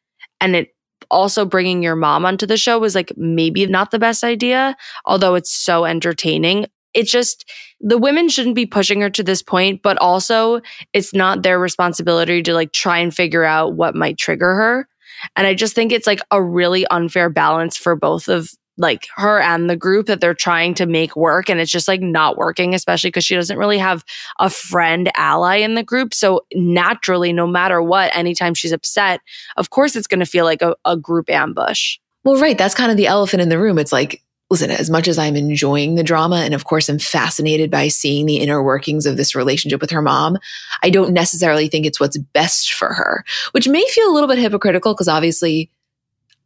and 0.41 0.57
it 0.57 0.69
also 1.11 1.45
bringing 1.45 1.83
your 1.83 1.95
mom 1.95 2.25
onto 2.25 2.47
the 2.47 2.57
show 2.57 2.79
was 2.79 2.95
like 2.95 3.13
maybe 3.19 3.67
not 3.67 3.91
the 3.91 3.99
best 3.99 4.25
idea, 4.25 4.75
although 5.05 5.35
it's 5.35 5.53
so 5.53 5.85
entertaining. 5.85 6.65
It's 6.95 7.11
just 7.11 7.45
the 7.79 7.99
women 7.99 8.31
shouldn't 8.31 8.55
be 8.57 8.65
pushing 8.65 9.03
her 9.03 9.11
to 9.11 9.23
this 9.23 9.43
point, 9.43 9.83
but 9.83 9.99
also 9.99 10.63
it's 10.95 11.13
not 11.13 11.43
their 11.43 11.59
responsibility 11.59 12.43
to 12.43 12.55
like 12.55 12.73
try 12.73 12.99
and 13.01 13.15
figure 13.15 13.45
out 13.45 13.75
what 13.75 13.95
might 13.95 14.17
trigger 14.17 14.55
her. 14.55 14.89
And 15.37 15.47
I 15.47 15.53
just 15.53 15.75
think 15.75 15.93
it's 15.93 16.07
like 16.07 16.21
a 16.31 16.43
really 16.43 16.87
unfair 16.87 17.29
balance 17.29 17.77
for 17.77 17.95
both 17.97 18.29
of 18.29 18.51
like 18.79 19.07
her 19.17 19.41
and 19.41 19.69
the 19.69 19.77
group 19.77 20.07
that 20.07 20.21
they're 20.21 20.35
trying 20.35 20.75
to 20.75 20.87
make 20.87 21.15
work 21.15 21.51
and 21.51 21.61
it's 21.61 21.71
just 21.71 21.89
like 21.89 22.01
not 22.01 22.37
working 22.37 22.75
especially 22.75 23.09
because 23.09 23.25
she 23.25 23.35
doesn't 23.35 23.59
really 23.59 23.79
have 23.79 24.05
a 24.39 24.49
friend 24.49 25.11
ally 25.17 25.57
in 25.57 25.75
the 25.75 25.83
group. 25.83 26.15
So 26.15 26.43
naturally 26.55 27.33
no 27.33 27.47
matter 27.47 27.83
what 27.83 28.15
anytime 28.17 28.55
she's 28.55 28.73
upset 28.73 29.21
of 29.57 29.71
course 29.71 29.97
it's 29.97 30.07
going 30.07 30.21
to 30.21 30.27
feel 30.27 30.45
like 30.45 30.63
a, 30.63 30.75
a 30.85 30.97
group 30.97 31.29
ambush. 31.29 31.99
Well 32.25 32.41
right 32.41 32.57
that's 32.57 32.75
kind 32.75 32.91
of 32.91 32.97
the 32.97 33.07
elephant 33.07 33.43
in 33.43 33.49
the 33.49 33.59
room. 33.59 33.79
It's 33.79 33.93
like 33.93 34.23
listen, 34.53 34.71
as 34.71 34.91
much 34.91 35.09
as 35.09 35.17
I'm 35.17 35.35
enjoying 35.35 35.95
the 35.95 36.03
drama, 36.03 36.37
and 36.37 36.53
of 36.53 36.67
course, 36.67 36.91
I'm 36.91 36.99
fascinated 36.99 37.71
by 37.71 37.89
seeing 37.89 38.27
the 38.27 38.37
inner 38.37 38.63
workings 38.63 39.07
of 39.07 39.17
this 39.17 39.35
relationship 39.35 39.81
with 39.81 39.91
her 39.93 40.03
mom, 40.03 40.37
I 40.83 40.91
don't 40.91 41.15
necessarily 41.15 41.69
think 41.69 41.87
it's 41.87 41.99
what's 41.99 42.19
best 42.19 42.75
for 42.75 42.93
her, 42.93 43.25
which 43.53 43.67
may 43.67 43.83
feel 43.89 44.11
a 44.11 44.13
little 44.13 44.29
bit 44.29 44.37
hypocritical 44.37 44.93
because 44.93 45.09
obviously, 45.09 45.71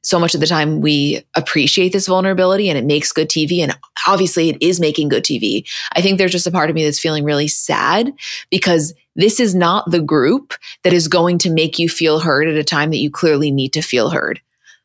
so 0.06 0.20
much 0.20 0.34
of 0.34 0.40
the 0.40 0.46
time 0.46 0.80
we 0.80 1.24
appreciate 1.34 1.92
this 1.92 2.06
vulnerability 2.06 2.68
and 2.68 2.78
it 2.78 2.84
makes 2.84 3.12
good 3.12 3.28
TV. 3.28 3.58
And 3.58 3.76
obviously, 4.06 4.50
it 4.50 4.62
is 4.62 4.78
making 4.78 5.08
good 5.08 5.24
TV. 5.24 5.68
I 5.92 6.00
think 6.00 6.18
there's 6.18 6.32
just 6.32 6.46
a 6.46 6.52
part 6.52 6.70
of 6.70 6.76
me 6.76 6.84
that's 6.84 7.00
feeling 7.00 7.24
really 7.24 7.48
sad 7.48 8.12
because 8.50 8.94
this 9.16 9.40
is 9.40 9.54
not 9.54 9.90
the 9.90 10.00
group 10.00 10.54
that 10.84 10.92
is 10.92 11.08
going 11.08 11.38
to 11.38 11.50
make 11.50 11.78
you 11.78 11.88
feel 11.88 12.20
heard 12.20 12.46
at 12.46 12.54
a 12.54 12.64
time 12.64 12.90
that 12.90 12.98
you 12.98 13.10
clearly 13.10 13.50
need 13.50 13.72
to 13.72 13.82
feel 13.82 14.10
heard. 14.10 14.40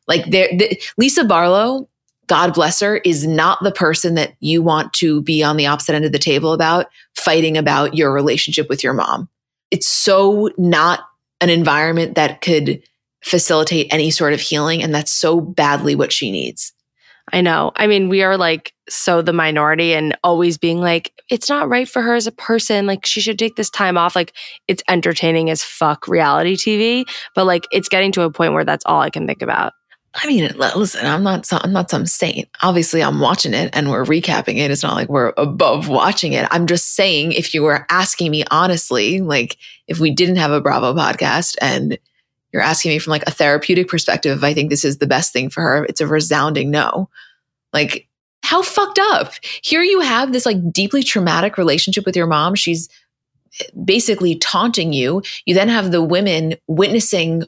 Like 0.08 0.26
there, 0.26 0.48
the, 0.56 0.82
Lisa 0.96 1.24
Barlow 1.24 1.88
God 2.28 2.54
bless 2.54 2.80
her, 2.80 2.96
is 2.96 3.26
not 3.26 3.62
the 3.62 3.72
person 3.72 4.14
that 4.14 4.34
you 4.40 4.62
want 4.62 4.92
to 4.94 5.20
be 5.22 5.42
on 5.42 5.56
the 5.56 5.66
opposite 5.66 5.94
end 5.94 6.04
of 6.04 6.12
the 6.12 6.18
table 6.18 6.52
about, 6.54 6.86
fighting 7.14 7.58
about 7.58 7.94
your 7.94 8.12
relationship 8.12 8.70
with 8.70 8.82
your 8.82 8.94
mom. 8.94 9.28
It's 9.70 9.88
so 9.88 10.48
not 10.56 11.00
an 11.42 11.50
environment 11.50 12.14
that 12.14 12.40
could 12.40 12.82
facilitate 13.22 13.92
any 13.92 14.10
sort 14.10 14.32
of 14.32 14.40
healing. 14.40 14.82
And 14.82 14.94
that's 14.94 15.12
so 15.12 15.40
badly 15.40 15.94
what 15.94 16.12
she 16.12 16.30
needs. 16.30 16.72
I 17.32 17.40
know. 17.40 17.72
I 17.76 17.86
mean, 17.86 18.08
we 18.08 18.22
are 18.22 18.36
like 18.36 18.72
so 18.88 19.22
the 19.22 19.32
minority 19.32 19.94
and 19.94 20.16
always 20.24 20.58
being 20.58 20.80
like, 20.80 21.12
it's 21.30 21.48
not 21.48 21.68
right 21.68 21.88
for 21.88 22.02
her 22.02 22.14
as 22.14 22.26
a 22.26 22.32
person. 22.32 22.86
Like, 22.86 23.06
she 23.06 23.20
should 23.20 23.38
take 23.38 23.56
this 23.56 23.70
time 23.70 23.96
off. 23.96 24.16
Like, 24.16 24.34
it's 24.66 24.82
entertaining 24.88 25.48
as 25.48 25.62
fuck 25.62 26.08
reality 26.08 26.56
TV, 26.56 27.08
but 27.34 27.46
like, 27.46 27.66
it's 27.70 27.88
getting 27.88 28.12
to 28.12 28.22
a 28.22 28.30
point 28.30 28.54
where 28.54 28.64
that's 28.64 28.84
all 28.86 29.00
I 29.00 29.10
can 29.10 29.26
think 29.26 29.40
about. 29.40 29.72
I 30.14 30.26
mean, 30.26 30.50
listen, 30.58 31.06
I'm 31.06 31.22
not 31.22 31.46
some, 31.46 31.60
I'm 31.64 31.72
not 31.72 31.90
some 31.90 32.04
saint. 32.04 32.48
Obviously, 32.60 33.02
I'm 33.02 33.18
watching 33.18 33.54
it 33.54 33.70
and 33.72 33.90
we're 33.90 34.04
recapping 34.04 34.58
it. 34.58 34.70
It's 34.70 34.82
not 34.82 34.94
like 34.94 35.08
we're 35.08 35.32
above 35.38 35.88
watching 35.88 36.34
it. 36.34 36.46
I'm 36.50 36.66
just 36.66 36.94
saying, 36.94 37.32
if 37.32 37.54
you 37.54 37.62
were 37.62 37.86
asking 37.88 38.30
me 38.30 38.44
honestly, 38.50 39.22
like 39.22 39.56
if 39.88 40.00
we 40.00 40.10
didn't 40.10 40.36
have 40.36 40.50
a 40.50 40.60
Bravo 40.60 40.92
podcast 40.92 41.56
and 41.62 41.96
you're 42.52 42.62
asking 42.62 42.90
me 42.90 42.98
from 42.98 43.12
like 43.12 43.26
a 43.26 43.30
therapeutic 43.30 43.88
perspective, 43.88 44.44
I 44.44 44.54
think 44.54 44.70
this 44.70 44.84
is 44.84 44.98
the 44.98 45.06
best 45.06 45.32
thing 45.32 45.50
for 45.50 45.62
her, 45.62 45.84
it's 45.84 46.00
a 46.00 46.06
resounding 46.06 46.70
no. 46.70 47.08
Like, 47.72 48.08
how 48.42 48.62
fucked 48.62 48.98
up? 48.98 49.32
Here 49.62 49.82
you 49.82 50.00
have 50.00 50.32
this 50.32 50.44
like 50.44 50.72
deeply 50.72 51.02
traumatic 51.02 51.56
relationship 51.56 52.04
with 52.04 52.16
your 52.16 52.26
mom. 52.26 52.54
She's 52.54 52.88
eh, 53.60 53.64
basically 53.84 54.36
taunting 54.36 54.92
you. 54.92 55.22
You 55.46 55.54
then 55.54 55.68
have 55.68 55.92
the 55.92 56.02
women 56.02 56.54
witnessing 56.66 57.44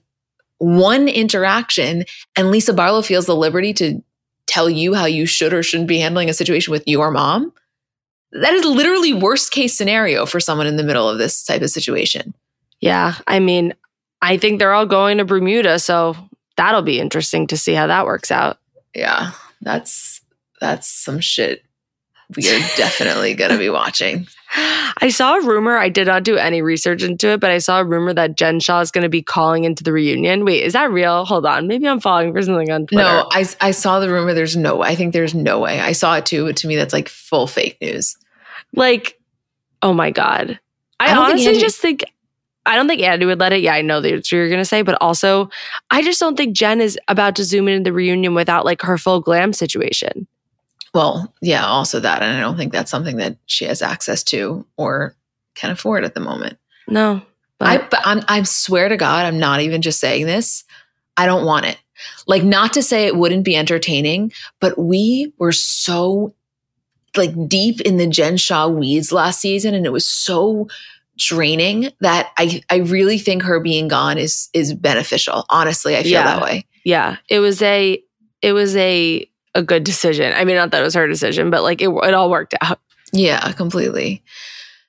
one 0.58 1.08
interaction 1.08 2.04
and 2.36 2.50
Lisa 2.50 2.72
Barlow 2.72 3.02
feels 3.02 3.26
the 3.26 3.36
liberty 3.36 3.74
to 3.74 4.02
tell 4.46 4.70
you 4.70 4.94
how 4.94 5.04
you 5.04 5.26
should 5.26 5.52
or 5.52 5.62
shouldn't 5.62 5.88
be 5.88 5.98
handling 5.98 6.30
a 6.30 6.34
situation 6.34 6.70
with 6.70 6.84
your 6.86 7.10
mom. 7.10 7.52
That 8.32 8.54
is 8.54 8.64
literally 8.64 9.12
worst 9.12 9.52
case 9.52 9.76
scenario 9.76 10.26
for 10.26 10.40
someone 10.40 10.66
in 10.66 10.76
the 10.76 10.82
middle 10.82 11.08
of 11.08 11.18
this 11.18 11.44
type 11.44 11.62
of 11.62 11.70
situation. 11.70 12.34
Yeah, 12.80 13.14
I 13.26 13.40
mean, 13.40 13.74
I 14.24 14.38
think 14.38 14.58
they're 14.58 14.72
all 14.72 14.86
going 14.86 15.18
to 15.18 15.24
Bermuda, 15.24 15.78
so 15.78 16.16
that'll 16.56 16.82
be 16.82 17.00
interesting 17.00 17.46
to 17.48 17.56
see 17.56 17.74
how 17.74 17.86
that 17.86 18.06
works 18.06 18.30
out. 18.30 18.58
Yeah, 18.94 19.32
that's 19.60 20.20
that's 20.60 20.88
some 20.88 21.20
shit 21.20 21.64
we 22.34 22.48
are 22.48 22.58
definitely 22.76 23.34
going 23.34 23.50
to 23.50 23.58
be 23.58 23.70
watching. 23.70 24.26
I 24.56 25.10
saw 25.10 25.36
a 25.36 25.42
rumor. 25.42 25.76
I 25.76 25.88
did 25.88 26.06
not 26.06 26.22
do 26.22 26.36
any 26.36 26.62
research 26.62 27.02
into 27.02 27.28
it, 27.28 27.40
but 27.40 27.50
I 27.50 27.58
saw 27.58 27.80
a 27.80 27.84
rumor 27.84 28.14
that 28.14 28.36
Jen 28.36 28.60
Shah 28.60 28.80
is 28.80 28.90
going 28.90 29.02
to 29.02 29.08
be 29.08 29.22
calling 29.22 29.64
into 29.64 29.82
the 29.82 29.92
reunion. 29.92 30.44
Wait, 30.44 30.62
is 30.62 30.74
that 30.74 30.90
real? 30.90 31.24
Hold 31.24 31.44
on. 31.44 31.66
Maybe 31.66 31.88
I'm 31.88 32.00
falling 32.00 32.32
for 32.32 32.40
something 32.40 32.70
on 32.70 32.86
Twitter. 32.86 33.02
No, 33.02 33.28
I, 33.32 33.46
I 33.60 33.72
saw 33.72 33.98
the 33.98 34.08
rumor. 34.08 34.32
There's 34.32 34.56
no 34.56 34.76
way. 34.76 34.88
I 34.88 34.94
think 34.94 35.12
there's 35.12 35.34
no 35.34 35.58
way. 35.58 35.80
I 35.80 35.92
saw 35.92 36.16
it 36.16 36.26
too, 36.26 36.46
but 36.46 36.56
to 36.58 36.68
me, 36.68 36.76
that's 36.76 36.92
like 36.92 37.08
full 37.08 37.46
fake 37.46 37.78
news. 37.80 38.16
Like, 38.74 39.18
oh 39.82 39.92
my 39.92 40.10
God. 40.10 40.60
I, 41.00 41.12
I 41.12 41.16
honestly 41.16 41.48
Andy- 41.48 41.60
just 41.60 41.80
think 41.80 42.04
I 42.66 42.76
don't 42.76 42.88
think 42.88 43.02
Andy 43.02 43.26
would 43.26 43.40
let 43.40 43.52
it. 43.52 43.60
Yeah, 43.60 43.74
I 43.74 43.82
know 43.82 44.00
that's 44.00 44.14
what 44.14 44.32
you're 44.32 44.48
going 44.48 44.60
to 44.60 44.64
say, 44.64 44.82
but 44.82 44.96
also, 45.00 45.50
I 45.90 46.02
just 46.02 46.20
don't 46.20 46.36
think 46.36 46.56
Jen 46.56 46.80
is 46.80 46.98
about 47.08 47.36
to 47.36 47.44
zoom 47.44 47.68
in 47.68 47.82
the 47.82 47.92
reunion 47.92 48.34
without 48.34 48.64
like 48.64 48.82
her 48.82 48.96
full 48.96 49.20
glam 49.20 49.52
situation. 49.52 50.26
Well, 50.94 51.34
yeah, 51.42 51.66
also 51.66 52.00
that. 52.00 52.22
And 52.22 52.36
I 52.36 52.40
don't 52.40 52.56
think 52.56 52.72
that's 52.72 52.90
something 52.90 53.16
that 53.16 53.36
she 53.46 53.64
has 53.64 53.82
access 53.82 54.22
to 54.24 54.64
or 54.76 55.14
can 55.54 55.70
afford 55.70 56.04
at 56.04 56.14
the 56.14 56.20
moment. 56.20 56.56
No. 56.88 57.20
But 57.58 57.68
I, 57.68 57.78
but 57.78 58.00
I'm, 58.04 58.22
I 58.28 58.42
swear 58.44 58.88
to 58.88 58.96
God, 58.96 59.26
I'm 59.26 59.38
not 59.38 59.60
even 59.60 59.82
just 59.82 60.00
saying 60.00 60.26
this. 60.26 60.64
I 61.16 61.26
don't 61.26 61.44
want 61.44 61.66
it. 61.66 61.78
Like, 62.26 62.42
not 62.42 62.72
to 62.72 62.82
say 62.82 63.06
it 63.06 63.16
wouldn't 63.16 63.44
be 63.44 63.56
entertaining, 63.56 64.32
but 64.60 64.78
we 64.78 65.32
were 65.38 65.52
so 65.52 66.34
like 67.16 67.48
deep 67.48 67.80
in 67.80 67.96
the 67.96 68.06
Jen 68.06 68.36
Shah 68.36 68.66
weeds 68.66 69.12
last 69.12 69.40
season 69.40 69.74
and 69.74 69.86
it 69.86 69.92
was 69.92 70.08
so 70.08 70.68
draining 71.16 71.90
that 72.00 72.30
I, 72.38 72.62
I 72.70 72.76
really 72.78 73.18
think 73.18 73.42
her 73.42 73.60
being 73.60 73.88
gone 73.88 74.18
is 74.18 74.48
is 74.52 74.74
beneficial. 74.74 75.44
Honestly, 75.48 75.96
I 75.96 76.02
feel 76.02 76.12
yeah. 76.12 76.24
that 76.24 76.42
way. 76.42 76.66
Yeah. 76.84 77.16
It 77.28 77.38
was 77.38 77.62
a 77.62 78.02
it 78.42 78.52
was 78.52 78.76
a 78.76 79.28
a 79.54 79.62
good 79.62 79.84
decision. 79.84 80.32
I 80.34 80.44
mean, 80.44 80.56
not 80.56 80.72
that 80.72 80.80
it 80.80 80.84
was 80.84 80.94
her 80.94 81.06
decision, 81.06 81.50
but 81.50 81.62
like 81.62 81.80
it, 81.80 81.88
it 81.88 82.14
all 82.14 82.30
worked 82.30 82.54
out. 82.60 82.80
Yeah, 83.12 83.52
completely. 83.52 84.22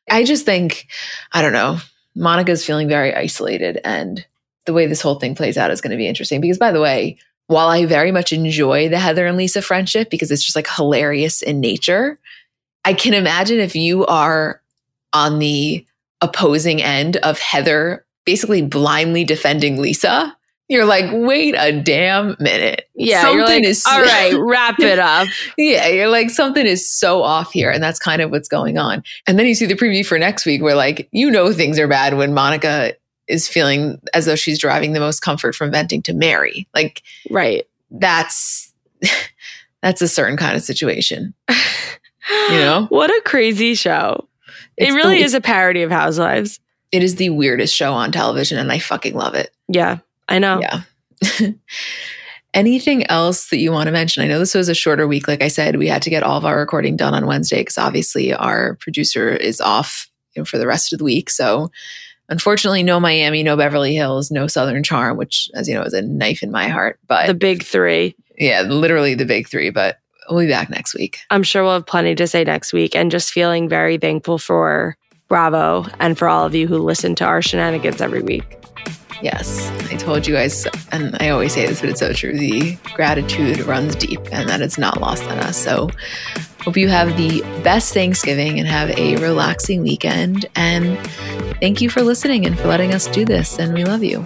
I 0.09 0.23
just 0.23 0.45
think, 0.45 0.87
I 1.31 1.41
don't 1.41 1.53
know, 1.53 1.77
Monica's 2.15 2.65
feeling 2.65 2.87
very 2.87 3.13
isolated. 3.13 3.79
And 3.83 4.25
the 4.65 4.73
way 4.73 4.87
this 4.87 5.01
whole 5.01 5.15
thing 5.15 5.35
plays 5.35 5.57
out 5.57 5.71
is 5.71 5.81
going 5.81 5.91
to 5.91 5.97
be 5.97 6.07
interesting. 6.07 6.41
Because, 6.41 6.57
by 6.57 6.71
the 6.71 6.81
way, 6.81 7.17
while 7.47 7.67
I 7.67 7.85
very 7.85 8.11
much 8.11 8.33
enjoy 8.33 8.89
the 8.89 8.97
Heather 8.97 9.27
and 9.27 9.37
Lisa 9.37 9.61
friendship 9.61 10.09
because 10.09 10.31
it's 10.31 10.43
just 10.43 10.55
like 10.55 10.67
hilarious 10.67 11.41
in 11.41 11.59
nature, 11.59 12.19
I 12.83 12.93
can 12.93 13.13
imagine 13.13 13.59
if 13.59 13.75
you 13.75 14.05
are 14.05 14.61
on 15.13 15.39
the 15.39 15.85
opposing 16.21 16.81
end 16.81 17.17
of 17.17 17.39
Heather 17.39 18.05
basically 18.25 18.63
blindly 18.63 19.23
defending 19.23 19.77
Lisa, 19.77 20.35
you're 20.67 20.85
like, 20.85 21.05
wait 21.11 21.53
a 21.55 21.71
damn 21.71 22.35
minute. 22.39 22.89
Yeah, 22.95 23.21
something 23.21 23.41
like, 23.41 23.63
is 23.63 23.85
all 23.85 24.01
right. 24.01 24.33
Wrap 24.35 24.79
it 24.79 24.97
up. 24.97 25.27
yeah, 25.57 25.87
you're 25.87 26.09
like 26.09 26.31
something 26.31 26.65
is 26.65 26.89
so 26.89 27.21
off 27.21 27.51
here, 27.51 27.69
and 27.69 27.83
that's 27.83 27.99
kind 27.99 28.21
of 28.21 28.31
what's 28.31 28.47
going 28.47 28.79
on. 28.79 29.03
And 29.27 29.37
then 29.37 29.45
you 29.45 29.53
see 29.53 29.67
the 29.67 29.75
preview 29.75 30.05
for 30.05 30.17
next 30.17 30.45
week, 30.45 30.63
where 30.63 30.75
like 30.75 31.07
you 31.11 31.29
know 31.29 31.53
things 31.53 31.77
are 31.77 31.87
bad 31.87 32.17
when 32.17 32.33
Monica 32.33 32.95
is 33.27 33.47
feeling 33.47 34.01
as 34.13 34.25
though 34.25 34.35
she's 34.35 34.59
deriving 34.59 34.93
the 34.93 34.99
most 34.99 35.19
comfort 35.19 35.53
from 35.53 35.71
venting 35.71 36.01
to 36.03 36.13
Mary. 36.13 36.67
Like, 36.73 37.03
right? 37.29 37.67
That's 37.91 38.73
that's 39.83 40.01
a 40.01 40.07
certain 40.07 40.37
kind 40.37 40.55
of 40.55 40.63
situation. 40.63 41.35
you 41.47 42.57
know, 42.57 42.87
what 42.89 43.11
a 43.11 43.21
crazy 43.23 43.75
show! 43.75 44.27
It's 44.77 44.91
it 44.91 44.95
really 44.95 45.17
the, 45.17 45.23
is 45.23 45.33
a 45.33 45.41
parody 45.41 45.83
of 45.83 45.91
Housewives. 45.91 46.59
It 46.91 47.03
is 47.03 47.15
the 47.15 47.29
weirdest 47.29 47.73
show 47.73 47.93
on 47.93 48.11
television, 48.11 48.57
and 48.57 48.71
I 48.71 48.79
fucking 48.79 49.15
love 49.15 49.35
it. 49.35 49.51
Yeah. 49.67 49.99
I 50.27 50.39
know. 50.39 50.59
Yeah. 50.59 51.49
Anything 52.53 53.05
else 53.07 53.49
that 53.49 53.57
you 53.57 53.71
want 53.71 53.87
to 53.87 53.91
mention? 53.91 54.23
I 54.23 54.27
know 54.27 54.39
this 54.39 54.55
was 54.55 54.69
a 54.69 54.73
shorter 54.73 55.07
week. 55.07 55.27
Like 55.27 55.41
I 55.41 55.49
said, 55.49 55.75
we 55.75 55.87
had 55.87 56.01
to 56.03 56.09
get 56.09 56.23
all 56.23 56.37
of 56.37 56.45
our 56.45 56.57
recording 56.57 56.95
done 56.95 57.13
on 57.13 57.25
Wednesday 57.25 57.59
because 57.59 57.77
obviously 57.77 58.33
our 58.33 58.75
producer 58.75 59.29
is 59.29 59.59
off 59.59 60.09
you 60.35 60.41
know, 60.41 60.45
for 60.45 60.57
the 60.57 60.67
rest 60.67 60.93
of 60.93 60.99
the 60.99 61.05
week. 61.05 61.29
So 61.29 61.69
unfortunately, 62.29 62.81
no 62.81 62.99
Miami, 62.99 63.43
no 63.43 63.57
Beverly 63.57 63.93
Hills, 63.93 64.31
no 64.31 64.47
Southern 64.47 64.83
Charm, 64.83 65.17
which, 65.17 65.49
as 65.53 65.67
you 65.67 65.75
know, 65.75 65.83
is 65.83 65.93
a 65.93 66.01
knife 66.01 66.43
in 66.43 66.51
my 66.51 66.69
heart. 66.69 66.97
But 67.07 67.27
the 67.27 67.33
big 67.33 67.63
three. 67.63 68.15
Yeah, 68.37 68.61
literally 68.61 69.15
the 69.15 69.25
big 69.25 69.49
three. 69.49 69.69
But 69.69 69.99
we'll 70.29 70.45
be 70.45 70.47
back 70.47 70.69
next 70.69 70.93
week. 70.93 71.19
I'm 71.29 71.43
sure 71.43 71.63
we'll 71.63 71.73
have 71.73 71.85
plenty 71.85 72.15
to 72.15 72.27
say 72.27 72.43
next 72.43 72.73
week 72.73 72.95
and 72.95 73.11
just 73.11 73.31
feeling 73.31 73.69
very 73.69 73.97
thankful 73.97 74.37
for 74.37 74.97
Bravo 75.27 75.85
and 75.99 76.17
for 76.17 76.27
all 76.27 76.45
of 76.45 76.53
you 76.53 76.67
who 76.67 76.77
listen 76.77 77.15
to 77.15 77.25
our 77.25 77.41
shenanigans 77.41 78.01
every 78.01 78.21
week. 78.21 78.57
Yes, 79.21 79.69
I 79.91 79.95
told 79.95 80.27
you 80.27 80.33
guys, 80.35 80.67
and 80.91 81.15
I 81.21 81.29
always 81.29 81.53
say 81.53 81.65
this, 81.65 81.79
but 81.79 81.89
it's 81.89 82.01
so 82.01 82.11
true. 82.11 82.37
The 82.37 82.77
gratitude 82.93 83.61
runs 83.61 83.95
deep 83.95 84.19
and 84.31 84.47
that 84.49 84.61
it's 84.61 84.77
not 84.77 84.99
lost 84.99 85.23
on 85.23 85.39
us. 85.39 85.57
So 85.57 85.89
Hope 86.65 86.77
you 86.77 86.89
have 86.89 87.15
the 87.15 87.41
best 87.63 87.93
Thanksgiving 87.93 88.57
and 88.57 88.67
have 88.67 88.89
a 88.97 89.17
relaxing 89.17 89.83
weekend. 89.83 90.47
And 90.55 90.97
thank 91.59 91.79
you 91.79 91.91
for 91.91 92.01
listening 92.01 92.47
and 92.47 92.57
for 92.57 92.67
letting 92.67 92.91
us 92.91 93.05
do 93.05 93.23
this. 93.23 93.59
And 93.59 93.71
we 93.75 93.83
love 93.83 94.03
you. 94.03 94.25